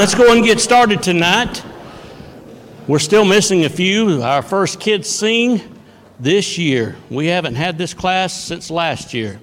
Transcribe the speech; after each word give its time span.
let's 0.00 0.14
go 0.14 0.32
and 0.32 0.42
get 0.42 0.58
started 0.58 1.02
tonight. 1.02 1.62
We're 2.88 2.98
still 2.98 3.26
missing 3.26 3.66
a 3.66 3.68
few. 3.68 4.22
Our 4.22 4.40
first 4.40 4.80
kids 4.80 5.06
sing 5.10 5.60
this 6.18 6.56
year. 6.56 6.96
We 7.10 7.26
haven't 7.26 7.56
had 7.56 7.76
this 7.76 7.92
class 7.92 8.32
since 8.32 8.70
last 8.70 9.12
year. 9.12 9.38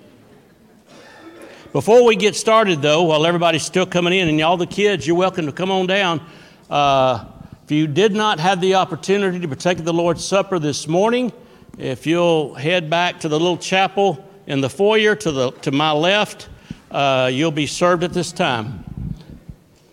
Before 1.73 2.03
we 2.03 2.15
get 2.15 2.35
started, 2.35 2.81
though, 2.81 3.03
while 3.03 3.27
everybody's 3.27 3.61
still 3.61 3.85
coming 3.85 4.13
in, 4.13 4.27
and 4.27 4.41
all 4.41 4.57
the 4.57 4.65
kids, 4.65 5.05
you're 5.05 5.15
welcome 5.15 5.45
to 5.45 5.51
come 5.51 5.69
on 5.69 5.85
down. 5.85 6.25
Uh, 6.71 7.25
if 7.63 7.69
you 7.69 7.85
did 7.85 8.13
not 8.13 8.39
have 8.39 8.59
the 8.59 8.73
opportunity 8.73 9.39
to 9.39 9.47
partake 9.47 9.77
of 9.77 9.85
the 9.85 9.93
Lord's 9.93 10.25
Supper 10.25 10.57
this 10.57 10.87
morning, 10.87 11.31
if 11.77 12.07
you'll 12.07 12.55
head 12.55 12.89
back 12.89 13.19
to 13.19 13.29
the 13.29 13.39
little 13.39 13.57
chapel 13.57 14.27
in 14.47 14.61
the 14.61 14.71
foyer 14.71 15.13
to, 15.17 15.31
the, 15.31 15.51
to 15.51 15.69
my 15.71 15.91
left, 15.91 16.49
uh, 16.89 17.29
you'll 17.31 17.51
be 17.51 17.67
served 17.67 18.03
at 18.03 18.11
this 18.11 18.31
time. 18.31 18.86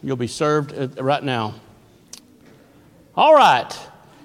You'll 0.04 0.16
be 0.16 0.26
served 0.26 0.74
uh, 0.74 1.02
right 1.02 1.24
now. 1.24 1.54
All 3.16 3.34
right. 3.34 3.74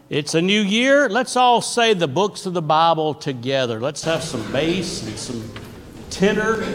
It's 0.10 0.36
a 0.36 0.42
new 0.42 0.60
year. 0.60 1.08
Let's 1.08 1.38
all 1.38 1.62
say 1.62 1.94
the 1.94 2.08
books 2.08 2.46
of 2.46 2.54
the 2.54 2.62
Bible 2.62 3.14
together. 3.14 3.80
Let's 3.80 4.04
have 4.04 4.22
some 4.22 4.52
bass 4.52 5.08
and 5.08 5.18
some 5.18 5.50
tenor, 6.10 6.66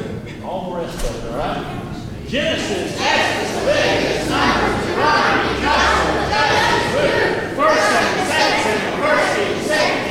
all 0.42 0.70
the 0.70 0.76
rest 0.78 0.96
of 1.06 1.16
it, 1.16 1.32
all 1.32 1.38
right? 1.38 2.24
Genesis, 2.28 2.98
Exodus, 2.98 3.56
Leviticus, 3.56 4.30
Numbers, 4.30 4.86
Deuteronomy, 4.86 5.60
Joshua, 5.60 6.24
Judges, 6.32 6.88
Ruth, 6.96 7.56
First 7.56 7.84
Samuel, 7.84 8.24
Second 8.24 8.62
Samuel, 8.64 8.96
First 9.04 9.28
Samuel, 9.34 9.60
Second 9.68 10.03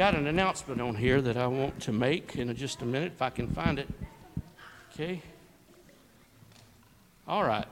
got 0.00 0.14
an 0.14 0.28
announcement 0.28 0.80
on 0.80 0.94
here 0.94 1.20
that 1.20 1.36
I 1.36 1.46
want 1.46 1.78
to 1.80 1.92
make 1.92 2.36
in 2.36 2.56
just 2.56 2.80
a 2.80 2.86
minute, 2.86 3.12
if 3.16 3.20
I 3.20 3.28
can 3.28 3.48
find 3.48 3.78
it. 3.78 3.86
Okay. 4.94 5.20
All 7.28 7.44
right. 7.44 7.68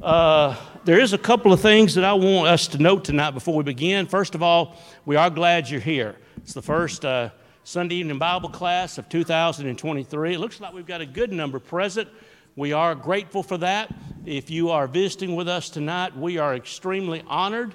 Uh, 0.00 0.56
there 0.86 0.98
is 0.98 1.12
a 1.12 1.18
couple 1.18 1.52
of 1.52 1.60
things 1.60 1.94
that 1.96 2.04
I 2.06 2.14
want 2.14 2.48
us 2.48 2.68
to 2.68 2.78
note 2.78 3.04
tonight 3.04 3.32
before 3.32 3.54
we 3.54 3.64
begin. 3.64 4.06
First 4.06 4.34
of 4.34 4.42
all, 4.42 4.76
we 5.04 5.14
are 5.14 5.28
glad 5.28 5.68
you're 5.68 5.78
here. 5.78 6.16
It's 6.38 6.54
the 6.54 6.62
first 6.62 7.04
uh, 7.04 7.32
Sunday 7.64 7.96
evening 7.96 8.18
Bible 8.18 8.48
class 8.48 8.96
of 8.96 9.10
2023. 9.10 10.32
It 10.32 10.38
looks 10.38 10.58
like 10.58 10.72
we've 10.72 10.86
got 10.86 11.02
a 11.02 11.06
good 11.06 11.30
number 11.30 11.58
present. 11.58 12.08
We 12.56 12.72
are 12.72 12.94
grateful 12.94 13.42
for 13.42 13.58
that. 13.58 13.94
If 14.24 14.48
you 14.48 14.70
are 14.70 14.86
visiting 14.86 15.36
with 15.36 15.48
us 15.48 15.68
tonight, 15.68 16.16
we 16.16 16.38
are 16.38 16.56
extremely 16.56 17.22
honored 17.26 17.74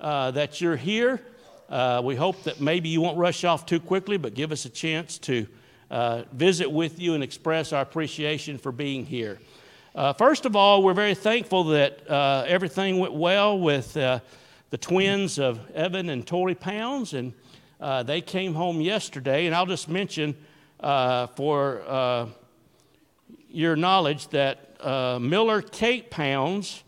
uh, 0.00 0.30
that 0.30 0.62
you're 0.62 0.76
here. 0.76 1.20
Uh, 1.68 2.02
we 2.04 2.14
hope 2.14 2.42
that 2.42 2.60
maybe 2.60 2.88
you 2.88 3.00
won't 3.00 3.16
rush 3.16 3.42
off 3.42 3.64
too 3.64 3.80
quickly, 3.80 4.16
but 4.18 4.34
give 4.34 4.52
us 4.52 4.66
a 4.66 4.68
chance 4.68 5.18
to 5.18 5.46
uh, 5.90 6.22
visit 6.32 6.70
with 6.70 7.00
you 7.00 7.14
and 7.14 7.24
express 7.24 7.72
our 7.72 7.82
appreciation 7.82 8.58
for 8.58 8.70
being 8.70 9.06
here. 9.06 9.38
Uh, 9.94 10.12
first 10.12 10.44
of 10.44 10.56
all, 10.56 10.82
we're 10.82 10.94
very 10.94 11.14
thankful 11.14 11.64
that 11.64 12.08
uh, 12.10 12.44
everything 12.46 12.98
went 12.98 13.14
well 13.14 13.58
with 13.58 13.96
uh, 13.96 14.20
the 14.70 14.76
twins 14.76 15.38
of 15.38 15.70
Evan 15.70 16.10
and 16.10 16.26
Tori 16.26 16.54
Pounds, 16.54 17.14
and 17.14 17.32
uh, 17.80 18.02
they 18.02 18.20
came 18.20 18.54
home 18.54 18.80
yesterday. 18.80 19.46
And 19.46 19.54
I'll 19.54 19.66
just 19.66 19.88
mention 19.88 20.36
for 20.80 22.34
your 23.48 23.76
knowledge 23.76 24.28
that 24.28 24.84
Miller 25.20 25.62
Kate 25.62 26.10
Pounds 26.10 26.83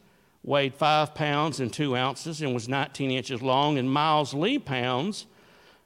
weighed 0.46 0.74
five 0.74 1.14
pounds 1.14 1.60
and 1.60 1.70
two 1.70 1.94
ounces 1.94 2.40
and 2.40 2.54
was 2.54 2.68
19 2.68 3.10
inches 3.10 3.42
long, 3.42 3.76
and 3.76 3.90
Miles 3.90 4.32
Lee 4.32 4.58
Pounds 4.58 5.26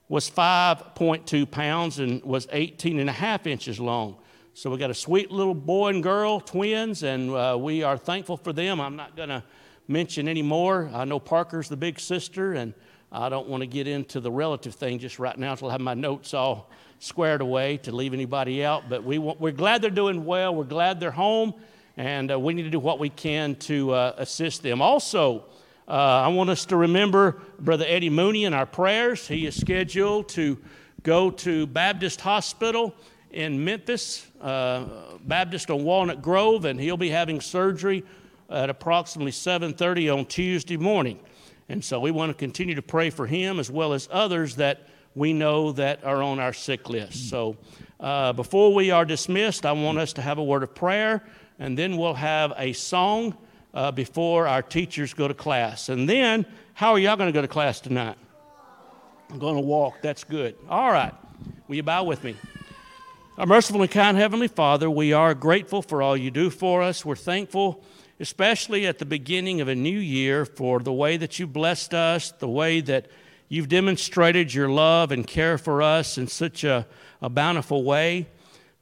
was 0.08 0.30
5.2 0.30 1.50
pounds 1.50 1.98
and 1.98 2.22
was 2.22 2.46
18 2.52 3.00
and 3.00 3.08
a 3.08 3.12
half 3.12 3.46
inches 3.46 3.80
long. 3.80 4.18
So 4.52 4.68
we 4.68 4.76
got 4.76 4.90
a 4.90 4.94
sweet 4.94 5.30
little 5.30 5.54
boy 5.54 5.90
and 5.90 6.02
girl, 6.02 6.40
twins, 6.40 7.02
and 7.02 7.30
uh, 7.30 7.56
we 7.58 7.82
are 7.82 7.96
thankful 7.96 8.36
for 8.36 8.52
them. 8.52 8.80
I'm 8.80 8.96
not 8.96 9.16
going 9.16 9.28
to 9.30 9.42
mention 9.88 10.28
any 10.28 10.42
more. 10.42 10.90
I 10.92 11.04
know 11.04 11.18
Parker's 11.18 11.68
the 11.68 11.76
big 11.76 11.98
sister, 11.98 12.52
and 12.52 12.74
I 13.10 13.28
don't 13.28 13.48
want 13.48 13.62
to 13.62 13.66
get 13.66 13.88
into 13.88 14.20
the 14.20 14.30
relative 14.30 14.74
thing 14.74 14.98
just 14.98 15.18
right 15.18 15.38
now 15.38 15.52
until 15.52 15.68
I 15.68 15.72
have 15.72 15.80
my 15.80 15.94
notes 15.94 16.34
all 16.34 16.70
squared 16.98 17.40
away 17.40 17.78
to 17.78 17.92
leave 17.92 18.12
anybody 18.12 18.64
out. 18.64 18.90
But 18.90 19.04
we 19.04 19.18
we're 19.18 19.52
glad 19.52 19.80
they're 19.80 19.90
doing 19.90 20.24
well. 20.24 20.54
We're 20.54 20.64
glad 20.64 21.00
they're 21.00 21.10
home, 21.10 21.54
and 22.00 22.32
uh, 22.32 22.40
we 22.40 22.54
need 22.54 22.62
to 22.62 22.70
do 22.70 22.78
what 22.78 22.98
we 22.98 23.10
can 23.10 23.54
to 23.56 23.92
uh, 23.92 24.14
assist 24.16 24.62
them. 24.62 24.80
Also, 24.80 25.44
uh, 25.86 25.92
I 25.92 26.28
want 26.28 26.48
us 26.48 26.64
to 26.66 26.76
remember 26.78 27.42
Brother 27.58 27.84
Eddie 27.86 28.08
Mooney 28.08 28.44
in 28.44 28.54
our 28.54 28.64
prayers. 28.64 29.28
He 29.28 29.44
is 29.44 29.54
scheduled 29.54 30.30
to 30.30 30.56
go 31.02 31.30
to 31.30 31.66
Baptist 31.66 32.22
Hospital 32.22 32.94
in 33.32 33.62
Memphis, 33.62 34.26
uh, 34.40 34.84
Baptist 35.26 35.70
on 35.70 35.84
Walnut 35.84 36.22
Grove, 36.22 36.64
and 36.64 36.80
he'll 36.80 36.96
be 36.96 37.10
having 37.10 37.38
surgery 37.38 38.02
at 38.48 38.70
approximately 38.70 39.32
7:30 39.32 40.08
on 40.08 40.24
Tuesday 40.24 40.78
morning. 40.78 41.20
And 41.68 41.84
so 41.84 42.00
we 42.00 42.10
want 42.10 42.30
to 42.30 42.34
continue 42.34 42.76
to 42.76 42.82
pray 42.82 43.10
for 43.10 43.26
him 43.26 43.60
as 43.60 43.70
well 43.70 43.92
as 43.92 44.08
others 44.10 44.56
that 44.56 44.88
we 45.14 45.34
know 45.34 45.72
that 45.72 46.02
are 46.02 46.22
on 46.22 46.38
our 46.38 46.54
sick 46.54 46.88
list. 46.88 47.28
So 47.28 47.58
uh, 48.00 48.32
before 48.32 48.72
we 48.72 48.90
are 48.90 49.04
dismissed, 49.04 49.66
I 49.66 49.72
want 49.72 49.98
us 49.98 50.14
to 50.14 50.22
have 50.22 50.38
a 50.38 50.42
word 50.42 50.62
of 50.62 50.74
prayer, 50.74 51.22
and 51.60 51.76
then 51.76 51.98
we'll 51.98 52.14
have 52.14 52.54
a 52.56 52.72
song 52.72 53.36
uh, 53.74 53.92
before 53.92 54.48
our 54.48 54.62
teachers 54.62 55.14
go 55.14 55.28
to 55.28 55.34
class. 55.34 55.90
And 55.90 56.08
then, 56.08 56.46
how 56.72 56.92
are 56.92 56.98
y'all 56.98 57.16
going 57.16 57.28
to 57.28 57.32
go 57.32 57.42
to 57.42 57.48
class 57.48 57.80
tonight? 57.80 58.16
I'm 59.30 59.38
going 59.38 59.56
to 59.56 59.60
walk. 59.60 60.00
That's 60.02 60.24
good. 60.24 60.56
All 60.68 60.90
right. 60.90 61.12
Will 61.68 61.76
you 61.76 61.82
bow 61.82 62.02
with 62.02 62.24
me? 62.24 62.34
Our 63.36 63.46
merciful 63.46 63.82
and 63.82 63.90
kind 63.90 64.16
Heavenly 64.16 64.48
Father, 64.48 64.90
we 64.90 65.12
are 65.12 65.34
grateful 65.34 65.82
for 65.82 66.02
all 66.02 66.16
you 66.16 66.30
do 66.30 66.50
for 66.50 66.82
us. 66.82 67.04
We're 67.04 67.14
thankful, 67.14 67.84
especially 68.18 68.86
at 68.86 68.98
the 68.98 69.04
beginning 69.04 69.60
of 69.60 69.68
a 69.68 69.74
new 69.74 69.98
year, 69.98 70.46
for 70.46 70.80
the 70.80 70.92
way 70.92 71.18
that 71.18 71.38
you 71.38 71.46
blessed 71.46 71.92
us, 71.94 72.32
the 72.32 72.48
way 72.48 72.80
that 72.80 73.06
you've 73.48 73.68
demonstrated 73.68 74.52
your 74.52 74.68
love 74.70 75.12
and 75.12 75.26
care 75.26 75.58
for 75.58 75.82
us 75.82 76.16
in 76.16 76.26
such 76.26 76.64
a, 76.64 76.86
a 77.20 77.28
bountiful 77.28 77.84
way. 77.84 78.26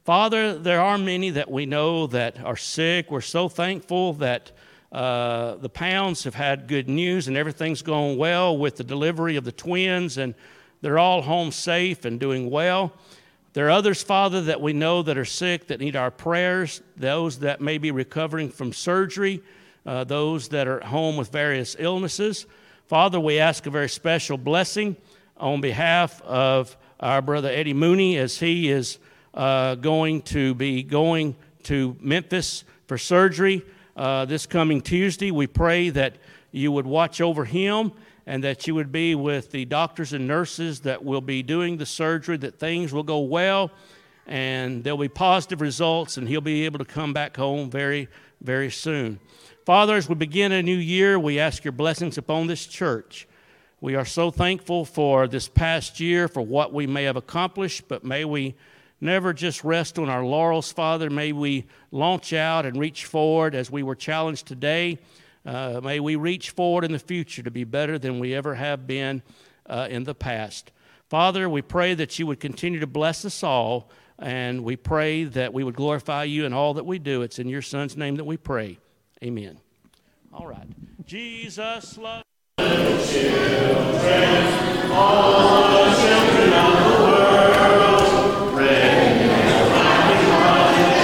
Father, 0.09 0.57
there 0.57 0.81
are 0.81 0.97
many 0.97 1.29
that 1.29 1.51
we 1.51 1.67
know 1.67 2.07
that 2.07 2.43
are 2.43 2.57
sick. 2.57 3.11
We're 3.11 3.21
so 3.21 3.47
thankful 3.47 4.13
that 4.13 4.51
uh, 4.91 5.57
the 5.57 5.69
Pounds 5.69 6.23
have 6.23 6.33
had 6.33 6.67
good 6.67 6.89
news 6.89 7.27
and 7.27 7.37
everything's 7.37 7.83
going 7.83 8.17
well 8.17 8.57
with 8.57 8.77
the 8.77 8.83
delivery 8.83 9.35
of 9.35 9.43
the 9.43 9.51
twins, 9.51 10.17
and 10.17 10.33
they're 10.81 10.97
all 10.97 11.21
home 11.21 11.51
safe 11.51 12.05
and 12.05 12.19
doing 12.19 12.49
well. 12.49 12.91
There 13.53 13.67
are 13.67 13.69
others, 13.69 14.01
Father, 14.01 14.41
that 14.41 14.59
we 14.61 14.73
know 14.73 15.03
that 15.03 15.15
are 15.15 15.25
sick 15.25 15.67
that 15.67 15.79
need 15.79 15.95
our 15.95 16.09
prayers, 16.09 16.81
those 16.97 17.37
that 17.41 17.61
may 17.61 17.77
be 17.77 17.91
recovering 17.91 18.49
from 18.49 18.73
surgery. 18.73 19.43
uh, 19.85 20.05
those 20.05 20.49
that 20.49 20.67
are 20.67 20.79
at 20.79 20.87
home 20.87 21.17
with 21.17 21.31
various 21.31 21.75
illnesses. 21.77 22.47
Father, 22.87 23.19
we 23.19 23.37
ask 23.37 23.67
a 23.67 23.69
very 23.69 23.89
special 23.89 24.39
blessing 24.39 24.95
on 25.37 25.61
behalf 25.61 26.19
of 26.23 26.75
our 26.99 27.21
brother 27.21 27.49
Eddie 27.49 27.75
Mooney 27.75 28.17
as 28.17 28.39
he 28.39 28.69
is 28.69 28.97
uh, 29.33 29.75
going 29.75 30.21
to 30.23 30.53
be 30.55 30.83
going 30.83 31.35
to 31.63 31.95
Memphis 31.99 32.63
for 32.87 32.97
surgery 32.97 33.63
uh, 33.95 34.25
this 34.25 34.45
coming 34.45 34.81
Tuesday. 34.81 35.31
We 35.31 35.47
pray 35.47 35.89
that 35.89 36.15
you 36.51 36.71
would 36.71 36.85
watch 36.85 37.21
over 37.21 37.45
him 37.45 37.91
and 38.25 38.43
that 38.43 38.67
you 38.67 38.75
would 38.75 38.91
be 38.91 39.15
with 39.15 39.51
the 39.51 39.65
doctors 39.65 40.13
and 40.13 40.27
nurses 40.27 40.81
that 40.81 41.03
will 41.03 41.21
be 41.21 41.43
doing 41.43 41.77
the 41.77 41.85
surgery, 41.85 42.37
that 42.37 42.59
things 42.59 42.93
will 42.93 43.03
go 43.03 43.19
well 43.19 43.71
and 44.29 44.83
there'll 44.83 44.99
be 44.99 45.09
positive 45.09 45.59
results, 45.59 46.17
and 46.17 46.27
he'll 46.27 46.39
be 46.39 46.63
able 46.63 46.77
to 46.77 46.85
come 46.85 47.13
back 47.13 47.35
home 47.35 47.69
very, 47.71 48.07
very 48.41 48.69
soon. 48.69 49.19
Father, 49.65 49.95
as 49.95 50.07
we 50.07 50.13
begin 50.13 50.51
a 50.51 50.61
new 50.61 50.77
year, 50.77 51.17
we 51.17 51.39
ask 51.39 51.65
your 51.65 51.71
blessings 51.71 52.17
upon 52.19 52.45
this 52.45 52.67
church. 52.67 53.27
We 53.81 53.95
are 53.95 54.05
so 54.05 54.29
thankful 54.29 54.85
for 54.85 55.27
this 55.27 55.47
past 55.47 55.99
year, 55.99 56.27
for 56.27 56.41
what 56.41 56.71
we 56.71 56.85
may 56.85 57.05
have 57.05 57.15
accomplished, 57.15 57.87
but 57.87 58.03
may 58.03 58.23
we 58.23 58.53
never 59.01 59.33
just 59.33 59.63
rest 59.63 59.97
on 59.99 60.09
our 60.09 60.23
laurels, 60.23 60.71
Father. 60.71 61.09
May 61.09 61.31
we 61.31 61.65
launch 61.91 62.33
out 62.33 62.65
and 62.65 62.79
reach 62.79 63.05
forward 63.05 63.55
as 63.55 63.71
we 63.71 63.83
were 63.83 63.95
challenged 63.95 64.47
today. 64.47 64.99
Uh, 65.45 65.79
may 65.83 65.99
we 65.99 66.15
reach 66.15 66.51
forward 66.51 66.83
in 66.83 66.91
the 66.91 66.99
future 66.99 67.41
to 67.43 67.51
be 67.51 67.63
better 67.63 67.97
than 67.97 68.19
we 68.19 68.33
ever 68.33 68.55
have 68.55 68.85
been 68.85 69.21
uh, 69.65 69.87
in 69.89 70.03
the 70.03 70.15
past. 70.15 70.71
Father, 71.09 71.49
we 71.49 71.61
pray 71.61 71.93
that 71.95 72.19
you 72.19 72.27
would 72.27 72.39
continue 72.39 72.79
to 72.79 72.87
bless 72.87 73.25
us 73.25 73.41
all, 73.41 73.89
and 74.19 74.63
we 74.63 74.75
pray 74.75 75.23
that 75.23 75.53
we 75.53 75.63
would 75.63 75.75
glorify 75.75 76.23
you 76.23 76.45
in 76.45 76.53
all 76.53 76.75
that 76.75 76.85
we 76.85 76.99
do. 76.99 77.21
It's 77.21 77.39
in 77.39 77.47
your 77.47 77.61
Son's 77.61 77.97
name 77.97 78.17
that 78.17 78.25
we 78.25 78.37
pray. 78.37 78.77
Amen. 79.23 79.59
All 80.33 80.45
right. 80.45 80.67
Jesus 81.05 81.97
loves 81.97 82.23
children, 83.05 84.91
all 84.91 85.63
the 85.71 85.83
children 86.01 86.51
of 86.53 86.73
the 86.83 86.93
world. 87.03 88.55
Ready. 88.55 89.27
That's 90.19 90.98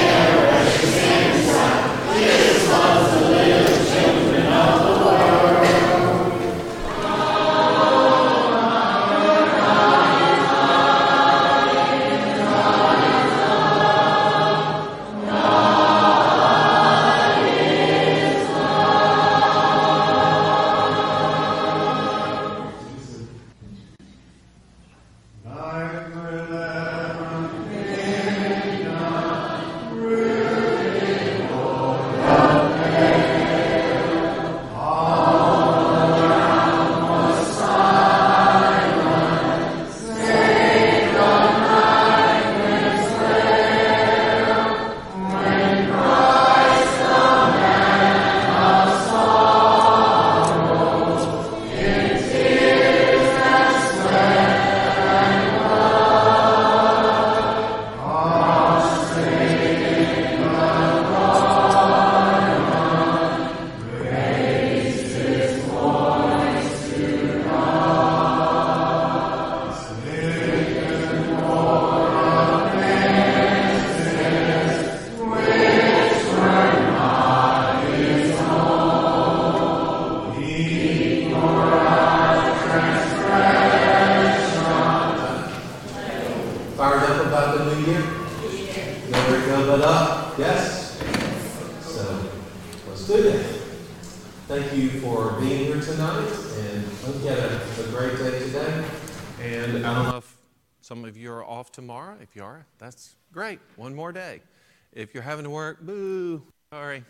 you're 105.16 105.24
having 105.24 105.46
to 105.46 105.50
work, 105.50 105.80
boo, 105.80 106.44
sorry. 106.74 107.02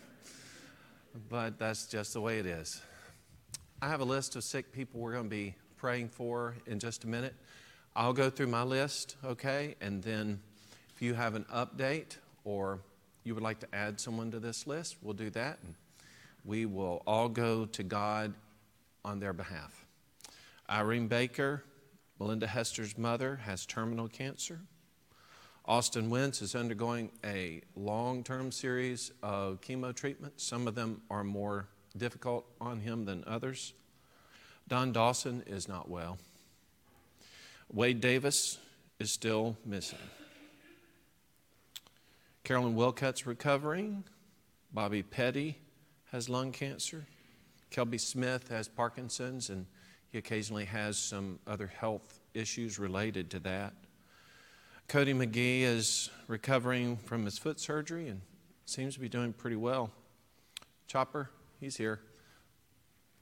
But 1.28 1.58
that's 1.58 1.88
just 1.88 2.12
the 2.12 2.20
way 2.20 2.38
it 2.38 2.46
is. 2.46 2.80
I 3.82 3.88
have 3.88 3.98
a 3.98 4.04
list 4.04 4.36
of 4.36 4.44
sick 4.44 4.70
people 4.70 5.00
we're 5.00 5.10
going 5.10 5.24
to 5.24 5.28
be 5.28 5.56
praying 5.76 6.10
for 6.10 6.54
in 6.68 6.78
just 6.78 7.02
a 7.02 7.08
minute. 7.08 7.34
I'll 7.96 8.12
go 8.12 8.30
through 8.30 8.46
my 8.46 8.62
list, 8.62 9.16
okay? 9.24 9.74
And 9.80 10.04
then 10.04 10.38
if 10.94 11.02
you 11.02 11.14
have 11.14 11.34
an 11.34 11.46
update 11.52 12.16
or 12.44 12.78
you 13.24 13.34
would 13.34 13.42
like 13.42 13.58
to 13.58 13.74
add 13.74 13.98
someone 13.98 14.30
to 14.30 14.38
this 14.38 14.68
list, 14.68 14.98
we'll 15.02 15.14
do 15.14 15.30
that. 15.30 15.58
And 15.64 15.74
we 16.44 16.64
will 16.64 17.02
all 17.08 17.28
go 17.28 17.66
to 17.66 17.82
God 17.82 18.34
on 19.04 19.18
their 19.18 19.32
behalf. 19.32 19.84
Irene 20.70 21.08
Baker, 21.08 21.64
Melinda 22.20 22.46
Hester's 22.46 22.96
mother, 22.96 23.40
has 23.42 23.66
terminal 23.66 24.06
cancer. 24.06 24.60
Austin 25.68 26.10
Wentz 26.10 26.42
is 26.42 26.54
undergoing 26.54 27.10
a 27.24 27.60
long 27.74 28.22
term 28.22 28.52
series 28.52 29.10
of 29.20 29.60
chemo 29.60 29.92
treatments. 29.92 30.46
Some 30.46 30.68
of 30.68 30.76
them 30.76 31.02
are 31.10 31.24
more 31.24 31.66
difficult 31.96 32.46
on 32.60 32.78
him 32.78 33.04
than 33.04 33.24
others. 33.26 33.72
Don 34.68 34.92
Dawson 34.92 35.42
is 35.44 35.66
not 35.66 35.90
well. 35.90 36.18
Wade 37.72 38.00
Davis 38.00 38.58
is 39.00 39.12
still 39.12 39.56
missing. 39.64 39.98
Carolyn 42.44 42.76
Wilcutt's 42.76 43.26
recovering. 43.26 44.04
Bobby 44.72 45.02
Petty 45.02 45.58
has 46.12 46.28
lung 46.28 46.52
cancer. 46.52 47.06
Kelby 47.72 48.00
Smith 48.00 48.48
has 48.50 48.68
Parkinson's, 48.68 49.50
and 49.50 49.66
he 50.12 50.18
occasionally 50.18 50.66
has 50.66 50.96
some 50.96 51.40
other 51.44 51.66
health 51.66 52.20
issues 52.34 52.78
related 52.78 53.30
to 53.32 53.40
that. 53.40 53.74
Cody 54.88 55.14
McGee 55.14 55.62
is 55.62 56.10
recovering 56.28 56.96
from 56.96 57.24
his 57.24 57.38
foot 57.38 57.58
surgery 57.58 58.08
and 58.08 58.20
seems 58.66 58.94
to 58.94 59.00
be 59.00 59.08
doing 59.08 59.32
pretty 59.32 59.56
well. 59.56 59.90
Chopper, 60.86 61.28
he's 61.60 61.76
here. 61.76 62.00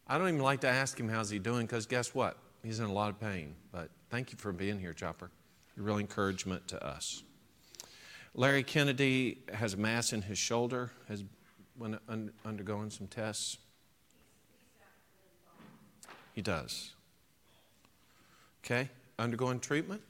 I 0.06 0.18
don't 0.18 0.28
even 0.28 0.40
like 0.40 0.60
to 0.60 0.68
ask 0.68 1.00
him 1.00 1.08
how's 1.08 1.30
he 1.30 1.38
doing 1.38 1.64
because 1.64 1.86
guess 1.86 2.14
what? 2.14 2.36
He's 2.62 2.80
in 2.80 2.86
a 2.86 2.92
lot 2.92 3.08
of 3.08 3.18
pain. 3.18 3.54
But 3.72 3.88
thank 4.10 4.30
you 4.30 4.36
for 4.36 4.52
being 4.52 4.78
here, 4.78 4.92
Chopper. 4.92 5.30
You're 5.74 5.86
real 5.86 5.98
encouragement 5.98 6.68
to 6.68 6.86
us. 6.86 7.22
Larry 8.34 8.62
Kennedy 8.62 9.38
has 9.52 9.74
a 9.74 9.76
mass 9.78 10.12
in 10.12 10.20
his 10.20 10.38
shoulder, 10.38 10.90
has 11.08 11.24
been 11.78 11.98
undergoing 12.44 12.90
some 12.90 13.06
tests. 13.06 13.56
He 16.34 16.42
does. 16.42 16.92
Okay, 18.64 18.90
undergoing 19.18 19.60
treatment? 19.60 20.02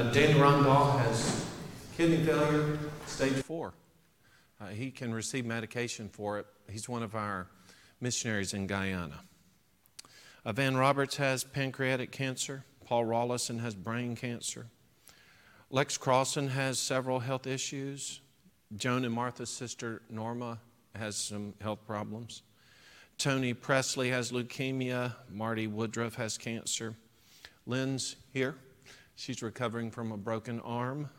Uh, 0.00 0.10
Dan 0.12 0.36
Rundall 0.36 0.98
has 1.00 1.44
kidney 1.94 2.24
failure, 2.24 2.78
stage 3.04 3.34
four. 3.44 3.74
Uh, 4.58 4.68
he 4.68 4.90
can 4.90 5.12
receive 5.12 5.44
medication 5.44 6.08
for 6.08 6.38
it. 6.38 6.46
He's 6.70 6.88
one 6.88 7.02
of 7.02 7.14
our 7.14 7.48
missionaries 8.00 8.54
in 8.54 8.66
Guyana. 8.66 9.20
Uh, 10.42 10.52
Van 10.52 10.74
Roberts 10.74 11.18
has 11.18 11.44
pancreatic 11.44 12.12
cancer. 12.12 12.64
Paul 12.86 13.04
Rawlison 13.04 13.60
has 13.60 13.74
brain 13.74 14.16
cancer. 14.16 14.68
Lex 15.68 15.98
Crossan 15.98 16.48
has 16.48 16.78
several 16.78 17.18
health 17.20 17.46
issues. 17.46 18.22
Joan 18.76 19.04
and 19.04 19.12
Martha's 19.12 19.50
sister 19.50 20.00
Norma 20.08 20.60
has 20.94 21.14
some 21.14 21.52
health 21.60 21.86
problems. 21.86 22.40
Tony 23.18 23.52
Presley 23.52 24.08
has 24.08 24.32
leukemia. 24.32 25.12
Marty 25.30 25.66
Woodruff 25.66 26.14
has 26.14 26.38
cancer. 26.38 26.96
Lynn's 27.66 28.16
here. 28.32 28.56
She's 29.20 29.42
recovering 29.42 29.90
from 29.90 30.12
a 30.12 30.16
broken 30.16 30.60
arm. 30.60 31.10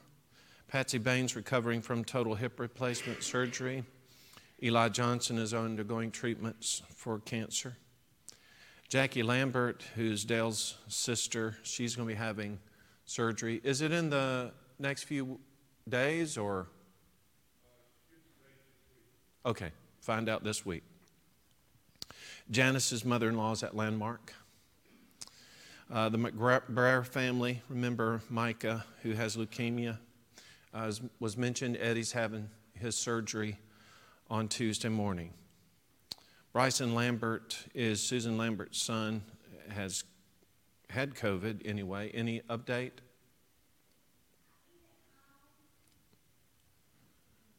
Patsy 0.68 0.98
Baines 0.98 1.36
recovering 1.36 1.84
from 1.84 2.04
total 2.04 2.34
hip 2.34 2.60
replacement 2.60 3.22
surgery. 3.22 3.84
Eli 4.64 4.90
Johnson 4.90 5.38
is 5.38 5.54
undergoing 5.54 6.10
treatments 6.10 6.82
for 6.96 7.20
cancer. 7.20 7.78
Jackie 8.90 9.22
Lambert, 9.22 9.84
who's 9.94 10.26
Dale's 10.26 10.80
sister, 10.88 11.58
she's 11.62 11.96
going 11.96 12.08
to 12.08 12.16
be 12.16 12.18
having 12.18 12.58
surgery. 13.06 13.62
Is 13.64 13.82
it 13.82 13.92
in 13.92 14.10
the 14.10 14.52
next 14.80 15.04
few 15.04 15.40
days 15.88 16.40
or? 16.40 16.70
Okay, 19.46 19.70
find 20.00 20.28
out 20.28 20.44
this 20.44 20.66
week. 20.66 20.82
Janice's 22.50 23.06
mother 23.06 23.30
in 23.30 23.38
law 23.38 23.52
is 23.52 23.62
at 23.62 23.76
Landmark. 23.76 24.34
Uh, 25.92 26.08
the 26.08 26.18
McBrayer 26.18 27.06
family, 27.06 27.62
remember 27.68 28.22
Micah, 28.30 28.86
who 29.04 29.12
has 29.12 29.36
leukemia, 29.36 29.98
uh, 30.74 30.90
was 31.20 31.36
mentioned. 31.36 31.78
Eddie's 31.82 32.14
having 32.14 32.50
his 32.74 32.96
surgery 32.96 33.58
on 34.30 34.48
Tuesday 34.48 34.88
morning. 34.88 35.34
Bryson 36.54 36.96
Lambert 36.96 37.58
is 37.76 38.02
Susan 38.02 38.38
Lambert's 38.38 38.82
son, 38.82 39.22
has 39.68 40.06
had 40.90 41.14
COVID 41.14 41.68
anyway. 41.68 42.10
Any 42.14 42.40
update? 42.50 42.92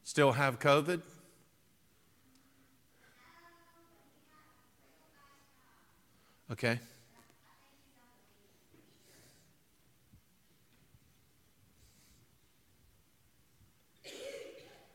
Still 0.05 0.33
have 0.33 0.59
COVID? 0.59 1.03
Okay. 6.51 6.81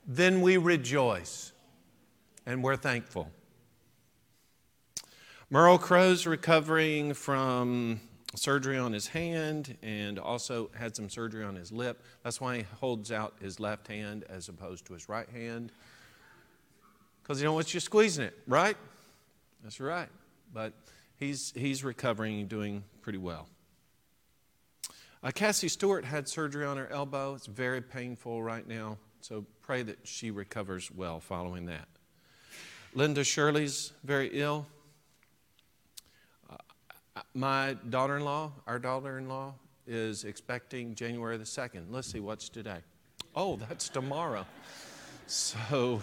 Then 0.07 0.41
we 0.41 0.55
rejoice 0.55 1.51
and 2.45 2.63
we're 2.63 2.77
thankful. 2.77 3.29
Merle 5.49 5.77
Crow's 5.77 6.25
recovering 6.25 7.13
from 7.13 7.99
surgery 8.35 8.77
on 8.77 8.93
his 8.93 9.07
hand 9.07 9.77
and 9.81 10.17
also 10.17 10.69
had 10.73 10.95
some 10.95 11.09
surgery 11.09 11.43
on 11.43 11.55
his 11.55 11.73
lip. 11.73 12.03
That's 12.23 12.39
why 12.39 12.57
he 12.57 12.65
holds 12.79 13.11
out 13.11 13.35
his 13.41 13.59
left 13.59 13.87
hand 13.87 14.23
as 14.29 14.47
opposed 14.47 14.85
to 14.85 14.93
his 14.93 15.09
right 15.09 15.29
hand. 15.29 15.73
Because 17.21 17.39
he 17.39 17.43
don't 17.43 17.55
want 17.55 17.73
you 17.73 17.81
squeezing 17.81 18.23
it, 18.23 18.37
right? 18.47 18.77
That's 19.61 19.81
right. 19.81 20.09
But 20.53 20.71
he's, 21.17 21.51
he's 21.55 21.83
recovering 21.83 22.39
and 22.39 22.49
doing 22.49 22.83
pretty 23.01 23.19
well. 23.19 23.47
Uh, 25.21 25.31
Cassie 25.31 25.67
Stewart 25.67 26.05
had 26.05 26.29
surgery 26.29 26.65
on 26.65 26.77
her 26.77 26.89
elbow. 26.89 27.35
It's 27.35 27.47
very 27.47 27.81
painful 27.81 28.41
right 28.41 28.65
now, 28.65 28.97
so 29.19 29.45
pray 29.67 29.83
that 29.83 29.99
she 30.07 30.31
recovers 30.31 30.89
well 30.89 31.19
following 31.19 31.67
that. 31.67 31.87
Linda 32.95 33.23
Shirley's 33.23 33.93
very 34.03 34.29
ill 34.33 34.65
my 37.33 37.75
daughter 37.89 38.17
in 38.17 38.23
law, 38.23 38.51
our 38.65 38.79
daughter 38.79 39.17
in 39.17 39.27
law, 39.27 39.53
is 39.85 40.23
expecting 40.23 40.95
January 40.95 41.37
the 41.37 41.43
2nd. 41.43 41.85
Let's 41.89 42.11
see, 42.11 42.19
what's 42.19 42.49
today? 42.49 42.79
Oh, 43.35 43.55
that's 43.55 43.89
tomorrow. 43.89 44.45
So, 45.27 46.01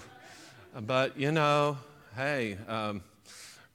but 0.80 1.18
you 1.18 1.32
know, 1.32 1.78
hey, 2.16 2.56
um, 2.68 3.02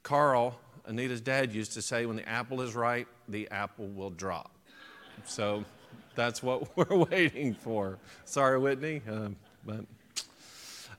Carl, 0.04 0.60
Anita's 0.88 1.22
dad 1.22 1.54
used 1.54 1.74
to 1.74 1.82
say, 1.82 2.06
when 2.06 2.16
the 2.16 2.28
apple 2.28 2.62
is 2.62 2.76
ripe, 2.76 3.08
the 3.28 3.50
apple 3.52 3.88
will 3.88 4.12
drop. 4.12 4.52
So 5.26 5.66
that's 6.16 6.42
what 6.42 6.76
we're 6.90 6.98
waiting 6.98 7.54
for. 7.54 7.98
Sorry, 8.26 8.58
Whitney, 8.58 9.02
uh, 9.10 9.30
but 9.70 9.86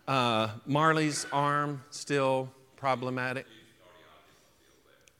uh, 0.07 0.49
Marley's 0.67 1.27
arm 1.33 1.83
still 1.91 2.49
problematic. 2.77 3.47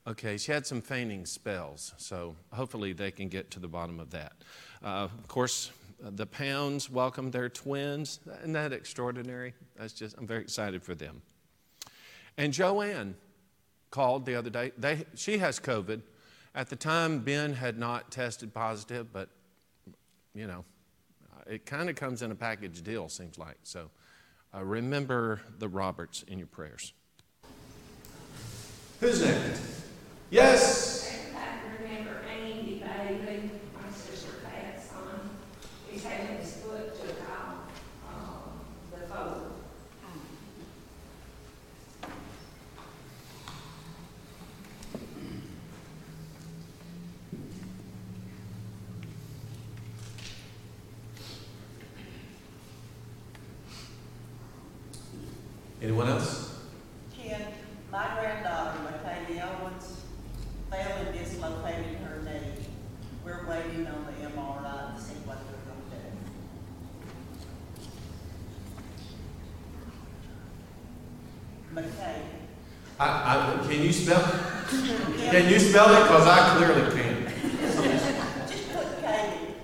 Okay, 0.07 0.37
she 0.37 0.53
had 0.53 0.67
some 0.67 0.81
fainting 0.81 1.27
spells, 1.27 1.95
so 1.97 2.35
hopefully 2.53 2.93
they 2.93 3.11
can 3.11 3.29
get 3.29 3.51
to 3.51 3.61
the 3.61 3.69
bottom 3.69 4.01
of 4.01 4.11
that. 4.11 4.33
Uh, 4.83 5.05
of 5.05 5.29
course, 5.29 5.71
the 6.01 6.27
Pounds 6.27 6.91
welcomed 6.91 7.33
their 7.33 7.49
twins. 7.49 8.21
Isn't 8.41 8.53
that 8.53 8.73
extraordinary? 8.73 9.53
That's 9.77 9.93
just, 9.93 10.17
I'm 10.17 10.27
very 10.27 10.41
excited 10.43 10.83
for 10.83 10.95
them. 10.95 11.21
And 12.39 12.53
Joanne 12.53 13.15
called 13.91 14.25
the 14.25 14.37
other 14.37 14.51
day. 14.51 14.73
They, 14.79 15.05
she 15.15 15.39
has 15.39 15.61
COVID. 15.61 16.01
At 16.55 16.69
the 16.69 16.77
time, 16.77 17.19
Ben 17.19 17.53
had 17.53 17.79
not 17.79 18.11
tested 18.11 18.55
positive, 18.55 19.13
but, 19.13 19.29
you 20.35 20.47
know, 20.47 20.65
it 21.51 21.67
kind 21.67 21.91
of 21.91 21.97
comes 21.97 22.23
in 22.23 22.31
a 22.31 22.35
package 22.35 22.81
deal, 22.83 23.09
seems 23.09 23.37
like. 23.37 23.59
So 23.65 23.91
uh, 24.55 24.65
remember 24.65 25.41
the 25.59 25.69
Roberts 25.69 26.23
in 26.29 26.39
your 26.39 26.47
prayers. 26.47 26.93
Who's 29.01 29.21
next? 29.21 29.61
Yes. 30.31 31.13
I 31.35 31.83
remember 31.83 32.21
Andy 32.31 32.79
Bailey, 32.79 33.51
my 33.75 33.91
sister 33.93 34.33
Pat's 34.45 34.91
son. 34.91 35.31
He's 35.91 36.05
having 36.05 36.37
his 36.37 36.55
foot 36.59 36.95
took 37.01 37.17
off, 37.29 37.57
um, 38.09 38.61
the 38.93 39.07
fold. 39.09 39.51
Anyone 55.83 56.09
else? 56.09 56.59
Ken, 57.17 57.41
my 57.91 58.07
granddaughter, 58.21 58.81
Matavia 58.85 59.63
Owens, 59.63 60.03
fell 60.71 60.79
and 60.79 61.19
dislocated 61.19 61.97
her 62.05 62.23
knee. 62.23 62.67
We're 63.25 63.47
waiting 63.49 63.87
on 63.87 64.05
the 64.05 64.13
MRI 64.29 64.95
to 64.95 65.01
see 65.01 65.15
what 65.25 65.39
they're 65.47 65.65
gonna 65.65 65.89
do. 71.83 71.89
McKay. 71.89 72.19
I, 72.99 73.05
I, 73.09 73.67
can 73.67 73.83
you 73.83 73.93
spell 73.93 74.21
Can 75.71 75.79
you 75.79 75.87
spell 75.87 75.95
it? 75.95 76.03
Because 76.03 76.27
I 76.27 76.57
clearly 76.57 77.03
can't. 77.03 77.29
Just 78.49 78.73
put 78.73 78.87
Kaylee. 79.03 79.55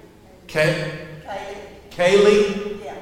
K- 0.46 1.08
Kaylee, 1.90 1.90
Kaylee. 1.90 2.84
yeah. 2.84 2.94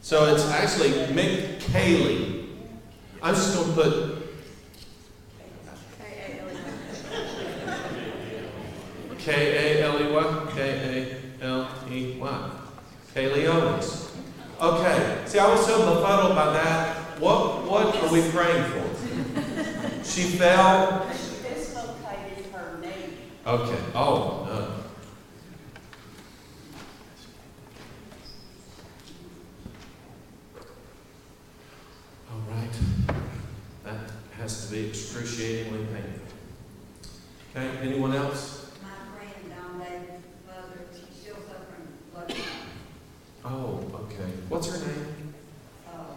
So 0.00 0.32
it's 0.34 0.46
actually 0.46 0.90
Mick 1.14 1.58
Kaylee. 1.60 2.48
I'm 3.22 3.34
just 3.34 3.54
going 3.54 3.68
to 3.68 3.74
put 3.74 4.22
K 9.18 9.78
A 9.80 9.84
L 9.84 10.00
E 10.00 10.12
Y. 10.12 10.52
K 10.54 11.18
A 11.42 11.44
L 11.44 11.68
E 11.90 12.18
Y. 12.18 12.50
Kaylee 13.14 13.46
Owens. 13.46 14.10
Okay. 14.60 15.22
See, 15.26 15.38
I 15.38 15.48
was 15.50 15.66
so 15.66 15.94
befuddled 15.94 16.34
by 16.34 16.52
that. 16.52 16.96
What, 17.20 17.64
what 17.64 17.96
are 17.96 18.12
we 18.12 18.22
praying 18.30 18.64
for? 18.70 20.04
She 20.04 20.22
fell. 20.38 21.10
She 21.12 21.42
dislocated 21.42 22.46
her 22.52 22.78
knee. 22.80 23.18
Okay. 23.46 23.78
Oh, 23.94 24.44
no. 24.46 24.72
All 32.30 32.40
right. 32.50 32.70
That 33.84 34.10
has 34.38 34.66
to 34.66 34.72
be 34.72 34.88
excruciatingly 34.88 35.86
painful. 35.86 36.22
Okay, 37.54 37.78
anyone 37.82 38.14
else? 38.14 38.70
My 38.82 39.16
friend 39.16 39.32
Don 39.50 39.78
Davis' 39.78 40.22
mother, 40.46 40.80
she's 40.92 41.20
still 41.22 41.36
suffering 41.36 41.88
blood. 42.12 42.34
Oh, 43.48 43.78
okay. 43.94 44.28
What's 44.48 44.66
her 44.66 44.78
name? 44.84 45.34
Uh, 45.86 46.14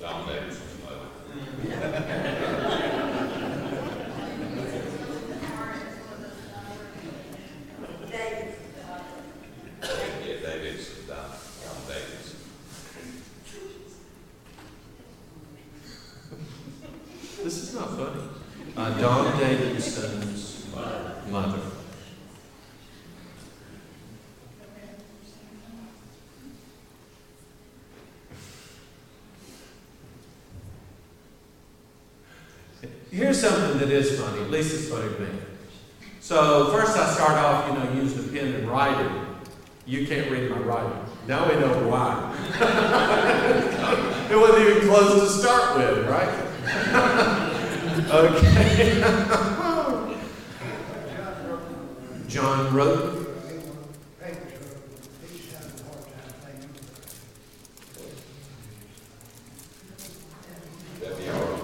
Don 0.00 0.26
Davis's 0.26 0.78
mother. 0.82 1.08
Davis, 8.10 8.56
uh, 8.80 9.88
Yeah, 10.26 10.36
Davis, 10.40 10.88
Don, 11.06 11.16
Don 11.16 11.78
Davis. 11.86 12.34
This 17.42 17.56
is 17.62 17.74
not 17.74 17.90
funny. 17.90 18.22
Uh, 18.74 18.98
Don 18.98 19.38
Davidson's 19.38 20.64
mother. 21.30 21.60
Here's 33.34 33.50
something 33.50 33.78
that 33.80 33.90
is 33.90 34.20
funny, 34.20 34.42
at 34.42 34.50
least 34.52 34.72
it's 34.74 34.88
funny 34.88 35.12
to 35.12 35.20
me. 35.20 35.28
So 36.20 36.70
first 36.70 36.96
I 36.96 37.12
start 37.12 37.32
off, 37.32 37.66
you 37.66 37.74
know, 37.74 38.00
using 38.00 38.28
a 38.28 38.28
pen 38.28 38.54
and 38.54 38.68
writing. 38.68 39.10
You 39.86 40.06
can't 40.06 40.30
read 40.30 40.48
my 40.52 40.58
writing. 40.58 41.04
Now 41.26 41.48
we 41.48 41.56
know 41.58 41.88
why. 41.88 42.32
it 44.30 44.36
wasn't 44.36 44.68
even 44.68 44.88
close 44.88 45.20
to 45.20 45.28
start 45.28 45.78
with, 45.78 46.06
right? 46.06 46.28
okay. 48.12 49.00
John 52.28 52.72
wrote. 52.72 53.20
That'd 61.00 61.18
be 61.18 61.28
all 61.30 61.40
right. 61.40 61.60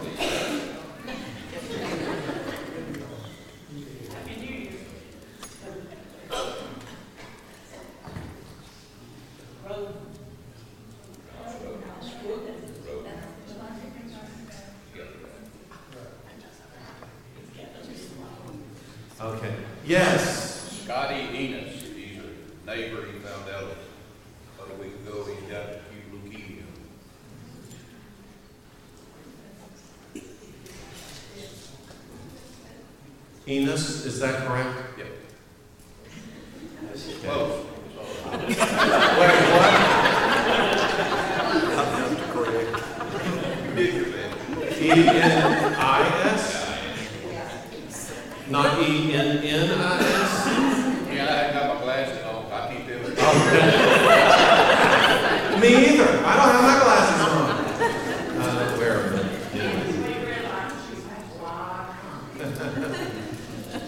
Okay. 19.20 19.54
Yes. 19.84 20.82
Scotty 20.84 21.20
Enos, 21.36 21.82
he's 21.82 22.18
a 22.18 22.66
neighbor, 22.66 23.04
he 23.06 23.18
found 23.18 23.50
out 23.50 23.64
about 24.56 24.70
a 24.70 24.74
week 24.82 24.94
ago, 24.94 25.24
he's 25.24 25.42
got 25.50 25.64
acute 25.68 26.08
leukemia. 26.14 26.64
Enos, 33.46 34.06
is 34.06 34.18
that 34.20 34.46
correct? 34.46 34.98
Yep. 34.98 35.06
Close. 37.22 37.66
Wait, 38.30 38.56
what? 39.52 39.74
You 43.68 43.74
did 43.76 43.94
your 43.94 44.04
best. 44.06 44.80
E 44.80 44.84
N 44.90 45.74
I 45.74 45.78
S? 46.24 46.42
Not 48.48 48.78
E 48.82 49.14
N 49.14 49.38
N 49.38 49.70
I 49.80 49.82
S? 49.98 50.46
Yeah, 51.12 51.24
I 51.24 51.32
haven't 51.36 51.54
got 51.54 51.66
my 51.74 51.80
glasses 51.82 52.24
on, 52.24 52.50
I 52.50 52.54
keep 52.72 52.84
them. 52.86 53.02
Me 55.60 55.68
either. 55.68 56.10
I 56.24 56.28
don't 56.36 56.52
have 56.54 56.64
my 56.64 56.76
glasses 56.82 57.20
on. 57.26 57.30
I 58.40 58.42
don't 58.58 58.74
wear 58.78 58.96
them. 59.10 59.28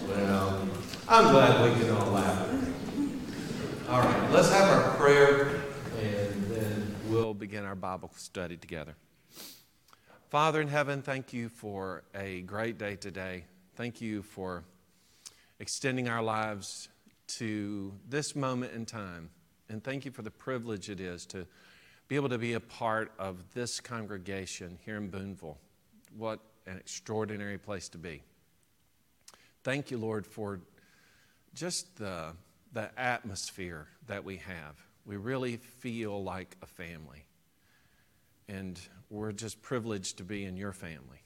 Well, 0.07 0.47
I'm 1.09 1.25
glad 1.31 1.51
we 1.63 1.69
can 1.81 1.89
all 1.95 2.11
laugh. 2.11 2.49
All 3.89 4.01
right, 4.01 4.31
let's 4.31 4.49
have 4.51 4.69
our 4.69 4.95
prayer 4.95 5.61
and 6.01 6.45
then 6.49 6.95
we'll 7.09 7.33
begin 7.33 7.65
our 7.65 7.75
Bible 7.93 8.09
study 8.15 8.57
together. 8.57 8.95
Father 10.31 10.59
in 10.59 10.67
heaven, 10.67 11.03
thank 11.03 11.31
you 11.31 11.47
for 11.47 12.03
a 12.15 12.41
great 12.41 12.79
day 12.79 12.95
today. 12.95 13.45
Thank 13.75 14.01
you 14.01 14.23
for 14.23 14.63
extending 15.59 16.09
our 16.09 16.23
lives 16.23 16.89
to 17.37 17.93
this 18.09 18.35
moment 18.35 18.73
in 18.73 18.87
time. 18.87 19.29
And 19.69 19.83
thank 19.83 20.05
you 20.05 20.11
for 20.11 20.23
the 20.23 20.31
privilege 20.31 20.89
it 20.89 20.99
is 20.99 21.27
to 21.27 21.45
be 22.07 22.15
able 22.15 22.29
to 22.29 22.39
be 22.39 22.53
a 22.53 22.59
part 22.59 23.11
of 23.19 23.53
this 23.53 23.79
congregation 23.79 24.79
here 24.83 24.97
in 24.97 25.09
Boonville. 25.09 25.59
What 26.17 26.39
an 26.65 26.77
extraordinary 26.77 27.59
place 27.59 27.89
to 27.89 27.99
be. 27.99 28.23
Thank 29.63 29.91
you, 29.91 29.99
Lord, 29.99 30.25
for 30.25 30.61
just 31.53 31.95
the, 31.99 32.31
the 32.73 32.89
atmosphere 32.99 33.85
that 34.07 34.23
we 34.23 34.37
have. 34.37 34.83
We 35.05 35.17
really 35.17 35.57
feel 35.57 36.23
like 36.23 36.57
a 36.63 36.65
family. 36.65 37.27
And 38.47 38.79
we're 39.09 39.31
just 39.31 39.61
privileged 39.61 40.17
to 40.17 40.23
be 40.23 40.45
in 40.45 40.57
your 40.57 40.73
family. 40.73 41.23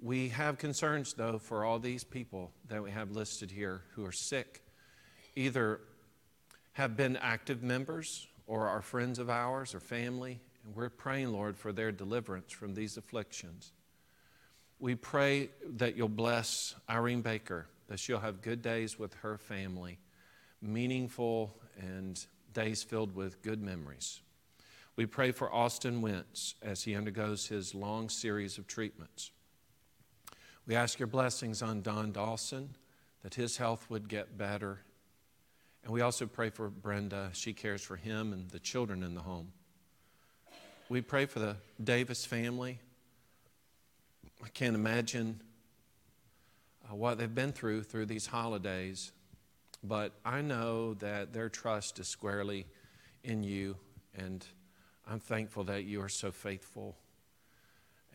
We 0.00 0.28
have 0.28 0.58
concerns, 0.58 1.14
though, 1.14 1.38
for 1.38 1.64
all 1.64 1.78
these 1.78 2.04
people 2.04 2.52
that 2.68 2.82
we 2.82 2.90
have 2.90 3.10
listed 3.10 3.50
here 3.50 3.82
who 3.94 4.04
are 4.04 4.12
sick, 4.12 4.62
either 5.34 5.80
have 6.72 6.96
been 6.96 7.16
active 7.16 7.62
members 7.62 8.28
or 8.46 8.68
are 8.68 8.80
friends 8.80 9.18
of 9.18 9.28
ours 9.28 9.74
or 9.74 9.80
family. 9.80 10.40
And 10.64 10.74
we're 10.76 10.88
praying, 10.88 11.32
Lord, 11.32 11.56
for 11.56 11.72
their 11.72 11.90
deliverance 11.90 12.52
from 12.52 12.74
these 12.74 12.96
afflictions. 12.96 13.72
We 14.78 14.94
pray 14.94 15.50
that 15.76 15.96
you'll 15.96 16.08
bless 16.08 16.76
Irene 16.88 17.22
Baker, 17.22 17.66
that 17.88 17.98
she'll 17.98 18.20
have 18.20 18.42
good 18.42 18.62
days 18.62 18.98
with 18.98 19.14
her 19.14 19.36
family, 19.36 19.98
meaningful 20.62 21.56
and 21.80 22.24
days 22.52 22.84
filled 22.84 23.14
with 23.14 23.42
good 23.42 23.60
memories. 23.60 24.20
We 24.98 25.06
pray 25.06 25.30
for 25.30 25.54
Austin 25.54 26.02
Wentz 26.02 26.56
as 26.60 26.82
he 26.82 26.96
undergoes 26.96 27.46
his 27.46 27.72
long 27.72 28.08
series 28.08 28.58
of 28.58 28.66
treatments. 28.66 29.30
We 30.66 30.74
ask 30.74 30.98
your 30.98 31.06
blessings 31.06 31.62
on 31.62 31.82
Don 31.82 32.10
Dawson, 32.10 32.70
that 33.22 33.36
his 33.36 33.58
health 33.58 33.88
would 33.90 34.08
get 34.08 34.36
better. 34.36 34.80
And 35.84 35.92
we 35.92 36.00
also 36.00 36.26
pray 36.26 36.50
for 36.50 36.68
Brenda. 36.68 37.30
She 37.32 37.52
cares 37.52 37.80
for 37.80 37.94
him 37.94 38.32
and 38.32 38.50
the 38.50 38.58
children 38.58 39.04
in 39.04 39.14
the 39.14 39.20
home. 39.20 39.52
We 40.88 41.00
pray 41.00 41.26
for 41.26 41.38
the 41.38 41.58
Davis 41.84 42.26
family. 42.26 42.80
I 44.44 44.48
can't 44.48 44.74
imagine 44.74 45.40
uh, 46.90 46.96
what 46.96 47.18
they've 47.18 47.32
been 47.32 47.52
through 47.52 47.84
through 47.84 48.06
these 48.06 48.26
holidays, 48.26 49.12
but 49.84 50.14
I 50.24 50.40
know 50.40 50.94
that 50.94 51.32
their 51.32 51.48
trust 51.48 52.00
is 52.00 52.08
squarely 52.08 52.66
in 53.22 53.44
you, 53.44 53.76
and 54.16 54.44
I'm 55.10 55.20
thankful 55.20 55.64
that 55.64 55.84
you 55.84 56.02
are 56.02 56.08
so 56.10 56.30
faithful 56.30 56.94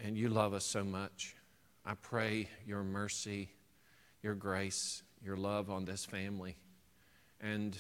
and 0.04 0.16
you 0.16 0.30
love 0.30 0.54
us 0.54 0.64
so 0.64 0.84
much. 0.84 1.36
I 1.84 1.96
pray 1.96 2.50
your 2.68 2.84
mercy, 2.84 3.50
your 4.22 4.36
grace, 4.36 5.02
your 5.26 5.36
love 5.36 5.72
on 5.72 5.86
this 5.86 6.06
family. 6.06 6.56
And 7.42 7.76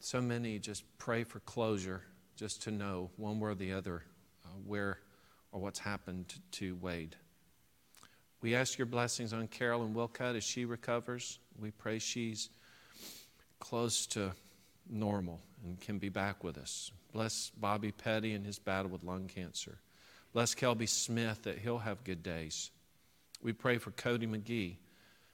so 0.00 0.20
many 0.20 0.58
just 0.58 0.82
pray 0.98 1.22
for 1.22 1.38
closure, 1.40 2.02
just 2.34 2.62
to 2.62 2.72
know 2.72 3.10
one 3.16 3.38
way 3.38 3.50
or 3.50 3.54
the 3.54 3.72
other 3.72 4.02
uh, 4.44 4.48
where 4.66 4.98
or 5.52 5.60
what's 5.60 5.78
happened 5.78 6.34
to 6.52 6.74
Wade. 6.80 7.14
We 8.42 8.56
ask 8.56 8.76
your 8.76 8.86
blessings 8.86 9.32
on 9.32 9.46
Carolyn 9.46 9.94
Wilcott 9.94 10.36
as 10.36 10.42
she 10.42 10.64
recovers. 10.64 11.38
We 11.60 11.70
pray 11.70 12.00
she's 12.00 12.50
close 13.60 14.04
to 14.08 14.32
normal 14.88 15.40
and 15.64 15.80
can 15.80 15.98
be 15.98 16.08
back 16.08 16.42
with 16.44 16.58
us. 16.58 16.90
Bless 17.12 17.50
Bobby 17.56 17.92
Petty 17.92 18.34
in 18.34 18.44
his 18.44 18.58
battle 18.58 18.90
with 18.90 19.02
lung 19.02 19.28
cancer. 19.28 19.78
Bless 20.32 20.54
Kelby 20.54 20.88
Smith 20.88 21.42
that 21.42 21.58
he'll 21.58 21.78
have 21.78 22.04
good 22.04 22.22
days. 22.22 22.70
We 23.42 23.52
pray 23.52 23.78
for 23.78 23.90
Cody 23.90 24.26
McGee 24.26 24.76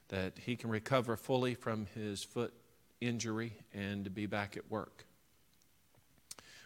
that 0.09 0.39
he 0.39 0.57
can 0.57 0.71
recover 0.71 1.17
fully 1.17 1.55
from 1.55 1.87
his 1.95 2.23
foot 2.23 2.55
injury 3.01 3.53
and 3.75 4.05
to 4.05 4.11
be 4.11 4.27
back 4.27 4.57
at 4.57 4.71
work. 4.71 5.05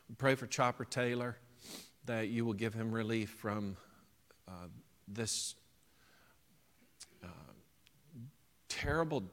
We 0.09 0.15
pray 0.17 0.35
for 0.35 0.47
Chopper 0.47 0.85
Taylor 0.85 1.37
that 2.07 2.29
you 2.29 2.45
will 2.45 2.53
give 2.55 2.75
him 2.75 2.93
relief 2.93 3.31
from 3.31 3.77
uh, 4.49 4.69
this 5.09 5.55
uh, 7.23 7.27
terrible 8.69 9.25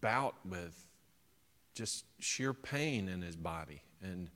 bout 0.00 0.34
with 0.44 0.85
just 1.76 2.06
sheer 2.18 2.54
pain 2.54 3.06
in 3.08 3.20
his 3.20 3.36
body. 3.36 3.82
And 4.02 4.30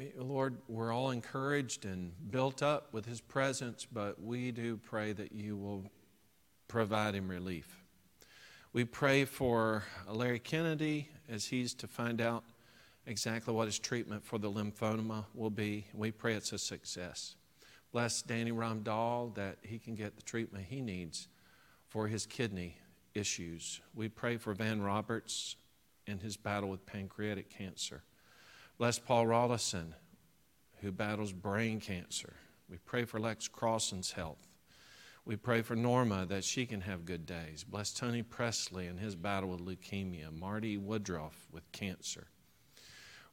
eh, 0.00 0.04
Lord, 0.16 0.56
we're 0.68 0.92
all 0.92 1.10
encouraged 1.10 1.84
and 1.84 2.12
built 2.30 2.62
up 2.62 2.94
with 2.94 3.04
his 3.04 3.20
presence, 3.20 3.86
but 3.90 4.22
we 4.22 4.52
do 4.52 4.76
pray 4.76 5.12
that 5.12 5.32
you 5.32 5.56
will 5.56 5.84
provide 6.68 7.14
him 7.14 7.28
relief. 7.28 7.82
We 8.72 8.84
pray 8.84 9.24
for 9.24 9.82
Larry 10.08 10.38
Kennedy 10.38 11.08
as 11.28 11.46
he's 11.46 11.74
to 11.74 11.88
find 11.88 12.20
out 12.20 12.44
exactly 13.06 13.52
what 13.52 13.66
his 13.66 13.78
treatment 13.78 14.24
for 14.24 14.38
the 14.38 14.50
lymphoma 14.50 15.24
will 15.34 15.50
be. 15.50 15.86
We 15.92 16.12
pray 16.12 16.34
it's 16.34 16.52
a 16.52 16.58
success. 16.58 17.34
Bless 17.90 18.22
Danny 18.22 18.52
Ramdahl 18.52 19.34
that 19.34 19.56
he 19.62 19.78
can 19.78 19.96
get 19.96 20.14
the 20.14 20.22
treatment 20.22 20.66
he 20.68 20.82
needs 20.82 21.26
for 21.88 22.06
his 22.06 22.26
kidney 22.26 22.76
issues. 23.14 23.80
We 23.94 24.08
pray 24.08 24.36
for 24.36 24.54
Van 24.54 24.80
Roberts 24.80 25.56
in 26.08 26.18
his 26.18 26.36
battle 26.36 26.70
with 26.70 26.86
pancreatic 26.86 27.50
cancer. 27.50 28.02
Bless 28.78 28.98
Paul 28.98 29.26
Rollison, 29.26 29.94
who 30.80 30.90
battles 30.90 31.32
brain 31.32 31.80
cancer. 31.80 32.34
We 32.68 32.78
pray 32.78 33.04
for 33.04 33.20
Lex 33.20 33.48
Crossan's 33.48 34.12
health. 34.12 34.46
We 35.24 35.36
pray 35.36 35.62
for 35.62 35.76
Norma 35.76 36.24
that 36.26 36.44
she 36.44 36.64
can 36.64 36.80
have 36.80 37.04
good 37.04 37.26
days. 37.26 37.62
Bless 37.62 37.92
Tony 37.92 38.22
Presley 38.22 38.86
in 38.86 38.96
his 38.96 39.14
battle 39.14 39.50
with 39.50 39.60
leukemia, 39.60 40.32
Marty 40.32 40.78
Woodruff 40.78 41.48
with 41.52 41.70
cancer. 41.72 42.28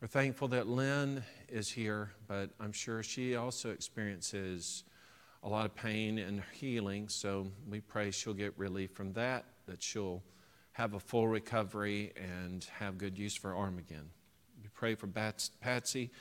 We're 0.02 0.08
thankful 0.10 0.50
that 0.50 0.68
Lynn 0.68 1.24
is 1.48 1.70
here, 1.72 2.12
but 2.28 2.50
I'm 2.60 2.74
sure 2.74 3.02
she 3.02 3.36
also 3.36 3.70
experiences 3.70 4.84
a 5.42 5.48
lot 5.48 5.66
of 5.66 5.74
pain 5.76 6.18
and 6.18 6.42
healing, 6.52 7.08
so 7.08 7.48
we 7.70 7.80
pray 7.80 8.12
she'll 8.12 8.34
get 8.34 8.58
relief 8.58 8.92
from 8.92 9.14
that, 9.14 9.46
that 9.68 9.82
she'll 9.82 10.22
have 10.76 10.94
a 10.94 11.00
full 11.00 11.26
recovery 11.26 12.12
and 12.18 12.66
have 12.80 12.98
good 12.98 13.18
use 13.18 13.34
for 13.34 13.52
her 13.52 13.56
arm 13.56 13.78
again. 13.78 14.10
We 14.62 14.68
pray 14.74 14.96
for 14.96 15.08
Patsy 15.08 16.12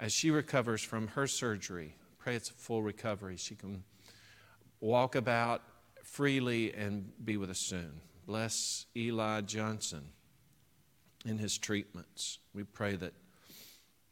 as 0.00 0.12
she 0.12 0.32
recovers 0.32 0.82
from 0.82 1.06
her 1.08 1.28
surgery. 1.28 1.94
Pray 2.18 2.34
it's 2.34 2.50
a 2.50 2.54
full 2.54 2.82
recovery. 2.82 3.36
She 3.36 3.54
can 3.54 3.84
walk 4.80 5.14
about 5.14 5.62
freely 6.02 6.74
and 6.74 7.12
be 7.24 7.36
with 7.36 7.50
us 7.50 7.60
soon. 7.60 8.00
Bless 8.26 8.86
Eli 8.96 9.42
Johnson 9.42 10.08
in 11.24 11.38
his 11.38 11.56
treatments. 11.56 12.40
We 12.52 12.64
pray 12.64 12.96
that 12.96 13.12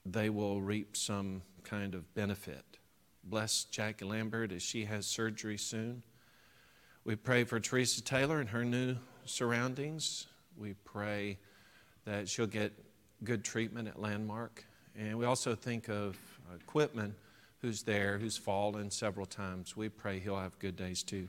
they 0.06 0.30
will 0.30 0.62
reap 0.62 0.96
some 0.96 1.42
kind 1.64 1.96
of 1.96 2.14
benefit. 2.14 2.64
Bless 3.24 3.64
Jackie 3.64 4.04
Lambert 4.04 4.52
as 4.52 4.62
she 4.62 4.84
has 4.84 5.06
surgery 5.06 5.58
soon. 5.58 6.04
We 7.02 7.16
pray 7.16 7.42
for 7.42 7.58
Teresa 7.58 8.00
Taylor 8.00 8.38
and 8.38 8.50
her 8.50 8.64
new 8.64 8.96
surroundings. 9.28 10.26
We 10.56 10.74
pray 10.84 11.38
that 12.04 12.28
she'll 12.28 12.46
get 12.46 12.72
good 13.24 13.44
treatment 13.44 13.88
at 13.88 14.00
Landmark. 14.00 14.64
And 14.96 15.18
we 15.18 15.24
also 15.24 15.54
think 15.54 15.88
of 15.88 16.16
Quitman, 16.66 17.14
who's 17.60 17.82
there, 17.82 18.18
who's 18.18 18.36
fallen 18.36 18.90
several 18.90 19.26
times. 19.26 19.76
We 19.76 19.88
pray 19.88 20.18
he'll 20.18 20.38
have 20.38 20.58
good 20.58 20.76
days 20.76 21.02
too. 21.02 21.28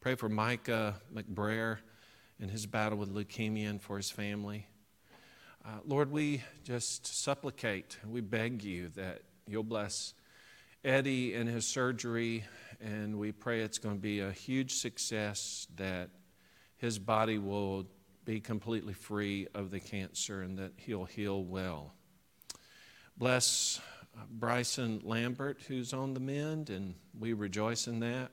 Pray 0.00 0.14
for 0.14 0.28
Micah 0.28 0.94
McBrayer 1.14 1.78
in 2.38 2.48
his 2.48 2.66
battle 2.66 2.98
with 2.98 3.14
leukemia 3.14 3.70
and 3.70 3.82
for 3.82 3.96
his 3.96 4.10
family. 4.10 4.66
Uh, 5.64 5.78
Lord, 5.84 6.12
we 6.12 6.42
just 6.64 7.06
supplicate, 7.06 7.98
we 8.08 8.20
beg 8.20 8.62
you 8.62 8.88
that 8.94 9.22
you'll 9.48 9.64
bless 9.64 10.14
Eddie 10.84 11.34
in 11.34 11.48
his 11.48 11.66
surgery, 11.66 12.44
and 12.80 13.18
we 13.18 13.32
pray 13.32 13.62
it's 13.62 13.78
going 13.78 13.96
to 13.96 14.00
be 14.00 14.20
a 14.20 14.30
huge 14.30 14.74
success, 14.74 15.66
that 15.76 16.10
his 16.76 16.98
body 16.98 17.38
will 17.38 17.86
be 18.24 18.40
completely 18.40 18.92
free 18.92 19.46
of 19.54 19.70
the 19.70 19.80
cancer 19.80 20.42
and 20.42 20.58
that 20.58 20.72
he'll 20.76 21.04
heal 21.04 21.42
well. 21.44 21.92
Bless 23.16 23.80
uh, 24.16 24.22
Bryson 24.30 25.00
Lambert, 25.04 25.62
who's 25.68 25.92
on 25.92 26.12
the 26.12 26.20
mend, 26.20 26.70
and 26.70 26.94
we 27.18 27.32
rejoice 27.32 27.86
in 27.86 28.00
that. 28.00 28.30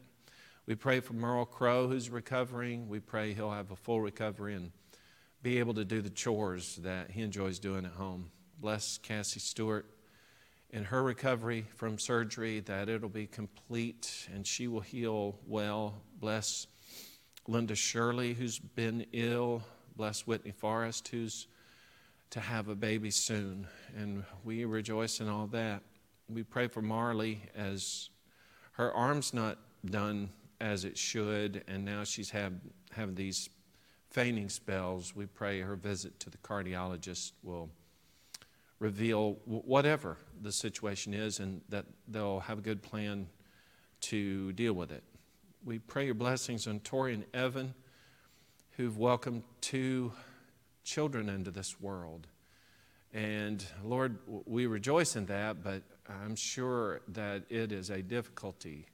We 0.65 0.75
pray 0.75 0.99
for 0.99 1.13
Merle 1.13 1.45
Crow, 1.45 1.87
who's 1.87 2.09
recovering. 2.09 2.87
We 2.87 2.99
pray 2.99 3.33
he'll 3.33 3.51
have 3.51 3.71
a 3.71 3.75
full 3.75 4.01
recovery 4.01 4.55
and 4.55 4.71
be 5.41 5.59
able 5.59 5.73
to 5.75 5.85
do 5.85 6.01
the 6.01 6.09
chores 6.09 6.77
that 6.77 7.11
he 7.11 7.21
enjoys 7.21 7.59
doing 7.59 7.85
at 7.85 7.91
home. 7.91 8.31
Bless 8.59 8.97
Cassie 8.97 9.39
Stewart 9.39 9.85
in 10.69 10.85
her 10.85 11.03
recovery 11.03 11.65
from 11.75 11.99
surgery, 11.99 12.59
that 12.61 12.89
it'll 12.89 13.07
be 13.07 13.27
complete 13.27 14.27
and 14.33 14.47
she 14.47 14.67
will 14.67 14.81
heal 14.81 15.37
well. 15.45 16.01
Bless 16.19 16.65
Linda 17.47 17.75
Shirley, 17.75 18.33
who's 18.33 18.59
been 18.59 19.05
ill. 19.11 19.63
Bless 19.95 20.25
Whitney 20.25 20.51
Forrest, 20.51 21.07
who's 21.09 21.47
to 22.31 22.39
have 22.39 22.67
a 22.67 22.75
baby 22.75 23.11
soon. 23.11 23.67
And 23.97 24.23
we 24.43 24.65
rejoice 24.65 25.19
in 25.19 25.27
all 25.27 25.47
that. 25.47 25.83
We 26.29 26.43
pray 26.43 26.67
for 26.67 26.81
Marley 26.81 27.41
as 27.55 28.09
her 28.73 28.91
arm's 28.93 29.33
not 29.33 29.59
done 29.85 30.29
as 30.61 30.85
it 30.85 30.97
should, 30.97 31.63
and 31.67 31.83
now 31.83 32.05
she's 32.05 32.29
have, 32.29 32.53
having 32.91 33.15
these 33.15 33.49
fainting 34.09 34.49
spells. 34.49 35.15
We 35.15 35.25
pray 35.25 35.61
her 35.61 35.75
visit 35.75 36.19
to 36.21 36.29
the 36.29 36.37
cardiologist 36.37 37.33
will 37.43 37.69
reveal 38.79 39.37
whatever 39.45 40.17
the 40.41 40.51
situation 40.51 41.13
is 41.13 41.39
and 41.39 41.61
that 41.69 41.85
they'll 42.07 42.39
have 42.41 42.59
a 42.59 42.61
good 42.61 42.81
plan 42.81 43.27
to 44.01 44.51
deal 44.53 44.73
with 44.73 44.91
it. 44.91 45.03
We 45.65 45.79
pray 45.79 46.03
your 46.03 46.13
blessings 46.13 46.67
on 46.67 46.81
Tori 46.81 47.13
and 47.13 47.23
Evan, 47.33 47.73
who've 48.71 48.97
welcomed 48.97 49.43
two 49.61 50.11
children 50.83 51.29
into 51.29 51.51
this 51.51 51.79
world. 51.79 52.27
And 53.13 53.65
Lord, 53.81 54.17
we 54.27 54.65
rejoice 54.65 55.15
in 55.15 55.25
that, 55.27 55.63
but 55.63 55.83
I'm 56.09 56.35
sure 56.35 56.99
that 57.07 57.43
it 57.49 57.71
is 57.71 57.91
a 57.91 58.01
difficulty 58.01 58.87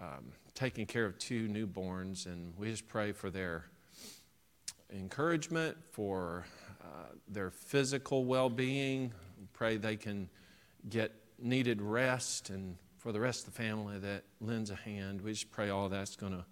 um, 0.00 0.26
taking 0.54 0.86
care 0.86 1.06
of 1.06 1.18
two 1.18 1.48
newborns, 1.48 2.26
and 2.26 2.54
we 2.56 2.70
just 2.70 2.86
pray 2.86 3.10
for 3.10 3.28
their 3.28 3.64
encouragement, 4.94 5.76
for 5.90 6.46
uh, 6.84 7.08
their 7.26 7.50
physical 7.50 8.24
well 8.24 8.48
being. 8.48 9.12
Pray 9.54 9.76
they 9.76 9.96
can 9.96 10.28
get 10.88 11.10
needed 11.40 11.82
rest, 11.82 12.48
and 12.50 12.76
for 13.00 13.12
the 13.12 13.20
rest 13.20 13.46
of 13.46 13.54
the 13.54 13.62
family 13.62 13.98
that 13.98 14.24
lends 14.42 14.70
a 14.70 14.74
hand. 14.74 15.22
We 15.22 15.32
just 15.32 15.50
pray 15.50 15.70
all 15.70 15.88
that's 15.88 16.16
going 16.16 16.32
to 16.32 16.44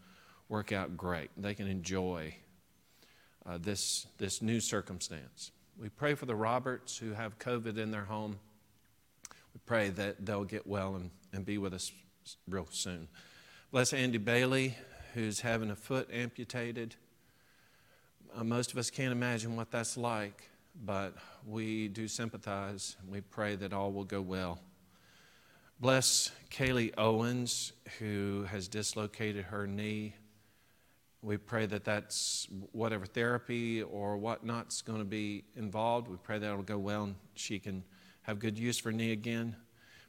work 0.49 0.73
out 0.73 0.97
great. 0.97 1.31
They 1.37 1.55
can 1.55 1.67
enjoy 1.67 2.35
uh, 3.45 3.59
this, 3.59 4.07
this 4.17 4.41
new 4.41 4.59
circumstance. 4.59 5.53
We 5.79 5.91
pray 5.91 6.15
for 6.15 6.25
the 6.25 6.35
Roberts 6.35 6.97
who 6.97 7.13
have 7.13 7.39
COVID 7.39 7.77
in 7.77 7.91
their 7.91 8.05
home. 8.05 8.39
We 9.53 9.61
pray 9.67 9.91
that 9.91 10.25
they'll 10.25 10.45
get 10.45 10.67
well 10.67 10.95
and, 10.97 11.11
and 11.35 11.45
be 11.45 11.59
with 11.59 11.75
us 11.75 11.93
real 12.49 12.67
soon. 12.71 13.09
Bless 13.71 13.93
Andy 13.93 14.19
Bailey, 14.19 14.75
who's 15.13 15.41
having 15.41 15.71
a 15.71 15.77
foot 15.77 16.09
amputated. 16.11 16.95
Uh, 18.35 18.45
most 18.45 18.73
of 18.73 18.79
us 18.79 18.89
can't 18.89 19.13
imagine 19.13 19.55
what 19.55 19.71
that's 19.71 19.99
like, 19.99 20.49
but 20.83 21.13
we 21.47 21.89
do 21.89 22.09
sympathize. 22.09 22.97
We 23.07 23.21
pray 23.21 23.55
that 23.57 23.75
all 23.75 23.93
will 23.93 24.05
go 24.05 24.23
well. 24.23 24.61
Bless 25.81 26.33
Kaylee 26.51 26.93
Owens, 26.99 27.73
who 28.01 28.47
has 28.51 28.67
dislocated 28.67 29.45
her 29.45 29.65
knee. 29.65 30.13
We 31.23 31.37
pray 31.37 31.67
that 31.67 31.85
that's 31.85 32.49
whatever 32.73 33.07
therapy 33.07 33.85
or 33.85 34.17
whatnot's 34.17 34.83
going 34.83 34.99
to 34.99 35.05
be 35.05 35.45
involved. 35.55 36.09
We 36.09 36.17
pray 36.17 36.41
that 36.41 36.51
it'll 36.51 36.65
go 36.65 36.79
well 36.79 37.05
and 37.05 37.15
she 37.37 37.61
can 37.61 37.85
have 38.23 38.41
good 38.41 38.59
use 38.59 38.77
for 38.77 38.91
knee 38.91 39.13
again. 39.13 39.55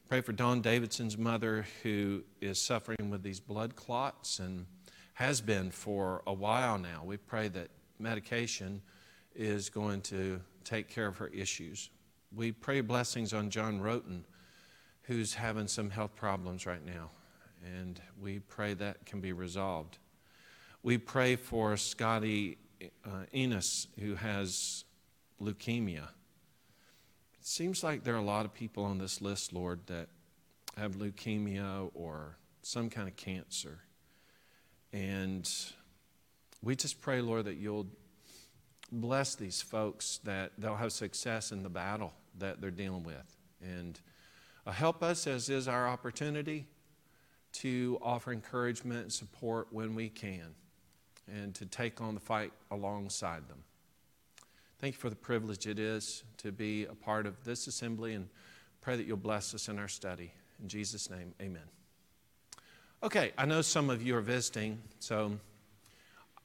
Pray 0.08 0.20
for 0.22 0.32
Don 0.32 0.60
Davidson's 0.60 1.16
mother, 1.16 1.64
who 1.84 2.24
is 2.40 2.60
suffering 2.60 3.08
with 3.08 3.22
these 3.22 3.38
blood 3.38 3.76
clots 3.76 4.40
and 4.40 4.66
has 5.14 5.40
been 5.40 5.70
for 5.70 6.24
a 6.26 6.32
while 6.32 6.78
now. 6.78 7.02
We 7.04 7.16
pray 7.16 7.46
that 7.46 7.68
medication 8.00 8.82
is 9.36 9.70
going 9.70 10.00
to 10.02 10.40
take 10.64 10.88
care 10.88 11.06
of 11.06 11.18
her 11.18 11.28
issues. 11.28 11.90
We 12.34 12.50
pray 12.50 12.80
blessings 12.80 13.32
on 13.32 13.50
John 13.50 13.78
Roten, 13.78 14.24
who's 15.10 15.34
having 15.34 15.66
some 15.66 15.90
health 15.90 16.14
problems 16.14 16.66
right 16.66 16.86
now, 16.86 17.10
and 17.64 18.00
we 18.22 18.38
pray 18.38 18.74
that 18.74 19.04
can 19.04 19.20
be 19.20 19.32
resolved. 19.32 19.98
We 20.84 20.98
pray 20.98 21.34
for 21.34 21.76
Scotty 21.76 22.58
uh, 23.04 23.24
Enos, 23.34 23.88
who 23.98 24.14
has 24.14 24.84
leukemia. 25.42 26.04
It 27.40 27.44
seems 27.44 27.82
like 27.82 28.04
there 28.04 28.14
are 28.14 28.18
a 28.18 28.22
lot 28.22 28.44
of 28.44 28.54
people 28.54 28.84
on 28.84 28.98
this 28.98 29.20
list, 29.20 29.52
Lord, 29.52 29.80
that 29.88 30.06
have 30.76 30.92
leukemia 30.92 31.90
or 31.92 32.36
some 32.62 32.88
kind 32.88 33.08
of 33.08 33.16
cancer. 33.16 33.80
And 34.92 35.50
we 36.62 36.76
just 36.76 37.00
pray, 37.00 37.20
Lord, 37.20 37.46
that 37.46 37.56
you'll 37.56 37.88
bless 38.92 39.34
these 39.34 39.60
folks, 39.60 40.20
that 40.22 40.52
they'll 40.56 40.76
have 40.76 40.92
success 40.92 41.50
in 41.50 41.64
the 41.64 41.68
battle 41.68 42.12
that 42.38 42.60
they're 42.60 42.70
dealing 42.70 43.02
with. 43.02 43.36
And 43.60 43.98
Uh, 44.70 44.72
help 44.72 45.02
us, 45.02 45.26
as 45.26 45.48
is 45.48 45.66
our 45.66 45.88
opportunity, 45.88 46.64
to 47.50 47.98
offer 48.00 48.30
encouragement 48.30 49.00
and 49.00 49.12
support 49.12 49.66
when 49.72 49.96
we 49.96 50.08
can 50.08 50.54
and 51.26 51.52
to 51.56 51.66
take 51.66 52.00
on 52.00 52.14
the 52.14 52.20
fight 52.20 52.52
alongside 52.70 53.48
them. 53.48 53.58
Thank 54.78 54.94
you 54.94 55.00
for 55.00 55.10
the 55.10 55.16
privilege 55.16 55.66
it 55.66 55.80
is 55.80 56.22
to 56.36 56.52
be 56.52 56.84
a 56.84 56.94
part 56.94 57.26
of 57.26 57.42
this 57.42 57.66
assembly 57.66 58.14
and 58.14 58.28
pray 58.80 58.94
that 58.94 59.08
you'll 59.08 59.16
bless 59.16 59.56
us 59.56 59.68
in 59.68 59.76
our 59.76 59.88
study. 59.88 60.32
In 60.62 60.68
Jesus' 60.68 61.10
name, 61.10 61.34
amen. 61.42 61.66
Okay, 63.02 63.32
I 63.36 63.46
know 63.46 63.62
some 63.62 63.90
of 63.90 64.00
you 64.00 64.16
are 64.16 64.20
visiting, 64.20 64.80
so 65.00 65.32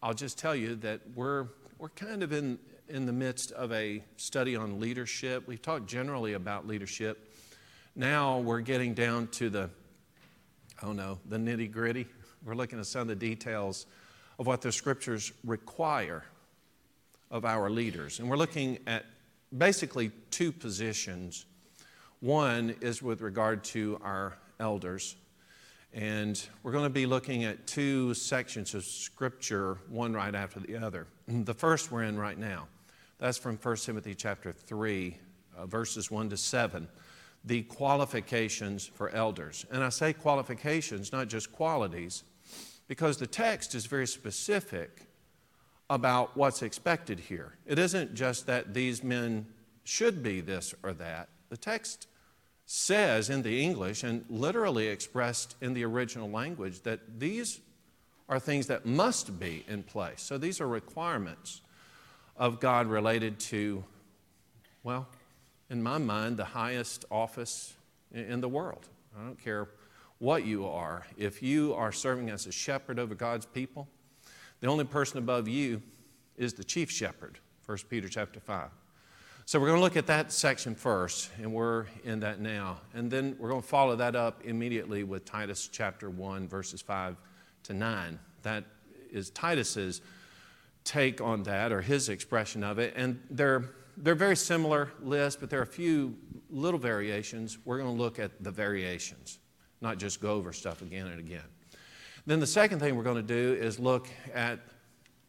I'll 0.01 0.15
just 0.15 0.39
tell 0.39 0.55
you 0.55 0.73
that 0.77 1.01
we're, 1.13 1.45
we're 1.77 1.89
kind 1.89 2.23
of 2.23 2.33
in, 2.33 2.57
in 2.89 3.05
the 3.05 3.13
midst 3.13 3.51
of 3.51 3.71
a 3.71 4.03
study 4.17 4.55
on 4.55 4.79
leadership. 4.79 5.47
We've 5.47 5.61
talked 5.61 5.85
generally 5.85 6.33
about 6.33 6.65
leadership. 6.65 7.24
Now 7.95 8.39
we're 8.39 8.59
getting 8.59 8.93
down 8.93 9.27
to 9.29 9.49
the, 9.49 9.69
oh 10.83 10.91
no, 10.91 11.19
the 11.29 11.37
nitty 11.37 11.71
gritty. 11.71 12.07
We're 12.45 12.55
looking 12.55 12.77
at 12.77 12.87
some 12.87 13.03
of 13.03 13.07
the 13.07 13.15
details 13.15 13.85
of 14.37 14.47
what 14.47 14.61
the 14.61 14.71
scriptures 14.71 15.31
require 15.45 16.23
of 17.31 17.45
our 17.45 17.69
leaders. 17.69 18.19
And 18.19 18.29
we're 18.29 18.35
looking 18.35 18.79
at 18.85 19.05
basically 19.57 20.11
two 20.29 20.51
positions. 20.51 21.45
One 22.19 22.75
is 22.81 23.01
with 23.01 23.21
regard 23.21 23.63
to 23.65 23.99
our 24.03 24.37
elders, 24.59 25.15
And 25.93 26.41
we're 26.63 26.73
going 26.73 26.83
to 26.83 26.89
be 26.89 27.05
looking 27.05 27.45
at 27.45 27.65
two 27.65 28.13
sections 28.13 28.73
of 28.73 28.83
Scripture, 28.83 29.77
one 29.87 30.13
right 30.13 30.35
after 30.35 30.59
the 30.59 30.75
other. 30.77 31.07
The 31.27 31.53
first 31.53 31.91
we're 31.91 32.03
in 32.03 32.17
right 32.17 32.37
now. 32.37 32.67
That's 33.19 33.37
from 33.37 33.55
1 33.55 33.77
Timothy 33.77 34.15
chapter 34.15 34.51
3, 34.51 35.17
uh, 35.57 35.65
verses 35.65 36.11
1 36.11 36.29
to 36.31 36.37
7, 36.37 36.87
the 37.45 37.61
qualifications 37.63 38.85
for 38.85 39.09
elders. 39.09 39.65
And 39.71 39.83
I 39.83 39.89
say 39.89 40.13
qualifications, 40.13 41.11
not 41.11 41.27
just 41.27 41.51
qualities, 41.51 42.23
because 42.87 43.17
the 43.17 43.27
text 43.27 43.75
is 43.75 43.85
very 43.85 44.07
specific 44.07 45.01
about 45.89 46.35
what's 46.35 46.63
expected 46.63 47.19
here. 47.19 47.53
It 47.65 47.77
isn't 47.77 48.15
just 48.15 48.47
that 48.47 48.73
these 48.73 49.03
men 49.03 49.45
should 49.83 50.23
be 50.23 50.41
this 50.41 50.73
or 50.81 50.93
that. 50.93 51.29
The 51.49 51.57
text 51.57 52.07
says 52.65 53.29
in 53.29 53.43
the 53.43 53.61
English 53.61 54.03
and 54.03 54.25
literally 54.27 54.87
expressed 54.87 55.55
in 55.61 55.75
the 55.75 55.85
original 55.85 56.29
language 56.29 56.81
that 56.81 57.19
these 57.19 57.59
are 58.27 58.39
things 58.39 58.65
that 58.67 58.87
must 58.87 59.39
be 59.39 59.63
in 59.67 59.83
place. 59.83 60.23
So 60.23 60.39
these 60.39 60.59
are 60.59 60.67
requirements 60.67 61.61
of 62.35 62.59
God 62.59 62.87
related 62.87 63.39
to, 63.41 63.83
well, 64.83 65.07
in 65.69 65.81
my 65.81 65.97
mind, 65.97 66.37
the 66.37 66.45
highest 66.45 67.05
office 67.09 67.73
in 68.13 68.41
the 68.41 68.49
world. 68.49 68.87
I 69.17 69.23
don't 69.23 69.41
care 69.41 69.69
what 70.19 70.45
you 70.45 70.65
are. 70.65 71.05
If 71.17 71.41
you 71.41 71.73
are 71.73 71.91
serving 71.91 72.29
as 72.29 72.45
a 72.45 72.51
shepherd 72.51 72.99
over 72.99 73.15
God's 73.15 73.45
people, 73.45 73.87
the 74.61 74.67
only 74.67 74.85
person 74.85 75.17
above 75.17 75.47
you 75.47 75.81
is 76.37 76.53
the 76.53 76.63
chief 76.63 76.89
shepherd, 76.89 77.39
1 77.65 77.77
Peter 77.89 78.07
chapter 78.07 78.39
5. 78.39 78.69
So 79.47 79.59
we're 79.59 79.67
going 79.67 79.77
to 79.77 79.83
look 79.83 79.95
at 79.95 80.07
that 80.07 80.31
section 80.31 80.73
first, 80.73 81.29
and 81.39 81.53
we're 81.53 81.85
in 82.03 82.19
that 82.21 82.39
now. 82.39 82.79
And 82.95 83.11
then 83.11 83.35
we're 83.37 83.49
going 83.49 83.61
to 83.61 83.67
follow 83.67 83.95
that 83.95 84.15
up 84.15 84.41
immediately 84.43 85.03
with 85.03 85.23
Titus 85.23 85.69
chapter 85.71 86.09
1, 86.09 86.47
verses 86.47 86.81
5 86.81 87.15
to 87.63 87.73
9. 87.73 88.17
That 88.41 88.63
is 89.11 89.29
Titus's 89.29 90.01
take 90.83 91.21
on 91.21 91.43
that, 91.43 91.71
or 91.71 91.81
his 91.81 92.09
expression 92.09 92.63
of 92.63 92.79
it. 92.79 92.93
And 92.95 93.21
they're, 93.29 93.65
they're 93.97 94.15
very 94.15 94.35
similar 94.35 94.91
lists, 95.01 95.39
but 95.39 95.49
there 95.49 95.59
are 95.59 95.63
a 95.63 95.67
few 95.67 96.15
little 96.49 96.79
variations. 96.79 97.57
We're 97.65 97.77
going 97.77 97.95
to 97.95 98.01
look 98.01 98.19
at 98.19 98.43
the 98.43 98.51
variations, 98.51 99.39
not 99.81 99.97
just 99.97 100.21
go 100.21 100.33
over 100.33 100.53
stuff 100.53 100.81
again 100.81 101.07
and 101.07 101.19
again. 101.19 101.43
Then 102.25 102.39
the 102.39 102.47
second 102.47 102.79
thing 102.79 102.95
we're 102.95 103.03
going 103.03 103.15
to 103.15 103.21
do 103.21 103.53
is 103.53 103.79
look 103.79 104.07
at 104.33 104.59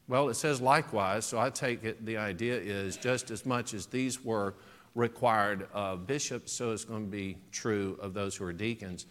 well, 0.09 0.29
it 0.29 0.35
says 0.35 0.61
likewise, 0.61 1.25
so 1.25 1.39
I 1.39 1.51
take 1.51 1.83
it 1.83 2.07
the 2.07 2.17
idea 2.17 2.55
is 2.57 2.97
just 2.97 3.33
as 3.33 3.45
much 3.45 3.75
as 3.75 3.87
these 3.87 4.25
were 4.25 4.55
required 4.95 5.67
of 5.73 6.07
bishops, 6.07 6.53
so 6.53 6.71
it's 6.71 6.85
going 6.85 7.05
to 7.05 7.11
be 7.11 7.39
true 7.51 7.99
of 8.01 8.15
those 8.15 8.37
who 8.37 8.45
are 8.45 8.53
deacons. 8.53 9.07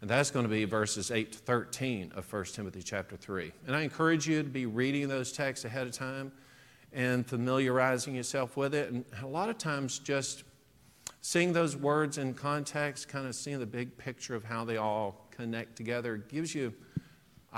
And 0.00 0.08
that's 0.08 0.30
going 0.30 0.44
to 0.44 0.48
be 0.48 0.64
verses 0.64 1.10
8 1.10 1.32
to 1.32 1.38
13 1.38 2.12
of 2.14 2.32
1 2.32 2.44
Timothy 2.44 2.82
chapter 2.82 3.16
3. 3.16 3.50
And 3.66 3.74
I 3.74 3.82
encourage 3.82 4.28
you 4.28 4.42
to 4.42 4.48
be 4.48 4.66
reading 4.66 5.08
those 5.08 5.32
texts 5.32 5.64
ahead 5.64 5.86
of 5.86 5.92
time 5.92 6.30
and 6.92 7.26
familiarizing 7.26 8.14
yourself 8.14 8.56
with 8.56 8.74
it. 8.74 8.90
And 8.90 9.04
a 9.22 9.26
lot 9.26 9.48
of 9.48 9.58
times, 9.58 9.98
just 9.98 10.44
seeing 11.20 11.52
those 11.52 11.76
words 11.76 12.18
in 12.18 12.34
context, 12.34 13.08
kind 13.08 13.26
of 13.26 13.34
seeing 13.34 13.58
the 13.58 13.66
big 13.66 13.96
picture 13.98 14.34
of 14.34 14.44
how 14.44 14.64
they 14.64 14.76
all 14.76 15.28
connect 15.30 15.76
together, 15.76 16.16
gives 16.16 16.54
you 16.54 16.72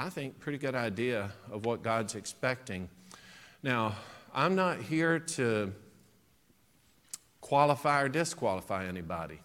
I 0.00 0.10
think, 0.10 0.38
pretty 0.38 0.58
good 0.58 0.76
idea 0.76 1.32
of 1.50 1.66
what 1.66 1.82
God's 1.82 2.14
expecting. 2.14 2.88
Now, 3.64 3.96
I'm 4.32 4.54
not 4.54 4.80
here 4.80 5.18
to 5.18 5.72
qualify 7.40 8.02
or 8.02 8.08
disqualify 8.08 8.86
anybody. 8.86 9.40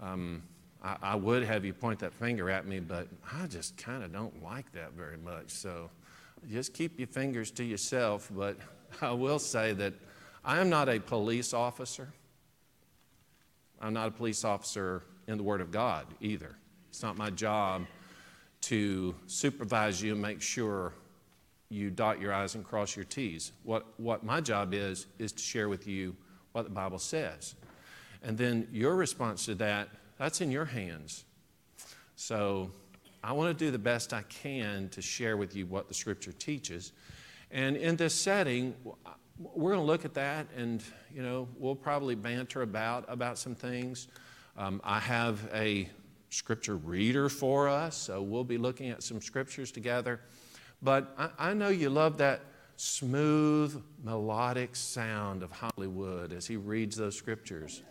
Um, 0.00 0.44
I, 0.80 0.96
I, 1.02 1.16
would 1.16 1.42
have 1.42 1.64
you 1.64 1.72
point 1.72 1.98
that 2.00 2.14
finger 2.14 2.48
at 2.50 2.68
me, 2.68 2.78
but 2.78 3.08
I 3.32 3.48
just 3.48 3.76
kind 3.76 4.04
of 4.04 4.12
don't 4.12 4.44
like 4.44 4.70
that 4.74 4.92
very 4.92 5.16
much. 5.16 5.50
So 5.50 5.90
just 6.48 6.72
keep 6.72 6.96
your 6.96 7.08
fingers 7.08 7.50
to 7.52 7.64
yourself. 7.64 8.30
But 8.32 8.58
I 9.02 9.12
will 9.12 9.38
say 9.38 9.72
that 9.74 9.94
I 10.44 10.58
am 10.58 10.70
not 10.70 10.88
a 10.88 10.98
police 10.98 11.52
officer. 11.52 12.08
I'm 13.80 13.92
not 13.92 14.08
a 14.08 14.10
police 14.10 14.44
officer 14.44 15.02
in 15.26 15.36
the 15.36 15.42
Word 15.42 15.60
of 15.60 15.70
God 15.70 16.06
either. 16.20 16.56
It's 16.88 17.02
not 17.02 17.16
my 17.16 17.30
job 17.30 17.86
to 18.62 19.14
supervise 19.26 20.02
you 20.02 20.12
and 20.12 20.22
make 20.22 20.42
sure 20.42 20.92
you 21.68 21.90
dot 21.90 22.20
your 22.20 22.32
I's 22.32 22.54
and 22.54 22.64
cross 22.64 22.96
your 22.96 23.04
T's. 23.04 23.52
What, 23.62 23.86
what 23.98 24.24
my 24.24 24.40
job 24.40 24.72
is, 24.72 25.06
is 25.18 25.32
to 25.32 25.42
share 25.42 25.68
with 25.68 25.86
you 25.86 26.16
what 26.52 26.64
the 26.64 26.70
Bible 26.70 26.98
says. 26.98 27.54
And 28.22 28.36
then 28.36 28.66
your 28.72 28.96
response 28.96 29.44
to 29.44 29.54
that, 29.56 29.88
that's 30.18 30.40
in 30.40 30.50
your 30.50 30.64
hands. 30.64 31.24
So 32.16 32.70
I 33.22 33.32
want 33.32 33.56
to 33.56 33.64
do 33.64 33.70
the 33.70 33.78
best 33.78 34.12
I 34.12 34.22
can 34.22 34.88
to 34.90 35.02
share 35.02 35.36
with 35.36 35.54
you 35.54 35.66
what 35.66 35.88
the 35.88 35.94
Scripture 35.94 36.32
teaches. 36.32 36.92
And 37.50 37.76
in 37.76 37.96
this 37.96 38.14
setting, 38.14 38.74
we're 39.38 39.72
going 39.72 39.80
to 39.80 39.86
look 39.86 40.04
at 40.04 40.14
that 40.14 40.48
and, 40.56 40.82
you 41.14 41.22
know, 41.22 41.48
we'll 41.56 41.76
probably 41.76 42.14
banter 42.14 42.62
about, 42.62 43.04
about 43.08 43.38
some 43.38 43.54
things. 43.54 44.08
Um, 44.56 44.80
I 44.84 44.98
have 44.98 45.48
a 45.54 45.88
scripture 46.30 46.76
reader 46.76 47.28
for 47.28 47.68
us, 47.68 47.96
so 47.96 48.20
we'll 48.20 48.44
be 48.44 48.58
looking 48.58 48.90
at 48.90 49.02
some 49.02 49.20
scriptures 49.20 49.70
together. 49.70 50.20
But 50.82 51.14
I, 51.16 51.50
I 51.50 51.54
know 51.54 51.68
you 51.68 51.90
love 51.90 52.18
that 52.18 52.42
smooth, 52.76 53.82
melodic 54.04 54.76
sound 54.76 55.42
of 55.42 55.50
Hollywood 55.50 56.32
as 56.32 56.46
he 56.46 56.56
reads 56.56 56.96
those 56.96 57.16
scriptures. 57.16 57.82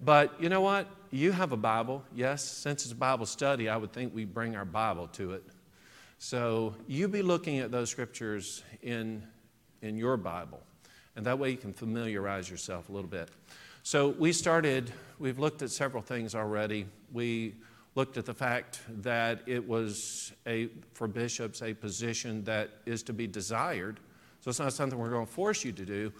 But 0.00 0.40
you 0.40 0.48
know 0.48 0.60
what? 0.60 0.86
You 1.10 1.32
have 1.32 1.52
a 1.52 1.56
Bible. 1.56 2.04
Yes, 2.14 2.44
since 2.44 2.84
it's 2.84 2.92
a 2.92 2.96
Bible 2.96 3.26
study, 3.26 3.68
I 3.68 3.76
would 3.76 3.92
think 3.92 4.14
we 4.14 4.24
bring 4.24 4.54
our 4.54 4.64
Bible 4.64 5.08
to 5.08 5.32
it. 5.32 5.42
So 6.18 6.74
you 6.88 7.06
be 7.08 7.22
looking 7.22 7.58
at 7.58 7.70
those 7.70 7.90
scriptures 7.90 8.64
in, 8.82 9.22
in 9.82 9.96
your 9.96 10.16
Bible. 10.16 10.60
And 11.14 11.24
that 11.26 11.38
way 11.38 11.50
you 11.50 11.56
can 11.56 11.72
familiarize 11.72 12.50
yourself 12.50 12.88
a 12.88 12.92
little 12.92 13.08
bit. 13.08 13.28
So 13.84 14.08
we 14.08 14.32
started, 14.32 14.92
we've 15.18 15.38
looked 15.38 15.62
at 15.62 15.70
several 15.70 16.02
things 16.02 16.34
already. 16.34 16.86
We 17.12 17.54
looked 17.94 18.16
at 18.16 18.26
the 18.26 18.34
fact 18.34 18.80
that 19.02 19.40
it 19.46 19.66
was 19.66 20.32
a, 20.46 20.68
for 20.92 21.08
bishops 21.08 21.62
a 21.62 21.72
position 21.72 22.44
that 22.44 22.70
is 22.84 23.02
to 23.04 23.12
be 23.12 23.26
desired. 23.26 24.00
So 24.40 24.50
it's 24.50 24.58
not 24.58 24.72
something 24.72 24.98
we're 24.98 25.10
going 25.10 25.26
to 25.26 25.32
force 25.32 25.64
you 25.64 25.72
to 25.72 25.84
do. 25.84 26.12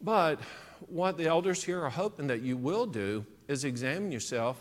But 0.00 0.40
what 0.88 1.16
the 1.16 1.26
elders 1.26 1.62
here 1.62 1.82
are 1.82 1.90
hoping 1.90 2.26
that 2.26 2.40
you 2.40 2.56
will 2.56 2.86
do 2.86 3.24
is 3.48 3.64
examine 3.64 4.10
yourself 4.10 4.58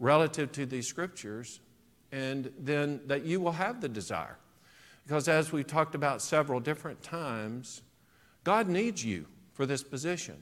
relative 0.00 0.50
to 0.52 0.66
these 0.66 0.86
scriptures 0.86 1.60
and 2.12 2.52
then 2.58 3.00
that 3.06 3.24
you 3.24 3.40
will 3.40 3.52
have 3.52 3.80
the 3.80 3.88
desire. 3.88 4.36
Because 5.06 5.26
as 5.26 5.50
we've 5.50 5.66
talked 5.66 5.94
about 5.94 6.22
several 6.22 6.60
different 6.60 7.02
times, 7.02 7.82
God 8.44 8.68
needs 8.68 9.04
you 9.04 9.26
for 9.54 9.66
this 9.66 9.82
position. 9.82 10.36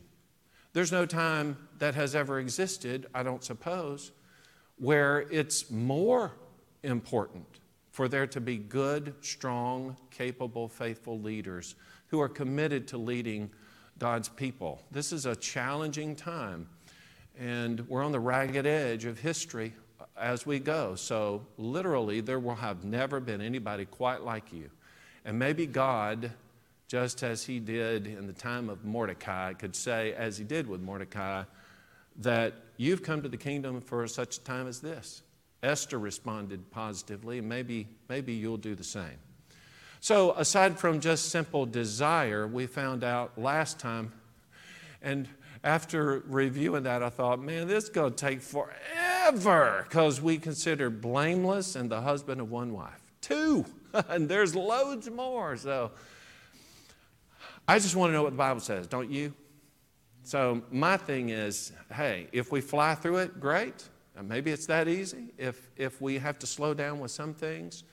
There's 0.73 0.93
no 0.93 1.07
time 1.07 1.57
that 1.79 1.95
has 1.95 2.15
ever 2.15 2.39
existed, 2.39 3.07
I 3.15 3.23
don't 3.23 3.43
suppose, 3.43 4.13
where 4.77 5.21
it's 5.31 5.71
more 5.71 6.33
important 6.83 7.47
for 7.91 8.09
there 8.09 8.27
to 8.29 8.41
be 8.41 8.57
good, 8.57 9.15
strong, 9.21 9.97
capable, 10.11 10.69
faithful 10.69 11.19
leaders 11.21 11.75
who 12.09 12.21
are 12.21 12.29
committed 12.29 12.87
to 12.89 12.99
leading 12.99 13.51
God's 13.99 14.29
people. 14.29 14.83
This 14.91 15.13
is 15.13 15.27
a 15.27 15.37
challenging 15.37 16.17
time, 16.17 16.69
and 17.39 17.81
we're 17.89 18.03
on 18.03 18.13
the 18.13 18.21
ragged 18.21 18.67
edge 18.67 19.05
of 19.05 19.19
history 19.19 19.75
as 20.21 20.47
we 20.47 20.59
go. 20.59 20.95
So, 20.95 21.47
literally, 21.57 22.21
there 22.21 22.39
will 22.39 22.55
have 22.55 22.85
never 22.85 23.21
been 23.21 23.41
anybody 23.41 23.85
quite 23.85 24.23
like 24.23 24.53
you. 24.53 24.71
And 25.25 25.39
maybe 25.39 25.67
God 25.67 26.33
just 26.91 27.23
as 27.23 27.45
he 27.45 27.61
did 27.61 28.09
in 28.09 28.27
the 28.27 28.33
time 28.33 28.69
of 28.69 28.85
Mordecai, 28.85 29.53
could 29.53 29.77
say, 29.77 30.13
as 30.15 30.37
he 30.37 30.43
did 30.43 30.67
with 30.67 30.81
Mordecai, 30.81 31.45
that 32.17 32.53
you've 32.79 33.05
come 33.05 33.23
to 33.23 33.29
the 33.29 33.37
kingdom 33.37 33.81
for 33.81 34.09
such 34.09 34.39
a 34.39 34.41
time 34.41 34.67
as 34.67 34.81
this. 34.81 35.23
Esther 35.63 36.01
responded 36.01 36.69
positively, 36.73 37.39
and 37.39 37.49
maybe, 37.49 37.87
maybe 38.09 38.33
you'll 38.33 38.57
do 38.57 38.75
the 38.75 38.83
same. 38.83 39.19
So, 40.01 40.33
aside 40.33 40.81
from 40.81 40.99
just 40.99 41.29
simple 41.29 41.65
desire, 41.65 42.49
we 42.49 42.67
found 42.67 43.05
out 43.05 43.39
last 43.39 43.79
time, 43.79 44.13
and 45.01 45.29
after 45.63 46.25
reviewing 46.27 46.83
that, 46.85 47.05
I 47.05 47.11
thought, 47.11 47.41
man, 47.41 47.69
this 47.69 47.85
is 47.85 47.91
going 47.91 48.15
to 48.15 48.17
take 48.17 48.41
forever 48.41 49.10
because 49.33 50.21
we 50.21 50.39
consider 50.39 50.91
blameless 50.91 51.77
and 51.77 51.91
the 51.91 52.01
husband 52.01 52.41
of 52.41 52.51
one 52.51 52.73
wife. 52.73 53.01
Two, 53.21 53.65
and 54.09 54.29
there's 54.29 54.55
loads 54.55 55.11
more. 55.11 55.57
So, 55.57 55.93
I 57.69 57.79
just 57.79 57.95
want 57.95 58.11
to 58.11 58.15
know 58.15 58.23
what 58.23 58.31
the 58.31 58.37
Bible 58.37 58.61
says, 58.61 58.87
don't 58.87 59.11
you? 59.11 59.33
So 60.23 60.63
my 60.71 60.97
thing 60.97 61.31
is, 61.31 61.73
hey, 61.93 62.29
if 62.33 62.53
we 62.53 62.61
fly 62.61 62.95
through 62.95 63.19
it, 63.19 63.41
great. 63.41 63.89
Maybe 64.23 64.51
it's 64.51 64.67
that 64.67 64.87
easy. 64.87 65.33
If, 65.39 65.71
if 65.77 66.01
we 66.01 66.19
have 66.19 66.39
to 66.41 66.47
slow 66.47 66.75
down 66.75 67.01
with 67.01 67.11
some 67.11 67.33
things 67.33 67.85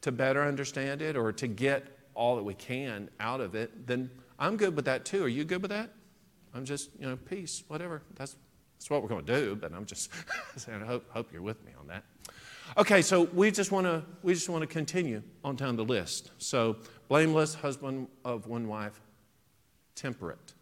to 0.00 0.12
better 0.12 0.42
understand 0.42 1.02
it 1.02 1.16
or 1.16 1.32
to 1.32 1.46
get 1.46 1.86
all 2.14 2.36
that 2.36 2.44
we 2.44 2.54
can 2.54 3.10
out 3.20 3.40
of 3.40 3.54
it, 3.54 3.86
then 3.86 4.10
I'm 4.38 4.56
good 4.56 4.74
with 4.74 4.86
that 4.86 5.04
too. 5.04 5.24
Are 5.24 5.28
you 5.28 5.44
good 5.44 5.60
with 5.60 5.70
that? 5.70 5.90
I'm 6.54 6.64
just, 6.64 6.90
you 6.98 7.06
know, 7.06 7.16
peace, 7.16 7.64
whatever. 7.68 8.02
That's, 8.14 8.36
that's 8.78 8.90
what 8.90 9.02
we're 9.02 9.08
going 9.08 9.24
to 9.24 9.40
do, 9.40 9.56
but 9.56 9.72
I'm 9.72 9.86
just 9.86 10.10
saying, 10.56 10.82
I 10.82 10.86
hope, 10.86 11.10
hope 11.10 11.32
you're 11.32 11.42
with 11.42 11.64
me 11.64 11.72
on 11.80 11.86
that. 11.88 12.04
Okay, 12.76 13.00
so 13.00 13.24
we 13.32 13.50
just 13.50 13.72
want 13.72 13.86
to 13.86 14.02
we 14.22 14.34
just 14.34 14.48
want 14.48 14.62
to 14.62 14.66
continue 14.66 15.22
on 15.44 15.56
down 15.56 15.76
the 15.76 15.84
list. 15.84 16.32
So 16.38 16.76
blameless, 17.08 17.54
husband 17.54 18.08
of 18.24 18.46
one 18.48 18.66
wife, 18.66 19.00
temperate. 19.94 20.52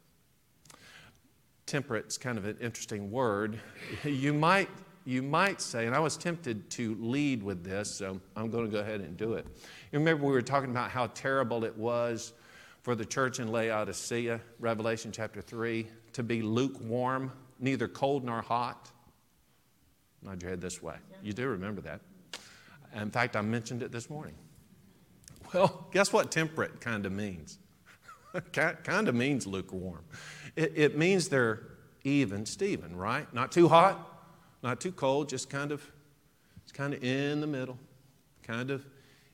Temperate's 1.66 2.18
kind 2.18 2.36
of 2.36 2.44
an 2.44 2.58
interesting 2.60 3.10
word. 3.10 3.58
You 4.04 4.34
might 4.34 4.68
you 5.06 5.22
might 5.22 5.60
say, 5.60 5.86
and 5.86 5.94
I 5.94 5.98
was 5.98 6.16
tempted 6.16 6.70
to 6.70 6.96
lead 6.98 7.42
with 7.42 7.62
this, 7.62 7.94
so 7.94 8.20
I'm 8.36 8.50
going 8.50 8.64
to 8.64 8.70
go 8.70 8.78
ahead 8.78 9.00
and 9.00 9.16
do 9.16 9.34
it. 9.34 9.46
You 9.92 9.98
remember 9.98 10.24
we 10.24 10.32
were 10.32 10.42
talking 10.42 10.70
about 10.70 10.90
how 10.90 11.08
terrible 11.08 11.64
it 11.64 11.76
was 11.76 12.32
for 12.82 12.94
the 12.94 13.04
church 13.04 13.38
in 13.38 13.52
Laodicea, 13.52 14.40
Revelation 14.60 15.12
chapter 15.12 15.42
3, 15.42 15.86
to 16.14 16.22
be 16.22 16.40
lukewarm, 16.42 17.32
neither 17.64 17.88
cold 17.88 18.24
nor 18.24 18.42
hot. 18.42 18.90
Nod 20.22 20.40
your 20.42 20.50
head 20.50 20.60
this 20.60 20.82
way. 20.82 20.96
You 21.22 21.32
do 21.32 21.48
remember 21.48 21.80
that. 21.80 22.00
In 22.94 23.10
fact, 23.10 23.34
I 23.34 23.40
mentioned 23.40 23.82
it 23.82 23.90
this 23.90 24.08
morning. 24.08 24.34
Well, 25.52 25.86
guess 25.92 26.12
what 26.12 26.30
temperate 26.30 26.80
kind 26.80 27.06
of 27.06 27.12
means? 27.12 27.58
kind 28.52 29.08
of 29.08 29.14
means 29.14 29.46
lukewarm. 29.46 30.04
It, 30.56 30.72
it 30.76 30.98
means 30.98 31.28
they're 31.28 31.62
even 32.04 32.46
Steven, 32.46 32.96
right? 32.96 33.32
Not 33.32 33.50
too 33.50 33.68
hot, 33.68 33.98
not 34.62 34.80
too 34.80 34.92
cold, 34.92 35.28
just 35.28 35.48
kind 35.48 35.72
of, 35.72 35.82
it's 36.62 36.72
kind 36.72 36.92
of 36.94 37.02
in 37.02 37.40
the 37.40 37.46
middle, 37.46 37.78
kind 38.42 38.70
of 38.70 38.84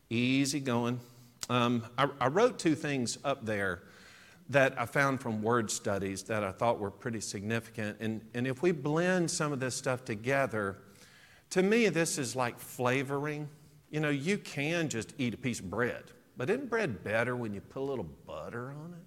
easy 0.09 0.61
going. 0.61 1.01
Um, 1.49 1.85
I, 1.99 2.09
I 2.21 2.29
wrote 2.29 2.59
two 2.59 2.75
things 2.75 3.19
up 3.25 3.45
there 3.45 3.83
that 4.51 4.79
I 4.79 4.85
found 4.85 5.21
from 5.21 5.43
word 5.43 5.71
studies 5.71 6.25
that 6.25 6.45
I 6.45 6.53
thought 6.53 6.79
were 6.79 6.91
pretty 6.91 7.21
significant. 7.21 7.99
And, 8.01 8.21
and 8.35 8.47
if 8.47 8.63
we 8.63 8.73
blend 8.73 9.31
some 9.31 9.53
of 9.53 9.61
this 9.61 9.75
stuff 9.75 10.05
together, 10.05 10.77
to 11.51 11.63
me, 11.63 11.89
this 11.89 12.19
is 12.19 12.37
like 12.37 12.59
flavoring. 12.59 13.49
You 13.91 14.01
know, 14.01 14.11
you 14.11 14.39
can 14.39 14.89
just 14.89 15.15
eat 15.19 15.35
a 15.35 15.37
piece 15.37 15.61
of 15.61 15.71
bread, 15.71 16.05
but 16.37 16.51
isn't 16.51 16.69
bread 16.69 17.03
better 17.03 17.37
when 17.37 17.55
you 17.55 17.61
put 17.61 17.81
a 17.81 17.87
little 17.87 18.09
butter 18.27 18.71
on 18.71 18.93
it? 18.93 19.05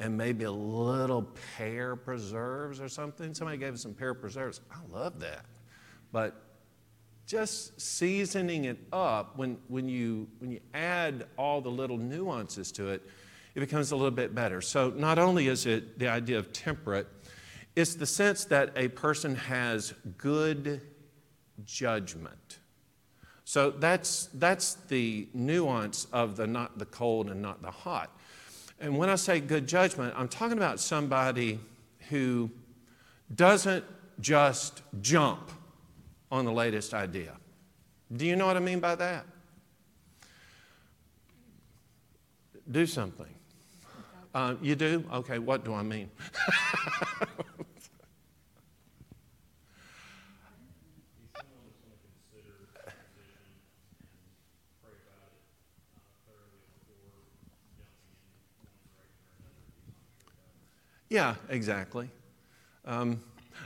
and 0.00 0.16
maybe 0.16 0.44
a 0.44 0.50
little 0.50 1.26
pear 1.56 1.96
preserves 1.96 2.80
or 2.80 2.88
something. 2.88 3.34
Somebody 3.34 3.58
gave 3.58 3.74
us 3.74 3.82
some 3.82 3.94
pear 3.94 4.14
preserves. 4.14 4.60
I 4.70 4.78
love 4.92 5.20
that. 5.20 5.44
But 6.12 6.40
just 7.26 7.80
seasoning 7.80 8.64
it 8.64 8.78
up, 8.92 9.36
when, 9.36 9.58
when, 9.68 9.88
you, 9.88 10.28
when 10.38 10.50
you 10.50 10.60
add 10.72 11.26
all 11.36 11.60
the 11.60 11.68
little 11.68 11.98
nuances 11.98 12.72
to 12.72 12.88
it, 12.88 13.02
it 13.54 13.60
becomes 13.60 13.90
a 13.92 13.96
little 13.96 14.10
bit 14.10 14.34
better. 14.34 14.60
So, 14.60 14.90
not 14.90 15.18
only 15.18 15.48
is 15.48 15.66
it 15.66 15.98
the 15.98 16.08
idea 16.08 16.38
of 16.38 16.52
temperate, 16.52 17.06
it's 17.76 17.94
the 17.94 18.06
sense 18.06 18.44
that 18.46 18.72
a 18.76 18.88
person 18.88 19.34
has 19.36 19.94
good 20.16 20.80
judgment. 21.64 22.58
So, 23.44 23.70
that's, 23.70 24.28
that's 24.34 24.74
the 24.88 25.28
nuance 25.32 26.06
of 26.12 26.36
the 26.36 26.46
not 26.46 26.78
the 26.78 26.86
cold 26.86 27.30
and 27.30 27.42
not 27.42 27.62
the 27.62 27.70
hot. 27.70 28.10
And 28.80 28.96
when 28.96 29.08
I 29.08 29.16
say 29.16 29.40
good 29.40 29.66
judgment, 29.66 30.14
I'm 30.16 30.28
talking 30.28 30.56
about 30.56 30.78
somebody 30.78 31.58
who 32.10 32.50
doesn't 33.34 33.84
just 34.20 34.82
jump 35.00 35.50
on 36.30 36.44
the 36.44 36.52
latest 36.52 36.94
idea. 36.94 37.36
Do 38.14 38.26
you 38.26 38.36
know 38.36 38.46
what 38.46 38.56
I 38.56 38.60
mean 38.60 38.80
by 38.80 38.94
that? 38.94 39.26
Do 42.70 42.86
something. 42.86 43.34
Uh, 44.38 44.54
you 44.62 44.76
do? 44.76 45.04
Okay, 45.12 45.40
what 45.40 45.64
do 45.64 45.74
I 45.74 45.82
mean? 45.82 46.08
Yeah, 61.10 61.36
exactly. 61.48 62.10
Um, 62.84 63.22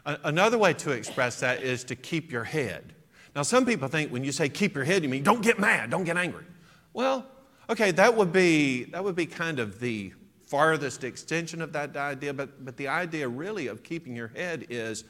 another 0.07 0.59
way 0.59 0.75
to 0.75 0.93
express 0.93 1.41
that 1.41 1.61
is 1.61 1.83
to 1.85 1.97
keep 1.97 2.31
your 2.31 2.45
head. 2.45 2.95
Now, 3.35 3.43
some 3.43 3.67
people 3.67 3.89
think 3.89 4.13
when 4.13 4.23
you 4.23 4.31
say 4.31 4.49
keep 4.49 4.77
your 4.77 4.85
head, 4.85 5.03
you 5.03 5.09
mean 5.09 5.25
don't 5.25 5.43
get 5.43 5.59
mad, 5.59 5.91
don't 5.91 6.05
get 6.05 6.17
angry. 6.17 6.45
Well, 6.93 7.27
okay, 7.69 7.91
that 7.91 8.17
would 8.17 8.33
be, 8.33 8.85
that 8.85 9.03
would 9.03 9.17
be 9.17 9.27
kind 9.27 9.59
of 9.59 9.81
the 9.81 10.13
farthest 10.53 11.03
extension 11.03 11.63
of 11.63 11.73
that 11.73 11.97
idea, 11.97 12.35
but, 12.35 12.63
but 12.63 12.77
the 12.77 12.87
idea 12.87 13.27
really 13.27 13.69
of 13.69 13.83
keeping 13.83 14.15
your 14.15 14.29
head 14.29 14.67
is 14.69 15.05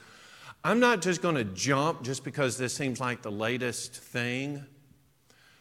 I'm 0.62 0.78
not 0.78 1.02
just 1.02 1.20
going 1.20 1.34
to 1.34 1.42
jump 1.42 2.04
just 2.04 2.22
because 2.22 2.56
this 2.56 2.72
seems 2.72 3.00
like 3.00 3.22
the 3.22 3.32
latest 3.32 3.96
thing. 3.96 4.64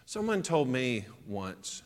Someone 0.06 0.44
told 0.44 0.70
me 0.70 1.06
once 1.26 1.82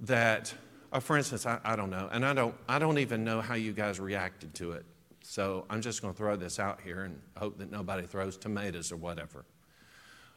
that 0.00 0.52
uh, 0.92 1.00
for 1.00 1.16
instance, 1.16 1.46
I, 1.46 1.58
I 1.64 1.76
don't 1.76 1.88
know, 1.88 2.10
and 2.12 2.26
I 2.26 2.34
don't, 2.34 2.54
I 2.68 2.78
don't 2.78 2.98
even 2.98 3.24
know 3.24 3.40
how 3.40 3.54
you 3.54 3.72
guys 3.72 3.98
reacted 3.98 4.54
to 4.56 4.72
it. 4.72 4.84
So 5.22 5.64
I'm 5.70 5.80
just 5.80 6.02
going 6.02 6.12
to 6.12 6.18
throw 6.18 6.36
this 6.36 6.58
out 6.58 6.78
here 6.82 7.04
and 7.04 7.18
hope 7.38 7.56
that 7.58 7.70
nobody 7.70 8.06
throws 8.06 8.36
tomatoes 8.36 8.92
or 8.92 8.96
whatever. 8.96 9.46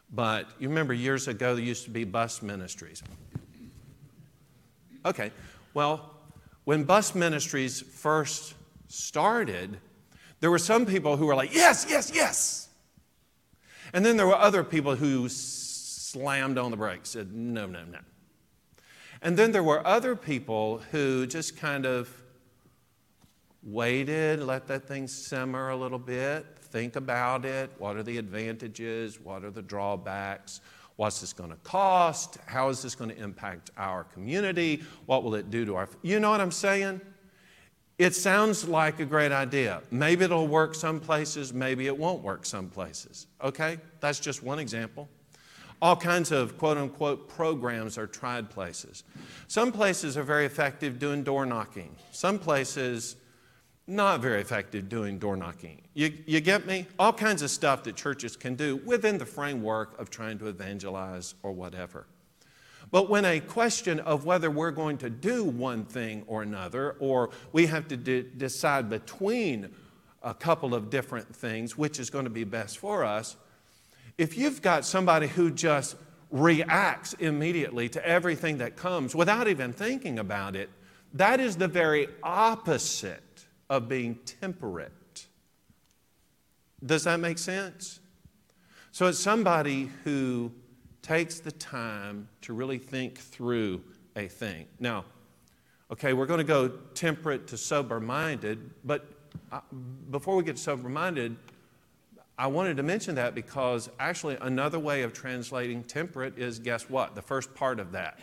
But 0.10 0.48
you 0.58 0.70
remember 0.70 0.94
years 0.94 1.28
ago 1.28 1.54
there 1.54 1.64
used 1.66 1.84
to 1.84 1.90
be 1.90 2.06
bus 2.06 2.42
ministries. 2.42 3.04
Okay, 5.06 5.32
well, 5.74 6.21
when 6.64 6.84
bus 6.84 7.16
ministries 7.16 7.82
first 7.82 8.56
started, 8.88 9.78
there 10.40 10.52
were 10.52 10.60
some 10.60 10.86
people 10.86 11.18
who 11.18 11.26
were 11.26 11.36
like, 11.36 11.54
yes, 11.54 11.86
yes, 11.90 12.12
yes. 12.14 12.70
And 13.94 14.06
then 14.06 14.18
there 14.18 14.28
were 14.28 14.36
other 14.36 14.64
people 14.64 14.96
who 14.96 15.28
slammed 15.30 16.58
on 16.58 16.72
the 16.72 16.78
brakes, 16.78 17.10
said, 17.10 17.34
no, 17.34 17.66
no, 17.66 17.84
no. 17.84 18.00
And 19.22 19.38
then 19.38 19.52
there 19.52 19.64
were 19.64 19.86
other 19.86 20.16
people 20.16 20.82
who 20.92 21.28
just 21.28 21.58
kind 21.58 21.86
of 21.86 22.10
waited, 23.64 24.42
let 24.42 24.68
that 24.68 24.88
thing 24.88 25.08
simmer 25.08 25.70
a 25.70 25.76
little 25.76 26.00
bit, 26.00 26.46
think 26.60 26.96
about 26.96 27.46
it. 27.46 27.70
What 27.78 27.98
are 27.98 28.04
the 28.04 28.18
advantages? 28.18 29.20
What 29.20 29.44
are 29.44 29.52
the 29.52 29.62
drawbacks? 29.62 30.62
What's 31.02 31.20
this 31.20 31.34
going 31.34 31.50
to 31.50 31.56
cost? 31.64 32.38
How 32.46 32.70
is 32.70 32.84
this 32.84 32.94
going 32.94 33.10
to 33.10 33.18
impact 33.18 33.72
our 33.76 34.04
community? 34.04 34.84
What 35.08 35.24
will 35.24 35.34
it 35.34 35.50
do 35.50 35.66
to 35.66 35.74
our. 35.74 35.90
You 36.04 36.20
know 36.20 36.30
what 36.30 36.40
I'm 36.40 36.52
saying? 36.52 37.02
It 37.98 38.14
sounds 38.14 38.68
like 38.68 39.00
a 39.00 39.06
great 39.06 39.32
idea. 39.32 39.82
Maybe 39.90 40.26
it'll 40.26 40.48
work 40.48 40.76
some 40.76 41.00
places, 41.00 41.56
maybe 41.56 41.88
it 41.88 41.98
won't 41.98 42.22
work 42.22 42.46
some 42.46 42.70
places. 42.70 43.26
Okay? 43.44 43.80
That's 44.00 44.20
just 44.20 44.44
one 44.44 44.60
example. 44.60 45.10
All 45.82 45.96
kinds 45.96 46.32
of 46.32 46.60
quote 46.60 46.78
unquote 46.78 47.28
programs 47.28 47.98
are 47.98 48.06
tried 48.06 48.52
places. 48.52 49.04
Some 49.48 49.72
places 49.72 50.18
are 50.18 50.24
very 50.24 50.46
effective 50.46 51.00
doing 51.00 51.24
door 51.24 51.48
knocking. 51.48 51.96
Some 52.12 52.38
places, 52.38 53.16
not 53.88 54.22
very 54.22 54.42
effective 54.42 54.90
doing 54.90 55.20
door 55.20 55.36
knocking. 55.36 55.82
You, 55.94 56.14
you 56.26 56.40
get 56.40 56.66
me? 56.66 56.88
All 56.98 57.14
kinds 57.14 57.42
of 57.42 57.52
stuff 57.52 57.84
that 57.84 57.96
churches 57.96 58.36
can 58.38 58.56
do 58.56 58.78
within 58.78 59.18
the 59.18 59.26
framework 59.26 60.00
of 60.00 60.10
trying 60.10 60.38
to 60.40 60.48
evangelize 60.48 61.36
or 61.44 61.52
whatever. 61.52 62.06
But 62.92 63.10
when 63.10 63.26
a 63.26 63.40
question 63.40 64.00
of 64.02 64.26
whether 64.26 64.52
we're 64.52 64.72
going 64.72 64.98
to 65.00 65.10
do 65.10 65.44
one 65.44 65.86
thing 65.86 66.24
or 66.28 66.42
another, 66.44 66.98
or 67.00 67.30
we 67.54 67.68
have 67.68 67.88
to 67.88 67.98
de- 67.98 68.24
decide 68.24 68.90
between 68.90 69.70
a 70.22 70.34
couple 70.34 70.76
of 70.76 70.90
different 70.90 71.34
things, 71.36 71.78
which 71.78 72.00
is 72.00 72.10
going 72.10 72.26
to 72.26 72.32
be 72.32 72.44
best 72.44 72.78
for 72.78 73.04
us, 73.04 73.38
if 74.18 74.38
you've 74.38 74.62
got 74.62 74.86
somebody 74.86 75.28
who 75.28 75.52
just 75.52 75.96
reacts 76.32 77.14
immediately 77.14 77.90
to 77.90 78.06
everything 78.06 78.58
that 78.60 78.76
comes 78.76 79.16
without 79.16 79.48
even 79.48 79.74
thinking 79.74 80.20
about 80.20 80.56
it, 80.56 80.70
that 81.14 81.40
is 81.40 81.58
the 81.58 81.68
very 81.68 82.08
opposite 82.24 83.22
of 83.72 83.88
being 83.88 84.16
temperate. 84.26 85.28
Does 86.86 87.06
that 87.06 87.22
make 87.22 87.38
sense? 87.38 88.02
So 88.92 89.08
it's 89.08 89.18
somebody 89.18 89.90
who 90.04 90.52
takes 91.02 91.40
the 91.40 91.54
time 91.54 92.28
to 92.42 92.52
really 92.52 92.78
think 92.78 93.18
through 93.18 93.82
a 94.18 94.28
thing. 94.28 94.66
Now, 94.78 95.06
okay, 95.90 96.12
we're 96.12 96.26
going 96.26 96.40
to 96.40 96.44
go 96.44 96.68
temperate 96.94 97.48
to 97.48 97.58
sober 97.58 98.02
minded, 98.02 98.72
but 98.84 99.08
uh, 99.54 99.62
before 100.12 100.36
we 100.36 100.44
get 100.44 100.60
sober 100.60 100.90
minded, 100.90 101.38
I 102.38 102.48
wanted 102.48 102.76
to 102.76 102.84
mention 102.84 103.16
that 103.16 103.34
because 103.34 103.90
actually 104.02 104.38
another 104.42 104.80
way 104.80 105.04
of 105.04 105.14
translating 105.14 105.82
temperate 105.86 106.38
is 106.38 106.60
guess 106.60 106.90
what? 106.90 107.16
The 107.16 107.22
first 107.22 107.56
part 107.56 107.80
of 107.80 107.94
that 107.94 108.20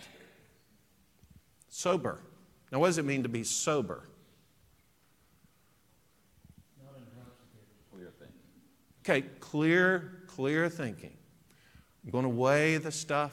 sober. 1.71 2.21
Now, 2.71 2.81
what 2.81 2.89
does 2.89 2.99
it 2.99 3.07
mean 3.07 3.23
to 3.23 3.31
be 3.31 3.45
sober? 3.45 4.03
Clear 7.93 8.13
thinking. 8.19 8.37
Okay, 9.09 9.25
clear, 9.41 10.13
clear 10.27 10.69
thinking. 10.69 11.15
I'm 12.05 12.11
going 12.11 12.25
to 12.25 12.29
weigh 12.29 12.77
the 12.77 12.93
stuff 12.93 13.33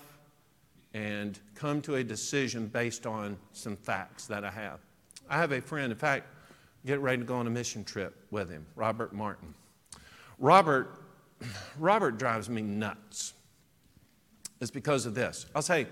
and 0.94 1.38
come 1.54 1.82
to 1.82 1.96
a 1.96 2.04
decision 2.04 2.68
based 2.68 3.06
on 3.06 3.36
some 3.52 3.76
facts 3.76 4.26
that 4.28 4.46
I 4.46 4.52
have. 4.52 4.80
I 5.30 5.38
have 5.38 5.52
a 5.52 5.60
friend, 5.60 5.92
in 5.92 5.98
fact, 5.98 6.28
get 6.86 7.02
ready 7.02 7.18
to 7.18 7.24
go 7.26 7.36
on 7.36 7.46
a 7.46 7.50
mission 7.50 7.84
trip 7.84 8.16
with 8.32 8.50
him, 8.50 8.66
Robert 8.78 9.12
Martin. 9.12 9.54
Robert, 10.40 10.98
Robert 11.78 12.18
drives 12.18 12.50
me 12.50 12.62
nuts. 12.62 13.34
It's 14.62 14.72
because 14.72 15.06
of 15.06 15.14
this. 15.14 15.46
I'll 15.54 15.62
say, 15.62 15.88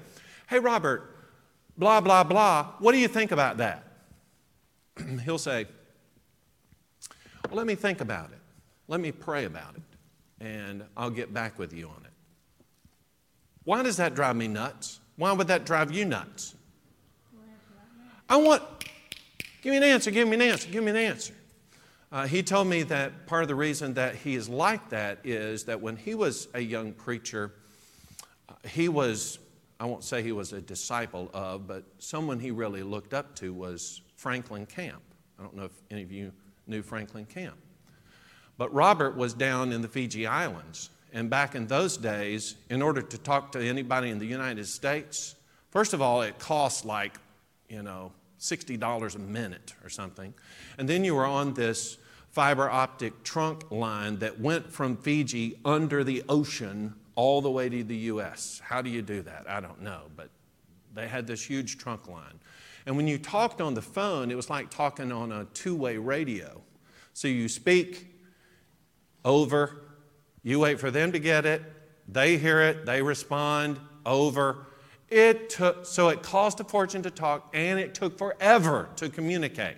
Hey, 0.48 0.60
Robert, 0.60 1.14
blah, 1.78 2.00
blah, 2.00 2.24
blah, 2.24 2.72
what 2.80 2.94
do 2.94 3.00
you 3.00 3.10
think 3.10 3.34
about 3.34 3.58
that? 3.58 3.84
He'll 5.26 5.38
say, 5.38 5.66
Well, 7.50 7.58
let 7.58 7.68
me 7.68 7.76
think 7.76 8.00
about 8.00 8.32
it. 8.32 8.40
Let 8.88 9.00
me 9.00 9.12
pray 9.12 9.46
about 9.46 9.76
it, 9.76 10.44
and 10.46 10.84
I'll 10.98 11.10
get 11.10 11.34
back 11.34 11.58
with 11.58 11.74
you 11.74 11.88
on 11.88 12.06
it. 12.06 12.12
Why 13.64 13.82
does 13.82 13.98
that 13.98 14.14
drive 14.14 14.36
me 14.36 14.48
nuts? 14.48 15.00
Why 15.16 15.32
would 15.32 15.48
that 15.48 15.66
drive 15.66 15.92
you 15.92 16.06
nuts? 16.06 16.56
I 18.30 18.38
want, 18.38 18.64
give 19.62 19.72
me 19.72 19.78
an 19.78 19.84
answer, 19.84 20.12
give 20.12 20.28
me 20.28 20.36
an 20.36 20.42
answer, 20.42 20.70
give 20.70 20.84
me 20.84 20.92
an 20.92 20.98
answer. 20.98 21.34
Uh, 22.12 22.28
he 22.28 22.44
told 22.44 22.68
me 22.68 22.84
that 22.84 23.26
part 23.26 23.42
of 23.42 23.48
the 23.48 23.56
reason 23.56 23.94
that 23.96 24.16
he 24.16 24.36
is 24.36 24.48
like 24.48 24.90
that 24.90 25.20
is 25.24 25.64
that 25.66 25.82
when 25.82 25.96
he 25.96 26.14
was 26.14 26.48
a 26.54 26.60
young 26.60 26.94
preacher, 26.94 27.54
uh, 28.50 28.54
he 28.68 28.88
was, 28.88 29.40
I 29.80 29.86
won't 29.86 30.04
say 30.04 30.22
he 30.22 30.32
was 30.32 30.54
a 30.54 30.62
disciple 30.62 31.30
of, 31.34 31.68
but 31.68 31.84
someone 31.98 32.40
he 32.40 32.52
really 32.52 32.84
looked 32.84 33.14
up 33.14 33.36
to 33.38 33.54
was 33.54 34.02
Franklin 34.16 34.66
Camp. 34.66 35.02
I 35.40 35.44
don't 35.44 35.56
know 35.56 35.66
if 35.66 35.82
any 35.90 36.04
of 36.04 36.12
you 36.12 36.32
knew 36.68 36.82
Franklin 36.82 37.26
Camp. 37.26 37.58
But 38.58 38.74
Robert 38.74 39.16
was 39.16 39.34
down 39.34 39.72
in 39.72 39.82
the 39.82 39.88
Fiji 39.88 40.28
Islands. 40.28 40.90
And 41.14 41.30
back 41.30 41.54
in 41.54 41.68
those 41.68 41.96
days, 41.96 42.56
in 42.70 42.82
order 42.82 43.02
to 43.02 43.18
talk 43.20 43.52
to 43.52 43.62
anybody 43.62 44.10
in 44.10 44.18
the 44.18 44.26
United 44.26 44.66
States, 44.66 45.36
first 45.70 45.94
of 45.94 46.02
all, 46.02 46.24
it 46.24 46.40
cost 46.40 46.86
like, 46.86 47.18
you 47.70 47.84
know, 47.84 48.12
$60 48.40 49.16
a 49.16 49.20
minute 49.20 49.74
or 49.84 49.90
something. 49.90 50.34
And 50.78 50.90
then 50.90 51.04
you 51.04 51.16
were 51.16 51.26
on 51.26 51.54
this 51.54 51.98
fiber 52.32 52.70
optic 52.70 53.24
trunk 53.24 53.70
line 53.72 54.18
that 54.20 54.40
went 54.40 54.72
from 54.72 54.98
Fiji 54.98 55.60
under 55.64 56.04
the 56.04 56.24
ocean 56.28 56.96
all 57.16 57.42
the 57.42 57.52
way 57.52 57.70
to 57.70 57.84
the 57.84 57.96
US. 57.96 58.60
How 58.64 58.82
do 58.82 58.90
you 58.90 59.04
do 59.04 59.22
that? 59.22 59.46
I 59.48 59.60
don't 59.60 59.82
know, 59.82 60.02
but 60.16 60.30
they 60.96 61.08
had 61.08 61.28
this 61.28 61.44
huge 61.46 61.78
trunk 61.78 62.08
line. 62.08 62.40
And 62.88 62.98
when 62.98 63.08
you 63.08 63.20
talked 63.20 63.62
on 63.62 63.76
the 63.76 63.82
phone, 63.82 64.32
it 64.32 64.36
was 64.36 64.50
like 64.50 64.72
talking 64.72 65.12
on 65.12 65.32
a 65.32 65.46
two 65.54 65.76
way 65.76 65.98
radio. 65.98 66.62
So 67.14 67.28
you 67.28 67.48
speak 67.48 68.13
over, 69.26 69.82
you 70.44 70.60
wait 70.60 70.80
for 70.80 70.92
them 70.92 71.12
to 71.12 71.20
get 71.20 71.46
it, 71.46 71.62
they 72.08 72.38
hear 72.38 72.62
it, 72.62 72.86
they 72.86 73.02
respond, 73.02 73.80
over. 74.06 74.66
It 75.10 75.50
took, 75.50 75.86
so 75.86 76.10
it 76.10 76.24
cost 76.24 76.60
a 76.60 76.64
fortune 76.64 77.04
to 77.04 77.12
talk 77.12 77.50
and 77.54 77.80
it 77.80 77.94
took 77.94 78.18
forever 78.18 78.90
to 78.98 79.10
communicate. 79.10 79.78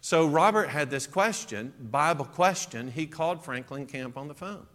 So 0.00 0.26
Robert 0.26 0.68
had 0.68 0.90
this 0.90 1.06
question, 1.06 1.72
Bible 1.80 2.24
question. 2.24 2.90
He 2.90 3.06
called 3.06 3.44
Franklin 3.44 3.86
Camp 3.86 4.16
on 4.16 4.28
the 4.28 4.34
phone. 4.34 4.66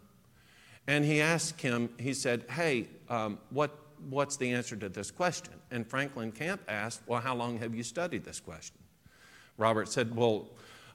And 0.87 1.05
he 1.05 1.21
asked 1.21 1.61
him, 1.61 1.89
he 1.97 2.13
said, 2.13 2.43
Hey, 2.49 2.87
um, 3.09 3.39
what, 3.49 3.77
what's 4.09 4.35
the 4.35 4.51
answer 4.51 4.75
to 4.75 4.89
this 4.89 5.11
question? 5.11 5.53
And 5.71 5.87
Franklin 5.87 6.31
Camp 6.31 6.61
asked, 6.67 7.01
Well, 7.07 7.21
how 7.21 7.35
long 7.35 7.57
have 7.59 7.73
you 7.73 7.83
studied 7.83 8.25
this 8.25 8.41
question? 8.41 8.77
Robert 9.57 9.87
said, 9.87 10.13
Well, 10.13 10.49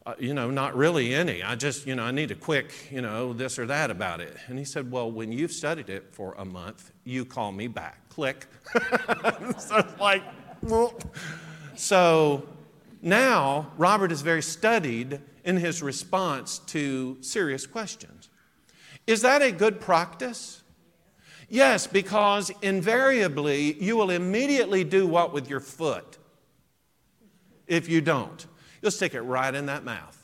uh, 0.07 0.15
you 0.19 0.35
know, 0.35 0.51
not 0.51 0.77
really 0.77 1.15
any. 1.15 1.43
I 1.43 1.55
just, 1.55 1.87
you 1.87 1.95
know, 1.95 2.05
I 2.05 2.11
need 2.11 2.31
a 2.31 2.35
quick, 2.35 2.73
you 2.91 3.03
know, 3.03 3.33
this 3.33 3.59
or 3.59 3.67
that 3.67 3.91
about 3.91 4.21
it. 4.21 4.37
And 4.47 4.59
he 4.59 4.65
said, 4.65 4.91
Well, 4.91 5.11
when 5.11 5.33
you've 5.33 5.53
studied 5.53 5.91
it 5.91 6.15
for 6.15 6.35
a 6.39 6.45
month, 6.45 6.93
you 7.05 7.25
call 7.25 7.53
me 7.53 7.67
back. 7.67 8.09
Click. 8.09 8.47
so 9.59 9.77
it's 9.79 10.01
like, 10.01 10.23
so 11.77 12.49
now, 13.03 13.71
Robert 13.77 14.11
is 14.11 14.23
very 14.23 14.43
studied 14.43 15.21
in 15.45 15.57
his 15.57 15.83
response 15.83 16.59
to 16.59 17.17
serious 17.21 17.67
questions. 17.67 18.29
Is 19.07 19.23
that 19.23 19.41
a 19.41 19.53
good 19.53 19.81
practice? 19.81 20.63
Yes, 21.49 21.87
because 21.87 22.51
invariably 22.61 23.83
you 23.83 23.97
will 23.97 24.11
immediately 24.11 24.85
do 24.85 25.07
what 25.07 25.33
with 25.33 25.49
your 25.49 25.61
foot 25.61 26.19
if 27.67 27.89
you 27.89 28.01
don't? 28.01 28.47
You'll 28.83 28.91
stick 28.91 29.15
it 29.15 29.23
right 29.23 29.55
in 29.55 29.67
that 29.67 29.85
mouth. 29.85 30.15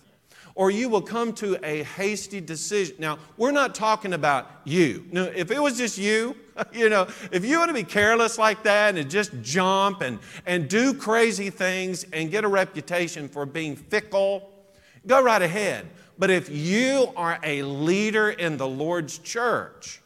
Or 0.56 0.70
you 0.70 0.88
will 0.88 1.02
come 1.02 1.32
to 1.34 1.58
a 1.64 1.82
hasty 1.82 2.40
decision. 2.40 2.96
Now, 3.00 3.18
we're 3.36 3.50
not 3.50 3.74
talking 3.74 4.12
about 4.12 4.48
you. 4.64 5.04
No, 5.10 5.24
if 5.24 5.50
it 5.50 5.60
was 5.60 5.76
just 5.76 5.98
you, 5.98 6.36
you 6.72 6.88
know, 6.88 7.08
if 7.32 7.44
you 7.44 7.58
want 7.58 7.70
to 7.70 7.74
be 7.74 7.82
careless 7.82 8.38
like 8.38 8.62
that 8.62 8.96
and 8.96 9.10
just 9.10 9.32
jump 9.42 10.00
and, 10.00 10.20
and 10.46 10.68
do 10.68 10.94
crazy 10.94 11.50
things 11.50 12.04
and 12.12 12.30
get 12.30 12.44
a 12.44 12.48
reputation 12.48 13.28
for 13.28 13.46
being 13.46 13.74
fickle, 13.74 14.48
go 15.06 15.20
right 15.20 15.42
ahead. 15.42 15.88
But 16.18 16.30
if 16.30 16.48
you 16.48 17.12
are 17.16 17.40
a 17.42 17.64
leader 17.64 18.30
in 18.30 18.56
the 18.56 18.68
Lord's 18.68 19.18
church, 19.18 20.00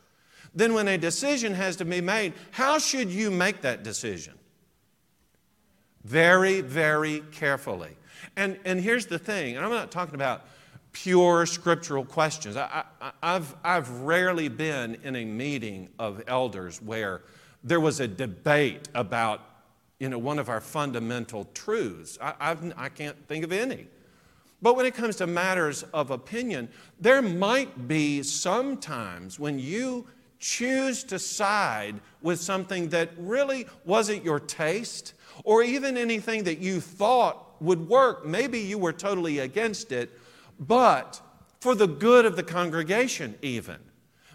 then 0.54 0.72
when 0.72 0.88
a 0.88 0.96
decision 0.96 1.52
has 1.52 1.76
to 1.76 1.84
be 1.84 2.00
made, 2.00 2.32
how 2.52 2.78
should 2.78 3.10
you 3.10 3.30
make 3.30 3.60
that 3.60 3.82
decision? 3.82 4.32
Very, 6.04 6.62
very 6.62 7.22
carefully. 7.32 7.97
And, 8.36 8.58
and 8.64 8.80
here's 8.80 9.06
the 9.06 9.18
thing, 9.18 9.56
and 9.56 9.64
I'm 9.64 9.72
not 9.72 9.90
talking 9.90 10.14
about 10.14 10.46
pure 10.92 11.46
scriptural 11.46 12.04
questions. 12.04 12.56
I, 12.56 12.84
have 13.22 13.56
I've 13.62 13.90
rarely 14.00 14.48
been 14.48 14.96
in 15.04 15.16
a 15.16 15.24
meeting 15.24 15.88
of 15.98 16.22
elders 16.26 16.80
where 16.82 17.22
there 17.62 17.80
was 17.80 18.00
a 18.00 18.08
debate 18.08 18.88
about 18.94 19.42
you 19.98 20.08
know, 20.08 20.18
one 20.18 20.38
of 20.38 20.48
our 20.48 20.60
fundamental 20.60 21.48
truths. 21.54 22.18
I, 22.20 22.34
I've, 22.38 22.72
I 22.76 22.88
can't 22.88 23.16
think 23.26 23.44
of 23.44 23.52
any. 23.52 23.88
But 24.60 24.76
when 24.76 24.86
it 24.86 24.94
comes 24.94 25.16
to 25.16 25.26
matters 25.26 25.84
of 25.94 26.10
opinion, 26.10 26.68
there 27.00 27.22
might 27.22 27.86
be 27.86 28.22
some 28.22 28.76
times 28.76 29.38
when 29.38 29.58
you 29.58 30.06
choose 30.40 31.04
to 31.04 31.18
side 31.18 31.96
with 32.22 32.40
something 32.40 32.88
that 32.88 33.10
really 33.18 33.66
wasn't 33.84 34.24
your 34.24 34.40
taste 34.40 35.14
or 35.44 35.62
even 35.62 35.96
anything 35.96 36.44
that 36.44 36.58
you 36.58 36.80
thought 36.80 37.47
would 37.60 37.88
work. 37.88 38.24
Maybe 38.24 38.58
you 38.60 38.78
were 38.78 38.92
totally 38.92 39.38
against 39.38 39.92
it, 39.92 40.10
but 40.58 41.20
for 41.60 41.74
the 41.74 41.86
good 41.86 42.24
of 42.24 42.36
the 42.36 42.42
congregation, 42.42 43.34
even. 43.42 43.78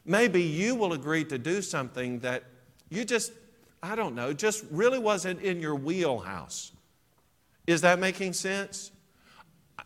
Maybe 0.05 0.41
you 0.41 0.75
will 0.75 0.93
agree 0.93 1.23
to 1.25 1.37
do 1.37 1.61
something 1.61 2.19
that 2.19 2.43
you 2.89 3.05
just, 3.05 3.31
I 3.81 3.95
don't 3.95 4.15
know, 4.15 4.33
just 4.33 4.65
really 4.69 4.99
wasn't 4.99 5.41
in 5.41 5.61
your 5.61 5.75
wheelhouse. 5.75 6.71
Is 7.65 7.81
that 7.81 7.99
making 7.99 8.33
sense? 8.33 8.91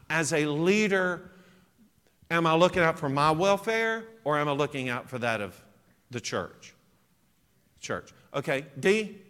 As 0.09 0.33
a 0.33 0.45
leader, 0.47 1.31
am 2.31 2.47
I 2.47 2.55
looking 2.55 2.81
out 2.81 2.97
for 2.97 3.09
my 3.09 3.31
welfare 3.31 4.05
or 4.23 4.37
am 4.39 4.49
I 4.49 4.53
looking 4.53 4.89
out 4.89 5.09
for 5.09 5.19
that 5.19 5.41
of 5.41 5.55
the 6.09 6.19
church? 6.19 6.73
Church. 7.79 8.11
Okay, 8.33 8.65
D? 8.79 9.21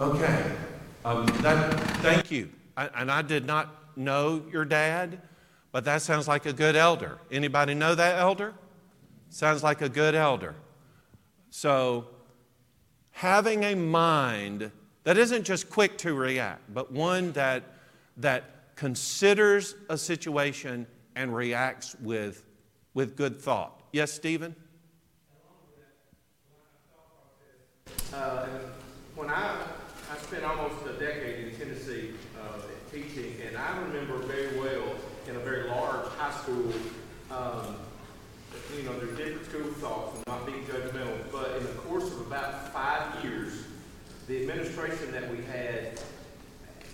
Okay. 0.00 0.52
Um, 1.04 1.26
that, 1.42 1.74
thank 2.02 2.30
you. 2.30 2.50
I, 2.76 2.88
and 2.94 3.10
I 3.10 3.22
did 3.22 3.46
not 3.46 3.96
know 3.96 4.44
your 4.52 4.64
dad, 4.64 5.20
but 5.72 5.84
that 5.86 6.02
sounds 6.02 6.28
like 6.28 6.46
a 6.46 6.52
good 6.52 6.76
elder. 6.76 7.18
Anybody 7.32 7.74
know 7.74 7.96
that 7.96 8.18
elder? 8.18 8.54
Sounds 9.28 9.64
like 9.64 9.82
a 9.82 9.88
good 9.88 10.14
elder. 10.14 10.54
So, 11.50 12.06
having 13.10 13.64
a 13.64 13.74
mind 13.74 14.70
that 15.02 15.18
isn't 15.18 15.42
just 15.42 15.68
quick 15.68 15.98
to 15.98 16.14
react, 16.14 16.62
but 16.72 16.92
one 16.92 17.32
that, 17.32 17.64
that 18.18 18.76
considers 18.76 19.74
a 19.90 19.98
situation 19.98 20.86
and 21.16 21.34
reacts 21.34 21.96
with, 21.96 22.46
with 22.94 23.16
good 23.16 23.40
thought. 23.40 23.82
Yes, 23.92 24.12
Stephen? 24.12 24.54
Uh, 28.14 28.46
when 29.16 29.28
I 29.28 29.56
spent 30.16 30.42
almost 30.44 30.86
a 30.86 30.92
decade 30.94 31.48
in 31.48 31.58
Tennessee 31.58 32.12
uh, 32.40 32.60
teaching, 32.90 33.34
and 33.46 33.56
I 33.56 33.78
remember 33.78 34.18
very 34.18 34.58
well 34.58 34.94
in 35.28 35.36
a 35.36 35.40
very 35.40 35.68
large 35.68 36.06
high 36.16 36.32
school, 36.32 36.72
um, 37.30 37.76
you 38.74 38.84
know, 38.84 38.98
there's 38.98 39.16
different 39.16 39.46
school 39.46 39.72
thoughts, 39.74 40.16
and 40.16 40.26
not 40.26 40.46
being 40.46 40.64
judgmental, 40.64 41.18
but 41.30 41.56
in 41.58 41.62
the 41.64 41.72
course 41.82 42.04
of 42.04 42.26
about 42.26 42.72
five 42.72 43.22
years, 43.22 43.64
the 44.26 44.40
administration 44.40 45.12
that 45.12 45.30
we 45.30 45.42
had 45.44 46.00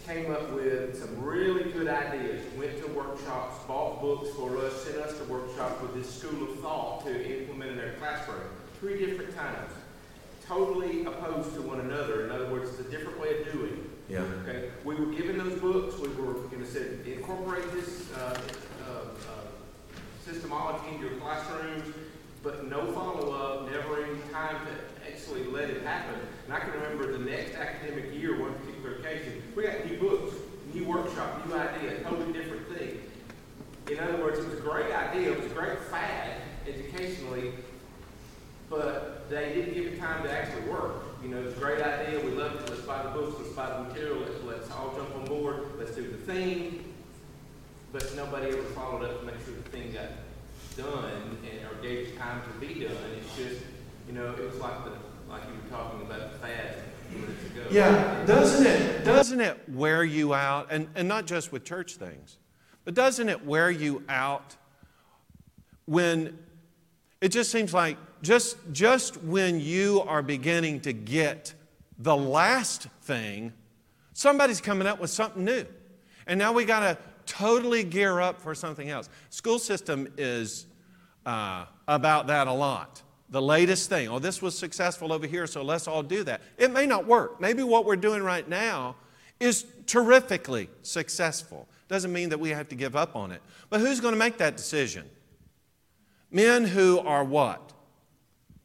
came 0.07 0.31
up 0.31 0.53
with 0.53 1.01
some 1.01 1.25
really 1.25 1.71
good 1.71 1.89
ideas, 1.89 2.43
went 2.59 2.79
to 2.85 2.91
workshops, 2.93 3.65
bought 3.67 4.01
books 4.01 4.29
for 4.37 4.59
us, 4.59 4.85
sent 4.85 4.97
us 4.99 5.17
to 5.19 5.25
workshops 5.25 5.81
with 5.81 5.95
this 5.95 6.13
school 6.13 6.51
of 6.51 6.59
thought 6.61 7.05
to 7.05 7.41
implement 7.41 7.71
in 7.71 7.77
their 7.77 7.95
classroom. 7.95 8.43
Three 8.81 8.99
different 8.99 9.35
times. 9.35 9.73
Totally 10.47 11.05
opposed 11.07 11.55
to 11.55 11.63
one 11.63 11.81
another. 11.81 12.25
In 12.25 12.31
other 12.31 12.51
words, 12.51 12.71
it's 12.71 12.81
a 12.87 12.91
different 12.91 13.19
way 13.19 13.41
of 13.41 13.53
doing. 13.53 13.73
it. 13.73 14.13
Yeah. 14.13 14.25
Okay, 14.47 14.71
we 14.85 14.95
were 14.95 15.07
given 15.07 15.39
those 15.39 15.59
books, 15.59 15.99
we 15.99 16.09
were, 16.09 16.37
you 16.51 16.59
know, 16.59 16.65
said, 16.65 17.01
incorporate 17.07 17.73
this, 17.73 18.13
uh, 18.13 18.39
uh, 18.87 18.91
uh, 18.91 20.29
systemology 20.29 20.93
into 20.93 21.09
your 21.09 21.19
classrooms, 21.21 21.95
but 22.43 22.69
no 22.69 22.93
follow-up, 22.93 23.71
never 23.71 24.05
any 24.05 24.21
time 24.31 24.57
to 24.67 25.11
actually 25.11 25.45
let 25.45 25.71
it 25.71 25.83
happen. 25.83 26.21
And 26.45 26.53
I 26.53 26.61
can 26.61 26.73
remember 26.73 27.11
the 27.11 27.25
next 27.25 27.55
academic 27.55 28.13
year, 28.13 28.39
one 28.39 28.53
particular 28.55 28.97
occasion, 28.97 29.43
we 29.57 29.63
got 29.63 29.87
new 29.87 29.99
books, 29.99 30.35
new 30.75 30.85
workshop, 30.85 31.47
new 31.47 31.55
idea, 31.55 32.03
totally 32.03 32.33
different 32.35 32.69
thing. 32.77 33.01
In 33.91 33.99
other 33.99 34.19
words, 34.19 34.39
it 34.39 34.45
was 34.45 34.59
a 34.59 34.63
great 34.63 34.93
idea, 34.93 35.33
it 35.33 35.43
was 35.43 35.51
a 35.51 35.55
great 35.55 35.79
fad 35.91 36.43
educationally, 36.69 37.53
but 38.75 39.29
they 39.31 39.55
didn't 39.55 39.75
give 39.75 39.87
it 39.87 39.99
time 39.99 40.23
to 40.25 40.31
actually 40.31 40.69
work. 40.69 41.05
You 41.23 41.29
know, 41.31 41.41
it's 41.41 41.57
a 41.57 41.61
great 41.61 41.81
idea, 41.81 42.21
we 42.25 42.33
love 42.33 42.55
it, 42.57 42.69
let's 42.69 42.83
buy 42.83 43.03
the 43.03 43.09
books, 43.11 43.37
let's 43.41 43.55
buy 43.55 43.71
the 43.71 43.83
material, 43.85 44.19
let's, 44.19 44.45
let's 44.45 44.71
all 44.71 44.95
jump 44.95 45.15
on 45.17 45.25
board, 45.27 45.71
let's 45.79 45.95
do 45.95 46.03
the 46.03 46.19
thing. 46.19 46.85
But 47.93 48.15
nobody 48.17 48.49
ever 48.49 48.63
followed 48.63 49.05
up 49.05 49.21
to 49.21 49.27
make 49.27 49.37
sure 49.45 49.55
the 49.55 49.71
thing 49.71 49.93
got 49.93 50.11
done 50.77 51.39
and, 51.51 51.67
or 51.67 51.81
gave 51.81 52.09
it 52.09 52.19
time 52.19 52.43
to 52.43 52.67
be 52.67 52.81
done. 52.81 52.97
It's 53.17 53.37
just, 53.37 53.65
you 54.07 54.13
know, 54.13 54.35
it 54.35 54.45
was 54.45 54.57
like 54.61 54.85
the, 54.85 54.91
like 55.31 55.43
you 55.47 55.55
were 55.55 55.71
talking 55.71 56.03
about 56.03 56.33
the 56.33 56.49
ago. 56.49 57.69
Yeah, 57.71 58.25
doesn't 58.27 58.67
it, 58.67 59.05
doesn't 59.05 59.41
it 59.41 59.69
wear 59.69 60.05
you 60.05 60.35
out? 60.35 60.69
And, 60.71 60.89
and 60.95 61.09
not 61.09 61.27
just 61.27 61.53
with 61.53 61.65
church 61.65 61.95
things, 61.97 62.39
but 62.85 62.95
doesn't 62.95 63.29
it 63.29 63.45
wear 63.47 63.71
you 63.71 64.03
out 64.09 64.57
when 65.87 66.39
it 67.21 67.29
just 67.29 67.51
seems 67.51 67.73
like 67.73 67.97
just, 68.25 68.57
just 68.73 69.23
when 69.23 69.61
you 69.61 70.03
are 70.07 70.23
beginning 70.23 70.81
to 70.81 70.93
get 70.93 71.55
the 71.99 72.17
last 72.17 72.89
thing, 73.03 73.53
somebody's 74.13 74.61
coming 74.61 74.87
up 74.87 75.01
with 75.01 75.11
something 75.11 75.45
new. 75.45 75.67
And 76.27 76.39
now 76.39 76.53
we 76.53 76.65
got 76.65 76.81
to 76.81 76.99
totally 77.27 77.85
gear 77.85 78.21
up 78.21 78.41
for 78.41 78.55
something 78.55 78.89
else. 78.89 79.09
School 79.31 79.59
system 79.59 80.09
is 80.17 80.67
uh, 81.27 81.67
about 81.87 82.27
that 82.29 82.47
a 82.47 82.53
lot. 82.53 83.03
The 83.31 83.43
latest 83.43 83.89
thing. 83.89 84.09
Oh, 84.09 84.19
this 84.19 84.41
was 84.41 84.57
successful 84.57 85.13
over 85.13 85.27
here, 85.27 85.47
so 85.47 85.63
let's 85.63 85.89
all 85.89 86.03
do 86.03 86.25
that. 86.25 86.41
It 86.57 86.73
may 86.73 86.87
not 86.87 87.07
work. 87.07 87.41
Maybe 87.41 87.63
what 87.63 87.85
we're 87.85 87.97
doing 87.97 88.23
right 88.23 88.49
now 88.49 88.97
is 89.41 89.67
terrifically 89.87 90.71
successful. 90.83 91.69
Doesn't 91.89 92.13
mean 92.13 92.31
that 92.31 92.41
we 92.41 92.51
have 92.51 92.69
to 92.69 92.75
give 92.75 92.97
up 92.97 93.17
on 93.17 93.33
it. 93.33 93.43
But 93.71 93.81
who's 93.81 94.01
going 94.01 94.15
to 94.15 94.19
make 94.19 94.39
that 94.39 94.57
decision? 94.57 95.09
Men 96.31 96.65
who 96.65 96.99
are 97.01 97.25
what? 97.25 97.74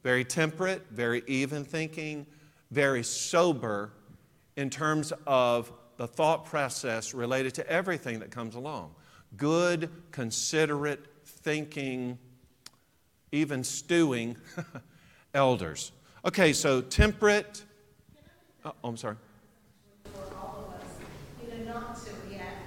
Very 0.10 0.26
temperate, 0.26 0.88
very 0.90 1.22
even 1.28 1.64
thinking, 1.64 2.26
very 2.72 3.04
sober 3.04 3.92
in 4.56 4.72
terms 4.72 5.14
of 5.28 5.72
the 5.98 6.08
thought 6.08 6.46
process 6.46 7.14
related 7.14 7.54
to 7.54 7.70
everything 7.70 8.18
that 8.22 8.32
comes 8.32 8.56
along. 8.56 8.96
Good, 9.38 9.92
considerate, 10.10 11.06
thinking, 11.24 12.18
even 13.32 13.64
stewing 13.64 14.36
elders. 15.36 15.92
Okay, 16.26 16.54
so 16.54 16.82
temperate. 16.82 17.64
Oh, 18.66 18.74
I'm 18.84 18.98
sorry. 18.98 19.16
for 20.06 20.36
all 20.36 20.74
of 20.74 20.82
us, 20.82 20.90
you 21.40 21.66
know, 21.66 21.72
not 21.72 21.96
to 22.04 22.10
react 22.28 22.66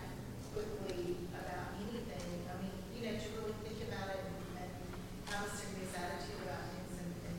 quickly 0.55 1.17
about 1.35 1.75
anything. 1.91 2.47
I 2.47 2.63
mean, 2.63 2.71
you 2.95 3.03
know, 3.03 3.19
to 3.19 3.27
really 3.35 3.55
think 3.67 3.89
about 3.91 4.15
it 4.15 4.23
and, 4.31 4.63
and 4.63 4.71
have 5.35 5.43
a 5.43 5.51
serious 5.51 5.91
attitude 5.99 6.39
about 6.47 6.71
things 6.71 6.95
and, 7.03 7.11
and, 7.27 7.39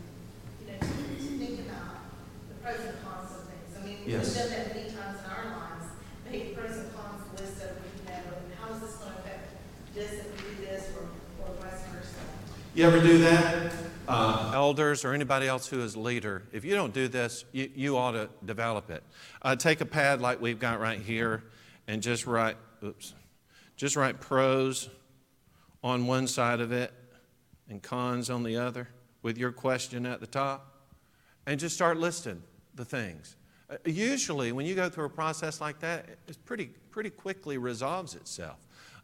you 0.60 0.66
know, 0.68 0.78
to, 0.80 0.92
to 1.24 1.30
think 1.40 1.60
about 1.70 2.04
the 2.50 2.56
pros 2.62 2.82
and 2.84 2.98
cons 3.04 3.32
of 3.32 3.48
things. 3.48 3.70
I 3.80 3.86
mean, 3.86 3.98
we've 4.04 4.14
Yes. 4.20 4.36
done 4.36 4.50
that 4.52 4.76
many 4.76 4.90
times 4.92 5.18
in 5.24 5.30
our 5.32 5.46
lives, 5.56 5.88
make 6.30 6.56
pros 6.58 6.78
and 6.78 6.90
cons 6.96 7.24
list 7.40 7.58
of, 7.64 7.72
you 7.80 8.04
know, 8.10 8.22
how 8.60 8.74
is 8.74 8.82
this 8.82 8.96
gonna 9.02 9.16
affect 9.24 9.56
this 9.96 10.12
if 10.12 10.28
we 10.34 10.56
do 10.56 10.66
this 10.68 10.90
or, 10.98 11.06
or 11.46 11.54
vice 11.62 11.82
versa. 11.94 12.22
You 12.76 12.86
ever 12.86 13.00
do 13.00 13.20
that? 13.20 13.72
Uh, 14.08 14.52
elders 14.56 15.06
or 15.06 15.14
anybody 15.14 15.48
else 15.48 15.68
who 15.68 15.80
is 15.82 15.96
leader, 15.96 16.42
if 16.52 16.66
you 16.66 16.74
don't 16.74 16.92
do 16.92 17.08
this, 17.08 17.46
you, 17.52 17.70
you 17.76 17.98
ought 17.98 18.14
to 18.14 18.28
develop 18.46 18.90
it. 18.90 19.04
Uh, 19.44 19.56
take 19.56 19.80
a 19.80 19.86
pad 19.86 20.22
like 20.22 20.42
we've 20.42 20.60
got 20.60 20.80
right 20.80 21.00
here 21.00 21.44
and 21.88 22.02
just 22.02 22.26
write, 22.26 22.58
oops, 22.84 23.14
just 23.78 23.96
write 23.96 24.20
pros 24.20 24.90
on 25.84 26.08
one 26.08 26.26
side 26.26 26.62
of 26.62 26.72
it 26.72 26.92
and 27.70 27.84
cons 27.84 28.32
on 28.32 28.42
the 28.42 28.58
other 28.58 28.90
with 29.22 29.38
your 29.38 29.52
question 29.52 30.08
at 30.08 30.20
the 30.20 30.28
top 30.28 30.90
and 31.46 31.60
just 31.60 31.76
start 31.76 31.98
listing 31.98 32.42
the 32.74 32.86
things. 32.86 33.36
Uh, 33.70 33.76
Usually, 33.86 34.52
when 34.52 34.66
you 34.66 34.74
go 34.74 34.90
through 34.90 35.06
a 35.06 35.12
process 35.12 35.62
like 35.62 35.80
that, 35.82 36.10
it 36.28 36.38
pretty, 36.44 36.72
pretty 36.90 37.12
quickly 37.12 37.60
resolves 37.60 38.16
itself. 38.16 38.58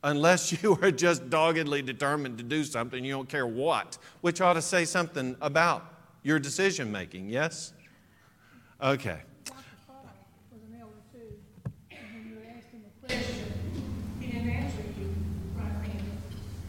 Unless 0.03 0.63
you 0.63 0.77
are 0.81 0.91
just 0.91 1.29
doggedly 1.29 1.81
determined 1.81 2.37
to 2.37 2.43
do 2.43 2.63
something, 2.63 3.03
you 3.03 3.11
don't 3.13 3.29
care 3.29 3.47
what, 3.47 3.97
which 4.21 4.41
ought 4.41 4.53
to 4.53 4.61
say 4.61 4.85
something 4.85 5.35
about 5.41 5.93
your 6.23 6.39
decision 6.39 6.91
making, 6.91 7.29
yes? 7.29 7.73
Okay. 8.81 9.19
Dr. 9.45 9.55
Carr 9.87 9.97
was 10.51 10.61
an 10.69 10.79
elder 10.79 10.93
too, 11.11 11.35
and 11.91 11.99
when 12.13 12.27
you 12.29 12.37
asked 12.55 12.69
him 12.71 12.81
a 12.85 13.07
question, 13.07 13.53
he 14.21 14.27
didn't 14.31 14.49
answer 14.49 14.77
you 14.99 15.13
right 15.57 15.83
then. 15.83 16.01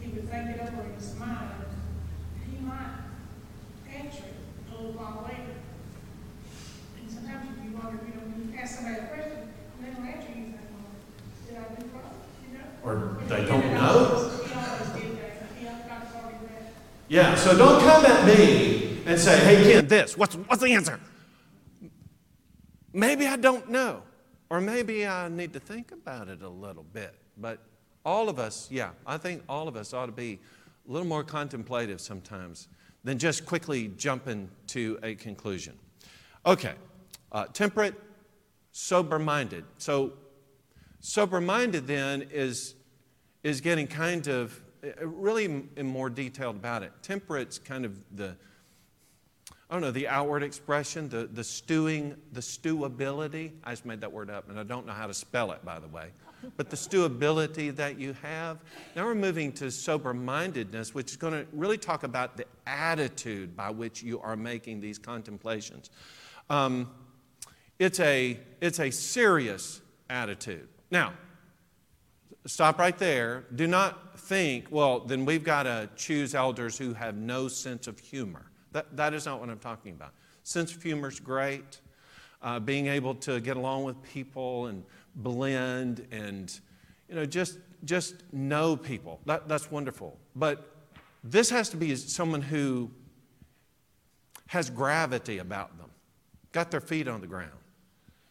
He 0.01 0.09
would 0.11 0.28
think 0.28 0.51
it 0.57 0.61
over 0.61 0.83
in 0.83 0.95
his 0.95 1.14
mind, 1.18 1.51
and 2.43 2.53
he 2.53 2.64
might 2.66 2.99
answer 3.95 4.22
it 4.26 4.72
a 4.72 4.76
little 4.76 4.93
while 4.93 5.22
later. 5.28 5.55
And 6.99 7.11
sometimes 7.11 7.47
you 7.64 7.70
wonder, 7.76 7.99
you 8.07 8.14
know, 8.14 8.26
when 8.26 8.53
you 8.53 8.59
ask 8.59 8.76
somebody 8.76 8.99
a 8.99 9.07
question, 9.07 9.39
and 9.39 9.87
they 9.87 9.91
don't 9.95 10.07
answer 10.07 10.31
you, 10.35 10.47
you 10.47 10.53
think, 10.59 10.70
well, 10.74 10.91
did 11.47 11.57
I 11.59 11.81
do 11.81 11.87
right, 11.95 12.18
you 12.43 12.59
know? 12.59 12.66
Or 12.83 12.97
But 13.18 13.28
they 13.28 13.41
he 13.43 13.47
don't 13.47 13.61
did 13.62 13.70
it 13.70 13.74
know. 13.74 13.87
always- 13.87 14.51
He 14.51 14.55
always 14.55 14.91
did 14.99 15.18
that, 15.18 15.35
he, 15.59 15.64
Dr. 15.64 16.07
Carr 16.11 16.31
did 16.33 16.43
that. 16.51 16.66
Yeah, 17.11 17.35
so 17.35 17.59
don't 17.59 17.81
come 17.81 18.07
at 18.07 18.25
me 18.25 19.01
and 19.05 19.19
say, 19.19 19.37
hey, 19.41 19.73
Ken, 19.73 19.89
this, 19.89 20.17
what's, 20.17 20.37
what's 20.37 20.63
the 20.63 20.73
answer? 20.73 21.01
Maybe 22.93 23.27
I 23.27 23.35
don't 23.35 23.69
know, 23.69 24.05
or 24.49 24.61
maybe 24.61 25.05
I 25.05 25.29
need 25.29 25.53
to 25.55 25.59
think 25.59 25.91
about 25.91 26.29
it 26.29 26.41
a 26.43 26.49
little 26.49 26.85
bit. 26.85 27.17
But 27.37 27.59
all 28.07 28.29
of 28.29 28.39
us, 28.39 28.69
yeah, 28.71 28.91
I 29.05 29.17
think 29.17 29.43
all 29.49 29.67
of 29.67 29.75
us 29.75 29.93
ought 29.93 30.07
to 30.07 30.13
be 30.13 30.39
a 30.89 30.93
little 30.93 31.09
more 31.09 31.25
contemplative 31.25 32.01
sometimes 32.01 32.69
than 33.03 33.19
just 33.19 33.45
quickly 33.45 33.89
jumping 33.97 34.49
to 34.69 34.97
a 35.03 35.17
conclusion. 35.17 35.77
Okay, 36.47 36.75
uh, 37.33 37.47
temperate, 37.47 38.01
sober 38.71 39.19
minded. 39.19 39.65
So, 39.79 40.13
sober 41.01 41.41
minded 41.41 41.89
then 41.89 42.29
is, 42.31 42.77
is 43.43 43.61
getting 43.61 43.89
kind 43.89 44.29
of 44.29 44.63
really 45.03 45.68
in 45.76 45.87
more 45.87 46.11
detail 46.11 46.51
about 46.51 46.83
it. 46.83 46.93
Temperate's 47.03 47.59
kind 47.59 47.85
of 47.85 47.99
the, 48.16 48.37
I 49.68 49.74
don't 49.74 49.83
know, 49.83 49.91
the 49.91 50.09
outward 50.09 50.43
expression, 50.43 51.09
the, 51.09 51.28
the 51.33 51.45
stewing, 51.45 52.16
the 52.33 52.41
stewability. 52.41 53.53
I 53.62 53.70
just 53.70 53.87
made 53.87 54.01
that 54.01 54.12
word 54.12 54.31
up, 54.31 54.49
and 54.49 54.59
I 54.59 54.62
don't 54.62 54.87
know 54.87 54.93
how 54.93 55.07
to 55.07 55.14
spell 55.14 55.53
it, 55.53 55.64
by 55.64 55.78
the 55.78 55.89
way. 55.89 56.11
But 56.57 56.70
the 56.70 56.76
stewability 56.76 57.76
that 57.76 57.99
you 57.99 58.14
have. 58.22 58.59
Now 58.97 59.05
we're 59.05 59.14
moving 59.14 59.53
to 59.53 59.70
sober 59.70 60.14
mindedness, 60.14 60.95
which 60.95 61.11
is 61.11 61.16
going 61.16 61.35
to 61.35 61.47
really 61.53 61.76
talk 61.76 62.03
about 62.03 62.37
the 62.39 62.47
attitude 62.66 63.55
by 63.55 63.70
which 63.70 64.03
you 64.03 64.20
are 64.20 64.37
making 64.37 64.81
these 64.81 64.99
contemplations. 64.99 65.91
Um, 66.49 66.91
it's, 67.78 68.01
a, 68.01 68.41
it's 68.61 68.81
a 68.81 68.91
serious 68.91 69.83
attitude. 70.09 70.68
Now, 70.91 71.12
stop 72.47 72.78
right 72.78 72.97
there. 72.97 73.45
Do 73.55 73.66
not 73.66 74.18
think, 74.18 74.66
well, 74.70 75.01
then 75.01 75.24
we've 75.24 75.45
got 75.45 75.64
to 75.64 75.88
choose 75.97 76.34
elders 76.34 76.78
who 76.78 76.95
have 76.95 77.16
no 77.16 77.49
sense 77.49 77.86
of 77.86 77.99
humor. 77.99 78.51
That, 78.72 78.97
that 78.97 79.14
is 79.14 79.26
not 79.26 79.41
what 79.41 79.51
I'm 79.51 79.59
talking 79.59 79.93
about. 79.93 80.14
Sense 80.43 80.74
of 80.74 80.82
humor 80.82 81.09
is 81.09 81.20
great. 81.20 81.80
Uh, 82.43 82.59
being 82.59 82.86
able 82.86 83.14
to 83.14 83.41
get 83.41 83.57
along 83.57 83.84
with 83.84 84.03
people 84.03 84.66
and 84.66 84.82
blend 85.16 86.07
and, 86.11 86.59
you 87.09 87.14
know, 87.14 87.26
just, 87.26 87.59
just 87.84 88.14
know 88.32 88.76
people. 88.76 89.20
That, 89.26 89.47
that's 89.49 89.70
wonderful. 89.70 90.16
But 90.34 90.74
this 91.22 91.51
has 91.51 91.68
to 91.70 91.76
be 91.76 91.95
someone 91.97 92.41
who 92.41 92.91
has 94.47 94.70
gravity 94.70 95.38
about 95.38 95.76
them, 95.78 95.91
got 96.53 96.70
their 96.70 96.80
feet 96.80 97.07
on 97.07 97.20
the 97.20 97.26
ground, 97.26 97.51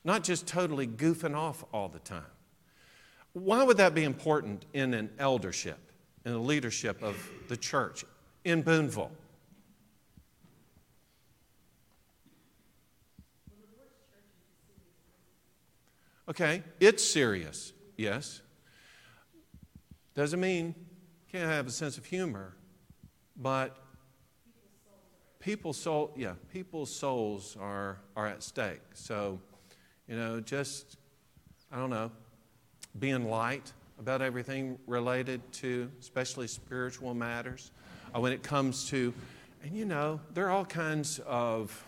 not 0.03 0.24
just 0.24 0.47
totally 0.47 0.88
goofing 0.88 1.36
off 1.36 1.64
all 1.72 1.88
the 1.88 1.99
time. 1.99 2.24
Why 3.34 3.64
would 3.64 3.78
that 3.78 3.94
be 3.94 4.04
important 4.04 4.66
in 4.74 4.94
an 4.94 5.10
eldership, 5.20 5.80
in 6.26 6.34
the 6.34 6.40
leadership 6.40 7.02
of 7.04 7.16
the 7.48 7.58
church 7.58 8.04
in 8.44 8.62
Boonville? 8.62 9.12
Okay, 16.30 16.64
it's 16.80 17.04
serious, 17.04 17.74
yes. 17.98 18.42
Doesn't 20.14 20.40
mean 20.40 20.76
can't 21.32 21.50
have 21.50 21.68
a 21.68 21.72
sense 21.72 21.98
of 21.98 22.06
humor, 22.06 22.56
but 23.36 23.78
people's 25.40 25.78
soul, 25.78 26.12
yeah, 26.16 26.34
people's 26.52 26.94
souls 26.94 27.56
are, 27.60 28.00
are 28.16 28.28
at 28.28 28.44
stake. 28.44 28.82
So, 28.94 29.40
you 30.08 30.16
know, 30.16 30.40
just, 30.40 30.98
I 31.72 31.78
don't 31.78 31.90
know, 31.90 32.12
being 32.98 33.30
light 33.30 33.72
about 34.00 34.22
everything 34.22 34.78
related 34.88 35.42
to, 35.52 35.92
especially 36.00 36.48
spiritual 36.48 37.14
matters. 37.14 37.72
Uh, 38.16 38.20
when 38.20 38.32
it 38.32 38.42
comes 38.42 38.90
to, 38.90 39.14
and 39.64 39.76
you 39.76 39.86
know, 39.86 40.20
there 40.34 40.48
are 40.48 40.52
all 40.52 40.66
kinds 40.66 41.20
of 41.28 41.86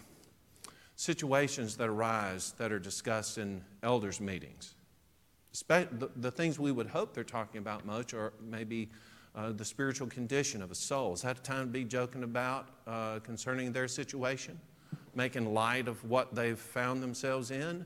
situations 0.95 1.78
that 1.78 1.88
arise 1.88 2.54
that 2.58 2.72
are 2.72 2.80
discussed 2.80 3.38
in 3.38 3.64
elders' 3.82 4.22
meetings. 4.22 4.76
The, 5.68 6.10
the 6.18 6.32
things 6.32 6.60
we 6.60 6.72
would 6.72 6.88
hope 6.88 7.14
they're 7.14 7.24
talking 7.24 7.60
about 7.60 7.86
much 7.86 8.14
are 8.14 8.34
maybe 8.39 8.89
uh, 9.34 9.52
the 9.52 9.66
spiritual 9.66 10.08
condition 10.08 10.62
of 10.62 10.72
a 10.72 10.76
soul. 10.76 11.14
Is 11.14 11.22
that 11.22 11.39
a 11.39 11.41
time 11.41 11.66
to 11.66 11.72
be 11.72 11.84
joking 11.86 12.24
about 12.24 12.70
uh, 12.86 13.20
concerning 13.20 13.72
their 13.72 13.88
situation? 13.88 14.60
Making 15.16 15.54
light 15.54 15.88
of 15.88 16.04
what 16.10 16.36
they've 16.36 16.60
found 16.60 17.02
themselves 17.02 17.52
in? 17.52 17.86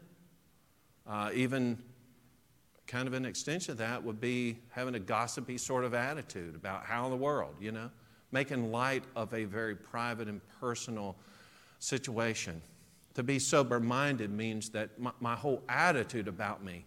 Uh, 1.07 1.29
even 1.33 1.77
kind 2.87 3.07
of 3.07 3.13
an 3.13 3.25
extension 3.25 3.71
of 3.71 3.77
that 3.79 4.03
would 4.03 4.21
be 4.21 4.57
having 4.69 4.95
a 4.95 4.99
gossipy 4.99 5.57
sort 5.57 5.83
of 5.83 5.93
attitude 5.93 6.55
about 6.55 6.85
how 6.85 7.05
in 7.05 7.11
the 7.11 7.17
world, 7.17 7.55
you 7.59 7.71
know? 7.71 7.89
Making 8.31 8.71
light 8.71 9.03
of 9.15 9.33
a 9.33 9.45
very 9.45 9.75
private 9.75 10.27
and 10.27 10.41
personal 10.59 11.15
situation. 11.79 12.61
To 13.15 13.23
be 13.23 13.39
sober 13.39 13.79
minded 13.79 14.29
means 14.29 14.69
that 14.69 14.99
my, 14.99 15.11
my, 15.19 15.35
whole 15.35 15.63
attitude 15.69 16.27
about 16.27 16.63
me 16.63 16.83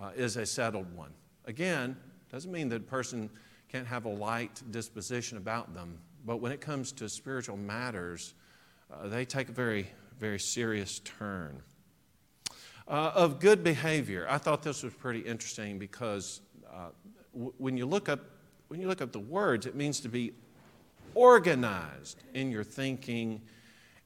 uh, 0.00 0.10
is 0.16 0.36
a 0.36 0.44
settled 0.44 0.92
one. 0.94 1.12
Again, 1.44 1.96
doesn't 2.30 2.50
mean 2.50 2.68
that 2.70 2.76
a 2.76 2.80
person 2.80 3.30
can't 3.68 3.86
have 3.86 4.04
a 4.04 4.08
light 4.08 4.60
disposition 4.70 5.38
about 5.38 5.72
them, 5.72 5.98
but 6.26 6.38
when 6.38 6.52
it 6.52 6.60
comes 6.60 6.92
to 6.92 7.08
spiritual 7.08 7.56
matters, 7.56 8.34
uh, 8.92 9.08
they 9.08 9.24
take 9.24 9.48
a 9.48 9.52
very, 9.52 9.86
very 10.18 10.38
serious 10.38 10.98
turn. 11.00 11.62
Uh, 12.92 13.10
of 13.14 13.40
good 13.40 13.64
behavior, 13.64 14.26
I 14.28 14.36
thought 14.36 14.62
this 14.62 14.82
was 14.82 14.92
pretty 14.92 15.20
interesting 15.20 15.78
because 15.78 16.42
uh, 16.70 16.88
w- 17.32 17.54
when, 17.56 17.74
you 17.78 17.86
look 17.86 18.10
up, 18.10 18.20
when 18.68 18.82
you 18.82 18.86
look 18.86 19.00
up 19.00 19.12
the 19.12 19.18
words, 19.18 19.64
it 19.64 19.74
means 19.74 20.00
to 20.00 20.10
be 20.10 20.34
organized 21.14 22.22
in 22.34 22.50
your 22.50 22.64
thinking 22.64 23.40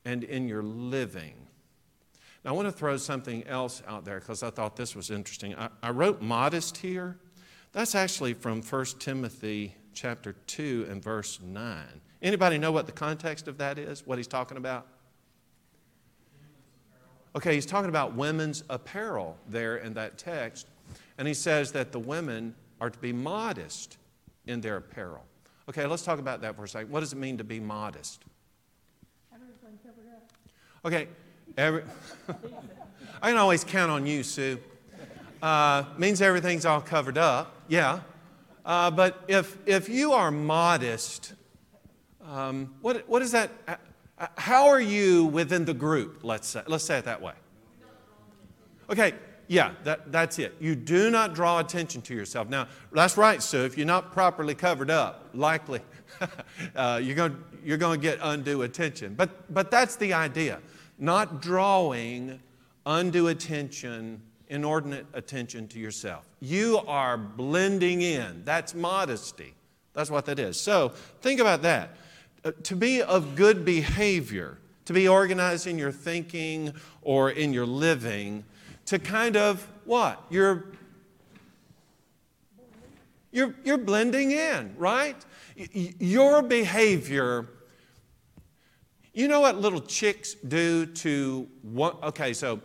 and 0.05 0.23
in 0.23 0.47
your 0.47 0.63
living. 0.63 1.35
Now, 2.45 2.51
I 2.51 2.55
want 2.55 2.69
to 2.69 2.73
throw 2.73 2.97
something 2.97 3.45
else 3.49 3.83
out 3.89 4.05
there 4.05 4.21
because 4.21 4.45
I 4.45 4.51
thought 4.51 4.77
this 4.77 4.95
was 4.95 5.11
interesting. 5.11 5.57
I, 5.57 5.69
I, 5.83 5.91
wrote 5.91 6.23
modest 6.23 6.77
here. 6.77 7.19
That's 7.73 7.97
actually 7.97 8.35
from 8.35 8.63
1 8.63 8.85
Timothy 9.01 9.75
chapter 9.95 10.35
2 10.47 10.87
and 10.89 11.03
verse 11.03 11.41
9. 11.43 11.87
Anybody 12.23 12.57
know 12.57 12.71
what 12.71 12.87
the 12.87 12.93
context 12.93 13.49
of 13.49 13.59
that 13.59 13.81
is? 13.81 14.07
What 14.07 14.19
he's 14.19 14.29
talking 14.29 14.57
about? 14.57 14.87
Okay, 17.37 17.55
he's 17.55 17.67
talking 17.67 17.91
about 17.91 18.15
women's 18.15 18.65
apparel 18.71 19.37
there 19.47 19.77
in 19.77 19.93
that 19.95 20.17
text. 20.17 20.67
And 21.19 21.29
he 21.29 21.35
says 21.35 21.71
that 21.73 21.93
the 21.93 21.99
women 21.99 22.55
are 22.81 22.89
to 22.89 22.99
be 22.99 23.13
modest 23.13 23.99
in 24.47 24.63
their 24.63 24.79
apparel. 24.79 25.23
Okay, 25.69 25.85
let's 25.85 26.03
talk 26.03 26.19
about 26.19 26.41
that 26.41 26.57
for 26.57 26.65
a 26.65 26.69
second. 26.69 26.91
What 26.91 27.01
does 27.01 27.13
it 27.13 27.17
mean 27.17 27.37
to 27.39 27.45
be 27.45 27.61
modest? 27.61 28.25
Okay, 30.85 31.09
every, 31.59 31.83
I 33.23 33.29
can 33.29 33.37
always 33.37 33.65
count 33.65 33.91
on 33.91 34.07
you, 34.07 34.23
Sue. 34.23 34.59
Uh, 35.43 35.85
means 35.99 36.23
everything's 36.23 36.65
all 36.65 36.81
covered 36.81 37.19
up, 37.19 37.61
yeah. 37.69 38.01
Uh, 38.65 38.91
but 38.91 39.25
if, 39.29 39.59
if 39.67 39.89
you 39.89 40.13
are 40.13 40.31
modest, 40.31 41.35
um, 42.25 42.75
what, 42.81 43.09
what 43.09 43.21
is 43.21 43.33
that? 43.33 43.51
How 44.37 44.69
are 44.69 44.81
you 44.81 45.27
within 45.27 45.65
the 45.65 45.75
group? 45.75 46.21
Let's 46.23 46.49
say, 46.49 46.63
let's 46.67 46.85
say 46.85 46.99
it 46.99 47.05
that 47.05 47.21
way. 47.21 47.35
Okay, 48.89 49.15
yeah, 49.49 49.73
that, 49.85 50.11
that's 50.11 50.39
it. 50.39 50.55
You 50.61 50.75
do 50.75 51.11
not 51.11 51.35
draw 51.35 51.59
attention 51.59 52.03
to 52.03 52.15
yourself. 52.15 52.49
Now, 52.49 52.69
that's 52.93 53.17
right, 53.17 53.43
Sue. 53.43 53.65
If 53.65 53.77
you're 53.77 53.87
not 53.87 54.13
properly 54.13 54.55
covered 54.55 54.91
up, 54.91 55.29
likely 55.35 55.81
uh, 56.77 57.01
you're 57.03 57.17
going 57.17 57.37
you're 57.67 57.79
going 57.79 58.01
to 58.01 58.03
get 58.03 58.21
undue 58.23 58.63
attention. 58.63 59.15
But, 59.15 59.53
but 59.53 59.73
that's 59.73 59.97
the 59.97 60.13
idea. 60.13 60.61
Not 61.01 61.43
drawing 61.43 62.39
undue 62.87 63.27
attention, 63.27 64.23
inordinate 64.49 65.07
attention 65.15 65.67
to 65.69 65.81
yourself. 65.81 66.25
You 66.39 66.79
are 66.87 67.19
blending 67.19 68.03
in. 68.03 68.43
That's 68.45 68.73
modesty. 68.73 69.53
That's 69.95 70.11
what 70.11 70.27
that 70.27 70.39
is. 70.39 70.61
So 70.61 70.91
think 71.21 71.41
about 71.41 71.63
that. 71.63 71.97
To 72.63 72.77
be 72.77 73.03
of 73.03 73.35
good 73.35 73.65
behavior, 73.65 74.59
to 74.85 74.93
be 74.93 75.09
organized 75.09 75.67
in 75.67 75.79
your 75.79 75.93
thinking 75.93 76.73
or 77.03 77.31
in 77.31 77.53
your 77.53 77.67
living, 77.67 78.45
to 78.87 78.99
kind 78.99 79.37
of 79.37 79.67
what? 79.85 80.23
You're 80.31 80.67
you're, 83.37 83.55
you're 83.65 83.77
blending 83.77 84.31
in, 84.31 84.75
right? 84.79 85.17
Your 85.55 86.41
behavior, 86.41 87.47
you 89.13 89.29
know 89.29 89.41
what 89.41 89.61
little 89.61 89.81
chicks 89.83 90.35
do 90.35 90.87
to 90.87 91.47
one? 91.61 91.97
Okay, 92.03 92.33
so 92.33 92.61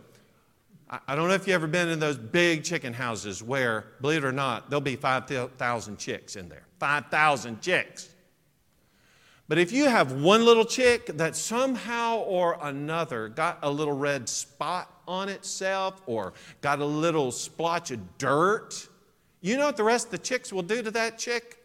I 1.06 1.14
don't 1.14 1.28
know 1.28 1.34
if 1.34 1.46
you've 1.46 1.54
ever 1.54 1.66
been 1.66 1.88
in 1.88 1.98
those 1.98 2.16
big 2.16 2.64
chicken 2.64 2.94
houses 2.94 3.42
where, 3.42 3.86
believe 4.00 4.24
it 4.24 4.26
or 4.26 4.32
not, 4.32 4.70
there'll 4.70 4.80
be 4.80 4.96
5,000 4.96 5.98
chicks 5.98 6.36
in 6.36 6.48
there. 6.48 6.66
5,000 6.78 7.60
chicks. 7.60 8.11
But 9.48 9.58
if 9.58 9.72
you 9.72 9.88
have 9.88 10.12
one 10.12 10.44
little 10.44 10.64
chick 10.64 11.06
that 11.06 11.36
somehow 11.36 12.18
or 12.18 12.58
another 12.62 13.28
got 13.28 13.58
a 13.62 13.70
little 13.70 13.96
red 13.96 14.28
spot 14.28 15.02
on 15.06 15.28
itself 15.28 16.00
or 16.06 16.32
got 16.60 16.78
a 16.78 16.84
little 16.84 17.30
splotch 17.32 17.90
of 17.90 18.18
dirt, 18.18 18.88
you 19.40 19.56
know 19.56 19.66
what 19.66 19.76
the 19.76 19.84
rest 19.84 20.06
of 20.06 20.12
the 20.12 20.18
chicks 20.18 20.52
will 20.52 20.62
do 20.62 20.82
to 20.82 20.90
that 20.92 21.18
chick? 21.18 21.58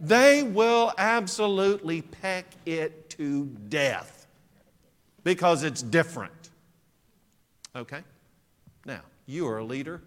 They 0.00 0.42
will 0.42 0.92
absolutely 0.96 2.02
peck 2.02 2.46
it 2.64 3.10
to 3.10 3.46
death 3.68 4.26
because 5.24 5.62
it's 5.62 5.82
different. 5.82 6.50
Okay? 7.76 8.00
Now, 8.86 9.00
you 9.26 9.46
are 9.48 9.58
a 9.58 9.64
leader 9.64 10.00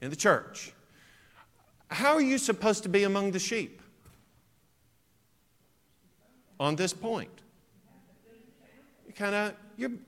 in 0.00 0.10
the 0.10 0.16
church. 0.16 0.72
How 1.88 2.14
are 2.14 2.22
you 2.22 2.38
supposed 2.38 2.84
to 2.84 2.88
be 2.88 3.04
among 3.04 3.32
the 3.32 3.38
sheep? 3.38 3.81
On 6.60 6.76
this 6.76 6.92
point. 6.92 7.42
You 9.06 9.12
kind 9.12 9.34
of, 9.34 9.54
you, 9.76 9.98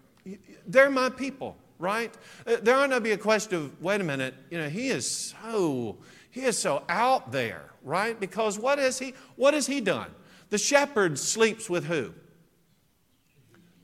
they're 0.66 0.90
my 0.90 1.10
people 1.10 1.56
right? 1.78 2.14
Uh, 2.46 2.56
there 2.62 2.76
ought 2.76 2.90
not 2.90 3.02
be 3.02 3.12
a 3.12 3.18
question 3.18 3.56
of, 3.56 3.82
wait 3.82 4.00
a 4.00 4.04
minute, 4.04 4.34
you 4.50 4.58
know, 4.58 4.68
he 4.68 4.88
is 4.88 5.08
so, 5.10 5.96
he 6.30 6.42
is 6.42 6.58
so 6.58 6.82
out 6.88 7.32
there, 7.32 7.70
right? 7.82 8.18
Because 8.18 8.58
what 8.58 8.78
has 8.78 8.98
he, 8.98 9.14
what 9.36 9.54
has 9.54 9.66
he 9.66 9.80
done? 9.80 10.10
The 10.50 10.58
shepherd 10.58 11.18
sleeps 11.18 11.68
with 11.68 11.84
who? 11.84 12.12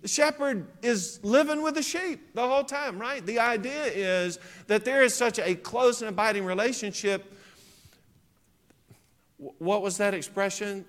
The 0.02 0.08
shepherd 0.08 0.66
is 0.82 1.20
living 1.22 1.62
with 1.62 1.74
the 1.74 1.82
sheep 1.82 2.34
the 2.34 2.46
whole 2.46 2.64
time, 2.64 2.98
right? 2.98 3.24
The 3.24 3.38
idea 3.38 3.84
is 3.84 4.38
that 4.66 4.84
there 4.84 5.02
is 5.02 5.14
such 5.14 5.38
a 5.38 5.54
close 5.54 6.00
and 6.00 6.08
abiding 6.08 6.46
relationship. 6.46 7.34
What 9.36 9.82
was 9.82 9.98
that 9.98 10.14
expression? 10.14 10.86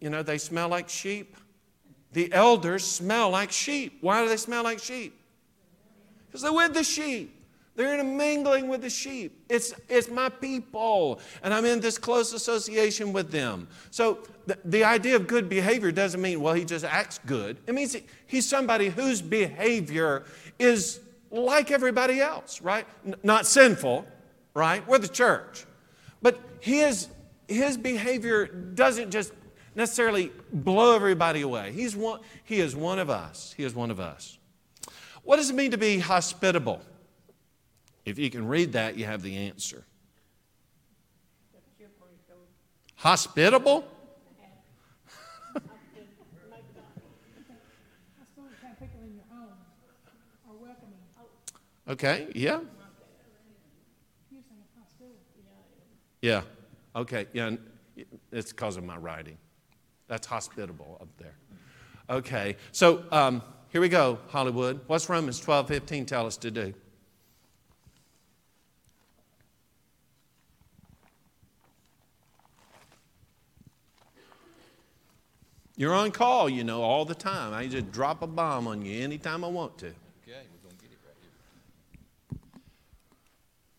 You 0.00 0.10
know, 0.10 0.22
they 0.22 0.38
smell 0.38 0.68
like 0.68 0.88
sheep. 0.88 1.36
The 2.12 2.32
elders 2.32 2.84
smell 2.84 3.30
like 3.30 3.52
sheep. 3.52 3.98
Why 4.00 4.22
do 4.22 4.28
they 4.28 4.36
smell 4.36 4.64
like 4.64 4.78
sheep? 4.78 5.14
Because 6.26 6.42
they're 6.42 6.52
with 6.52 6.74
the 6.74 6.84
sheep. 6.84 7.34
They're 7.78 7.94
intermingling 7.94 8.66
with 8.66 8.80
the 8.80 8.90
sheep. 8.90 9.44
It's, 9.48 9.72
it's 9.88 10.10
my 10.10 10.30
people, 10.30 11.20
and 11.44 11.54
I'm 11.54 11.64
in 11.64 11.78
this 11.78 11.96
close 11.96 12.32
association 12.32 13.12
with 13.12 13.30
them. 13.30 13.68
So 13.92 14.18
the, 14.46 14.58
the 14.64 14.82
idea 14.82 15.14
of 15.14 15.28
good 15.28 15.48
behavior 15.48 15.92
doesn't 15.92 16.20
mean, 16.20 16.40
well, 16.40 16.54
he 16.54 16.64
just 16.64 16.84
acts 16.84 17.20
good. 17.24 17.56
It 17.68 17.74
means 17.76 17.96
he's 18.26 18.48
somebody 18.48 18.88
whose 18.88 19.22
behavior 19.22 20.24
is 20.58 20.98
like 21.30 21.70
everybody 21.70 22.20
else, 22.20 22.60
right? 22.60 22.84
N- 23.06 23.14
not 23.22 23.46
sinful, 23.46 24.08
right? 24.54 24.84
We're 24.88 24.98
the 24.98 25.06
church. 25.06 25.64
But 26.20 26.40
his, 26.58 27.06
his 27.46 27.76
behavior 27.76 28.46
doesn't 28.46 29.12
just 29.12 29.32
necessarily 29.78 30.32
blow 30.52 30.96
everybody 30.96 31.40
away. 31.42 31.70
He's 31.72 31.94
one, 31.94 32.18
he 32.42 32.58
is 32.58 32.74
one 32.74 32.98
of 32.98 33.08
us. 33.08 33.54
He 33.56 33.62
is 33.62 33.76
one 33.76 33.92
of 33.92 34.00
us. 34.00 34.36
What 35.22 35.36
does 35.36 35.50
it 35.50 35.54
mean 35.54 35.70
to 35.70 35.78
be 35.78 36.00
hospitable? 36.00 36.82
If 38.04 38.18
you 38.18 38.28
can 38.28 38.48
read 38.48 38.72
that, 38.72 38.98
you 38.98 39.04
have 39.04 39.22
the 39.22 39.36
answer. 39.36 39.84
Hospitable? 42.96 43.86
Okay, 51.88 52.26
yeah. 52.34 52.60
Yeah. 56.20 56.42
Okay. 56.94 57.26
Yeah. 57.32 57.56
It's 58.30 58.52
because 58.52 58.76
of 58.76 58.84
my 58.84 58.98
writing. 58.98 59.38
That's 60.08 60.26
hospitable 60.26 60.98
up 61.00 61.08
there. 61.18 61.34
Okay. 62.10 62.56
So 62.72 63.04
um, 63.12 63.42
here 63.68 63.80
we 63.80 63.88
go, 63.88 64.18
Hollywood. 64.28 64.80
What's 64.86 65.08
Romans 65.08 65.38
12, 65.38 65.68
15 65.68 66.06
tell 66.06 66.26
us 66.26 66.36
to 66.38 66.50
do? 66.50 66.74
You're 75.76 75.94
on 75.94 76.10
call, 76.10 76.48
you 76.48 76.64
know, 76.64 76.82
all 76.82 77.04
the 77.04 77.14
time. 77.14 77.54
I 77.54 77.68
just 77.68 77.92
drop 77.92 78.20
a 78.22 78.26
bomb 78.26 78.66
on 78.66 78.84
you 78.84 79.00
anytime 79.00 79.44
I 79.44 79.48
want 79.48 79.78
to. 79.78 79.86
Okay, 79.86 79.94
we're 80.26 80.70
gonna 80.70 80.82
get 80.82 80.90
it 80.90 80.98
right 81.06 81.14
here. 82.32 82.40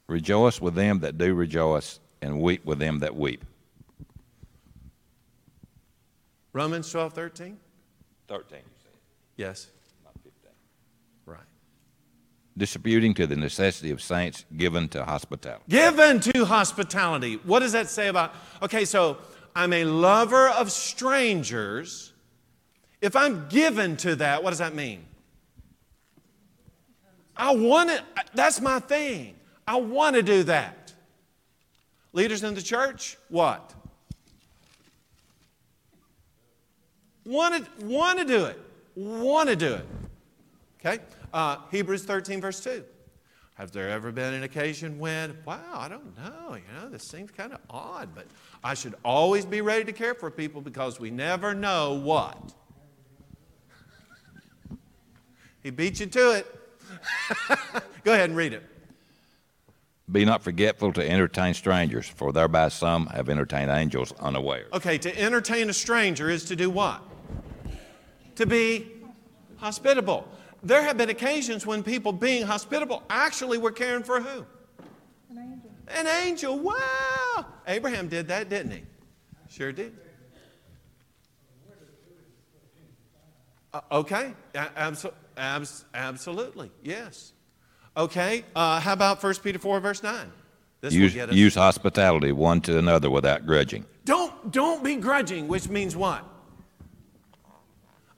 Rejoice 0.07 0.61
with 0.61 0.75
them 0.75 0.99
that 0.99 1.17
do 1.17 1.33
rejoice, 1.33 1.99
and 2.21 2.39
weep 2.39 2.63
with 2.63 2.79
them 2.79 2.99
that 2.99 3.17
weep. 3.17 3.43
Romans 6.53 6.91
12, 6.91 7.13
13? 7.13 7.57
13. 8.27 8.59
Yes. 9.37 9.67
Not 10.03 10.13
15. 10.23 10.51
Right. 11.25 11.39
Disputing 12.57 13.13
to 13.15 13.27
the 13.27 13.35
necessity 13.35 13.91
of 13.91 14.01
saints, 14.01 14.45
given 14.57 14.89
to 14.89 15.05
hospitality. 15.05 15.63
Given 15.69 16.19
to 16.21 16.45
hospitality. 16.45 17.39
What 17.43 17.59
does 17.59 17.71
that 17.73 17.89
say 17.89 18.07
about? 18.07 18.33
Okay, 18.61 18.85
so 18.85 19.17
I'm 19.55 19.73
a 19.73 19.85
lover 19.85 20.49
of 20.49 20.71
strangers. 20.71 22.13
If 23.01 23.15
I'm 23.15 23.47
given 23.49 23.97
to 23.97 24.15
that, 24.17 24.43
what 24.43 24.49
does 24.49 24.59
that 24.59 24.75
mean? 24.75 25.05
I 27.35 27.55
want 27.55 27.89
it, 27.89 28.01
that's 28.33 28.59
my 28.59 28.79
thing. 28.79 29.35
I 29.65 29.77
want 29.77 30.17
to 30.17 30.23
do 30.23 30.43
that. 30.43 30.93
Leaders 32.11 32.43
in 32.43 32.55
the 32.55 32.61
church, 32.61 33.17
what? 33.29 33.73
Want 37.29 37.63
to, 37.63 37.85
want 37.85 38.17
to 38.17 38.25
do 38.25 38.45
it. 38.45 38.59
Want 38.95 39.49
to 39.49 39.55
do 39.55 39.75
it. 39.75 39.85
Okay? 40.79 41.03
Uh, 41.31 41.57
Hebrews 41.69 42.03
13, 42.03 42.41
verse 42.41 42.59
2. 42.59 42.83
Have 43.53 43.71
there 43.71 43.87
ever 43.87 44.11
been 44.11 44.33
an 44.33 44.41
occasion 44.41 44.97
when, 44.97 45.37
wow, 45.45 45.59
I 45.75 45.87
don't 45.87 46.17
know, 46.17 46.55
you 46.55 46.63
know, 46.73 46.89
this 46.89 47.03
seems 47.03 47.29
kind 47.29 47.53
of 47.53 47.59
odd, 47.69 48.15
but 48.15 48.25
I 48.63 48.73
should 48.73 48.95
always 49.05 49.45
be 49.45 49.61
ready 49.61 49.85
to 49.85 49.91
care 49.91 50.15
for 50.15 50.31
people 50.31 50.59
because 50.59 50.99
we 50.99 51.11
never 51.11 51.53
know 51.53 51.93
what? 51.93 52.51
he 55.61 55.69
beat 55.69 55.99
you 55.99 56.07
to 56.07 56.31
it. 56.31 56.59
Go 58.03 58.13
ahead 58.13 58.29
and 58.29 58.37
read 58.37 58.53
it. 58.53 58.63
Be 60.11 60.25
not 60.25 60.41
forgetful 60.41 60.93
to 60.93 61.07
entertain 61.07 61.53
strangers, 61.53 62.07
for 62.07 62.33
thereby 62.33 62.69
some 62.69 63.05
have 63.07 63.29
entertained 63.29 63.69
angels 63.69 64.13
unaware. 64.19 64.65
Okay, 64.73 64.97
to 64.97 65.15
entertain 65.21 65.69
a 65.69 65.73
stranger 65.73 66.31
is 66.31 66.45
to 66.45 66.55
do 66.55 66.71
what? 66.71 67.03
To 68.39 68.45
be 68.45 68.87
hospitable. 69.57 70.25
There 70.63 70.81
have 70.81 70.95
been 70.95 71.09
occasions 71.09 71.65
when 71.65 71.83
people 71.83 72.13
being 72.13 72.43
hospitable 72.45 73.03
actually 73.09 73.57
were 73.57 73.73
caring 73.73 74.01
for 74.03 74.21
who? 74.21 74.45
An 75.29 75.37
angel. 75.37 75.71
An 75.89 76.07
angel. 76.07 76.57
Wow. 76.57 77.45
Abraham 77.67 78.07
did 78.07 78.29
that, 78.29 78.47
didn't 78.47 78.71
he? 78.71 78.83
Sure 79.49 79.73
did. 79.73 79.93
Uh, 83.73 83.81
okay. 83.91 84.31
Abso- 84.55 85.13
abs- 85.35 85.83
absolutely. 85.93 86.71
Yes. 86.81 87.33
Okay. 87.97 88.45
Uh, 88.55 88.79
how 88.79 88.93
about 88.93 89.21
1 89.21 89.33
Peter 89.43 89.59
4, 89.59 89.81
verse 89.81 90.01
9? 90.01 90.31
This 90.79 90.93
will 90.93 91.01
Use, 91.01 91.13
get 91.13 91.27
us. 91.27 91.35
use 91.35 91.55
hospitality 91.55 92.31
one 92.31 92.61
to 92.61 92.77
another 92.77 93.09
without 93.09 93.45
grudging. 93.45 93.85
Don't, 94.05 94.49
don't 94.49 94.81
be 94.81 94.95
grudging, 94.95 95.49
which 95.49 95.67
means 95.67 95.93
what? 95.93 96.23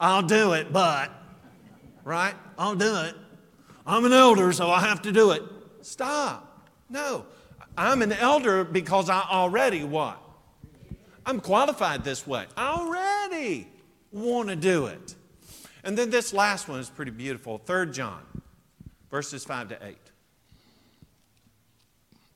I'll 0.02 0.24
do 0.24 0.54
it, 0.54 0.74
but. 0.74 1.12
Right? 2.04 2.34
I'll 2.58 2.76
do 2.76 2.95
it. 3.04 3.16
I'm 3.86 4.04
an 4.06 4.14
elder, 4.14 4.52
so 4.52 4.70
I 4.70 4.82
have 4.82 5.04
to 5.04 5.12
do 5.12 5.32
it. 5.32 5.43
Stop. 5.82 6.68
No. 6.89 7.26
I'm 7.78 8.02
an 8.02 8.12
elder 8.12 8.64
because 8.64 9.10
I 9.10 9.22
already 9.30 9.84
what? 9.84 10.20
I'm 11.26 11.39
qualified 11.39 12.04
this 12.04 12.26
way. 12.26 12.47
I 12.58 12.72
already 12.74 13.68
want 14.12 14.49
to 14.49 14.56
do 14.56 14.88
it. 14.88 15.16
And 15.84 15.97
then 15.97 16.10
this 16.10 16.34
last 16.34 16.68
one 16.68 16.80
is 16.80 16.89
pretty 16.89 17.12
beautiful. 17.12 17.60
3 17.60 17.91
John, 17.91 18.24
verses 19.10 19.43
5 19.45 19.70
to 19.70 19.86
8. 19.86 19.97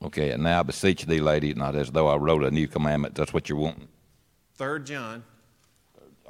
Okay, 0.03 0.31
and 0.31 0.43
now 0.43 0.59
I 0.59 0.63
beseech 0.63 1.05
thee, 1.05 1.19
lady, 1.19 1.53
not 1.55 1.75
as 1.75 1.89
though 1.89 2.07
I 2.07 2.15
wrote 2.15 2.43
a 2.43 2.51
new 2.51 2.67
commandment. 2.67 3.15
That's 3.15 3.33
what 3.33 3.49
you're 3.49 3.57
wanting. 3.57 3.87
3 4.57 4.83
John. 4.83 5.23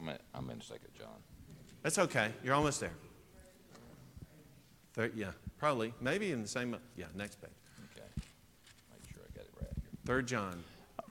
I'm 0.05 0.09
in, 0.09 0.19
I'm 0.35 0.49
in 0.51 0.61
Second 0.61 0.89
John. 0.97 1.17
That's 1.81 1.97
okay. 1.97 2.29
You're 2.43 2.53
almost 2.53 2.79
there. 2.79 2.93
Third, 4.93 5.13
yeah, 5.15 5.31
probably. 5.57 5.93
Maybe 5.99 6.31
in 6.31 6.43
the 6.43 6.47
same. 6.47 6.75
Yeah, 6.95 7.05
next 7.15 7.41
page. 7.41 7.49
Okay, 7.95 8.05
make 8.91 9.11
sure 9.11 9.23
I 9.23 9.37
got 9.37 9.45
it 9.45 9.51
right 9.59 9.69
here. 9.73 9.83
Third 10.05 10.27
John. 10.27 10.63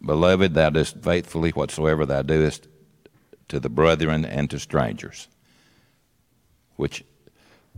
Beloved, 0.04 0.54
thou 0.54 0.70
doest 0.70 0.98
faithfully 1.02 1.50
whatsoever 1.50 2.06
thou 2.06 2.22
doest 2.22 2.68
to 3.48 3.58
the 3.58 3.68
brethren 3.68 4.24
and 4.24 4.48
to 4.50 4.60
strangers, 4.60 5.28
which, 6.76 7.04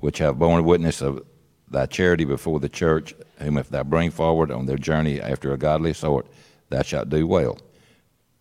which 0.01 0.19
have 0.19 0.39
borne 0.39 0.65
witness 0.65 1.01
of 1.01 1.25
thy 1.71 1.87
charity 1.87 2.25
before 2.25 2.61
the 2.61 2.69
church, 2.69 3.15
whom 3.39 3.57
if 3.57 3.71
thou 3.71 3.83
bring 3.83 4.11
forward 4.11 4.51
on 4.51 4.67
their 4.67 4.77
journey 4.77 5.21
after 5.21 5.53
a 5.53 5.59
godly 5.59 5.95
sort, 5.95 6.27
thou 6.69 6.83
shalt 6.83 7.09
do 7.09 7.27
well. 7.27 7.59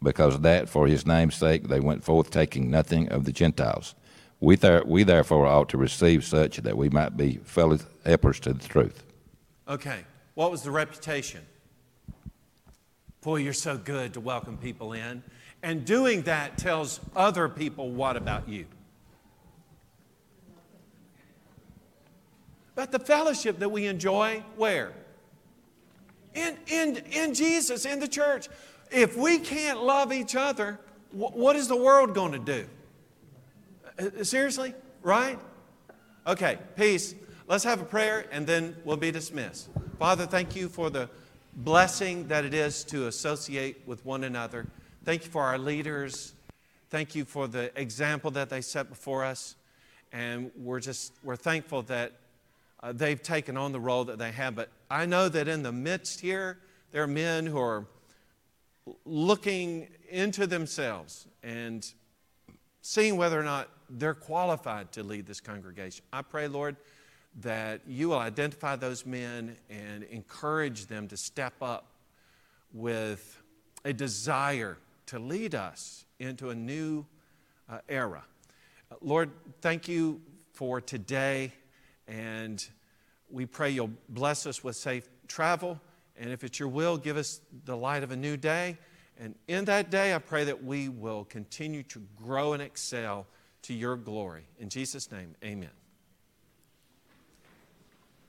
Because 0.02 0.40
that 0.42 0.70
for 0.70 0.88
his 0.88 1.06
name's 1.06 1.36
sake 1.36 1.68
they 1.68 1.80
went 1.80 2.04
forth 2.04 2.30
taking 2.30 2.70
nothing 2.70 3.10
of 3.10 3.26
the 3.26 3.32
Gentiles. 3.32 3.96
We, 4.40 4.56
there, 4.56 4.84
we 4.86 5.04
therefore 5.04 5.48
ought 5.48 5.70
to 5.70 5.78
receive 5.78 6.24
such 6.24 6.58
that 6.58 6.78
we 6.78 6.90
might 6.90 7.18
be 7.18 7.38
fellow 7.38 7.80
helpers 8.06 8.40
to 8.42 8.54
the 8.54 8.68
truth. 8.68 9.04
Okay. 9.68 10.02
What 10.36 10.52
was 10.52 10.62
the 10.62 10.72
reputation? 10.72 11.42
Boy, 13.22 13.38
you're 13.38 13.54
so 13.54 13.78
good 13.78 14.14
to 14.14 14.20
welcome 14.20 14.58
people 14.58 14.94
in. 14.94 15.24
And 15.64 15.84
doing 15.84 16.24
that 16.24 16.58
tells 16.60 17.00
other 17.16 17.50
people 17.50 17.90
what 17.90 18.18
about 18.18 18.48
you? 18.48 18.66
About 22.74 22.92
the 22.92 23.00
fellowship 23.00 23.58
that 23.60 23.70
we 23.70 23.88
enjoy 23.88 24.44
where? 24.58 24.92
In, 26.36 26.58
in, 26.68 26.98
in 27.12 27.34
Jesus, 27.34 27.86
in 27.86 28.00
the 28.00 28.08
church. 28.08 28.50
If 28.92 29.18
we 29.18 29.40
can't 29.40 29.84
love 29.84 30.14
each 30.14 30.36
other, 30.36 30.80
wh- 31.12 31.36
what 31.36 31.56
is 31.56 31.68
the 31.68 31.76
world 31.76 32.14
going 32.14 32.32
to 32.32 32.40
do? 32.40 32.68
Uh, 33.98 34.24
Seriously? 34.24 34.74
Right? 35.02 35.40
Okay, 36.28 36.58
peace. 36.76 37.16
Let's 37.48 37.64
have 37.64 37.82
a 37.82 37.86
prayer 37.86 38.26
and 38.32 38.48
then 38.48 38.76
we'll 38.84 38.98
be 38.98 39.12
dismissed. 39.12 39.70
Father, 40.00 40.26
thank 40.26 40.56
you 40.56 40.68
for 40.68 40.90
the 40.90 41.10
blessing 41.58 42.28
that 42.28 42.44
it 42.44 42.54
is 42.54 42.84
to 42.86 43.08
associate 43.08 43.82
with 43.86 44.04
one 44.06 44.24
another. 44.24 44.66
Thank 45.04 45.26
you 45.26 45.32
for 45.32 45.44
our 45.44 45.58
leaders. 45.58 46.34
Thank 46.90 47.14
you 47.16 47.26
for 47.26 47.48
the 47.48 47.72
example 47.80 48.32
that 48.32 48.50
they 48.50 48.62
set 48.62 48.90
before 48.90 49.24
us. 49.24 49.56
And 50.12 50.52
we're 50.58 50.80
just, 50.80 51.14
we're 51.24 51.36
thankful 51.36 51.84
that 51.84 52.14
uh, 52.82 52.92
they've 52.92 53.22
taken 53.22 53.58
on 53.58 53.72
the 53.72 53.80
role 53.80 54.06
that 54.06 54.18
they 54.18 54.32
have. 54.32 54.56
But 54.56 54.70
I 54.90 55.06
know 55.06 55.30
that 55.30 55.48
in 55.48 55.62
the 55.62 55.72
midst 55.72 56.22
here, 56.22 56.58
there 56.92 57.04
are 57.04 57.08
men 57.08 57.46
who 57.46 57.60
are 57.60 57.86
looking 59.06 59.88
into 60.10 60.48
themselves 60.48 61.28
and 61.44 61.92
seeing 62.82 63.18
whether 63.18 63.40
or 63.40 63.44
not 63.44 63.70
they're 63.90 64.14
qualified 64.14 64.92
to 64.92 65.04
lead 65.04 65.26
this 65.26 65.40
congregation. 65.40 66.06
I 66.14 66.22
pray, 66.22 66.48
Lord, 66.48 66.76
that 67.42 67.82
you 67.88 68.10
will 68.10 68.20
identify 68.20 68.76
those 68.76 69.06
men 69.06 69.58
and 69.70 70.04
encourage 70.04 70.86
them 70.86 71.08
to 71.10 71.18
step 71.18 71.54
up 71.62 71.88
with 72.74 73.42
a 73.84 73.94
desire 73.94 74.78
to 75.08 75.20
lead 75.20 75.56
us 75.56 76.06
into 76.20 76.50
a 76.50 76.56
new 76.56 77.06
uh, 77.70 77.80
era. 77.90 78.24
Lord, 79.02 79.32
thank 79.62 79.88
you 79.88 80.22
for 80.54 80.80
today, 80.80 81.52
and 82.08 82.66
we 83.30 83.46
pray 83.46 83.72
you'll 83.72 83.92
bless 84.10 84.46
us 84.46 84.64
with 84.64 84.76
safe 84.76 85.10
travel. 85.28 85.80
And 86.18 86.32
if 86.32 86.44
it's 86.44 86.60
your 86.60 86.70
will, 86.70 86.98
give 86.98 87.18
us 87.18 87.42
the 87.66 87.76
light 87.76 88.04
of 88.04 88.12
a 88.12 88.16
new 88.16 88.38
day. 88.38 88.78
And 89.18 89.36
in 89.48 89.66
that 89.66 89.90
day, 89.92 90.14
I 90.14 90.20
pray 90.20 90.44
that 90.46 90.64
we 90.64 90.90
will 90.90 91.26
continue 91.26 91.84
to 91.84 92.02
grow 92.16 92.54
and 92.54 92.62
excel 92.62 93.28
to 93.64 93.74
your 93.74 93.96
glory. 93.96 94.44
In 94.60 94.70
Jesus' 94.70 95.12
name, 95.12 95.36
amen. 95.44 95.70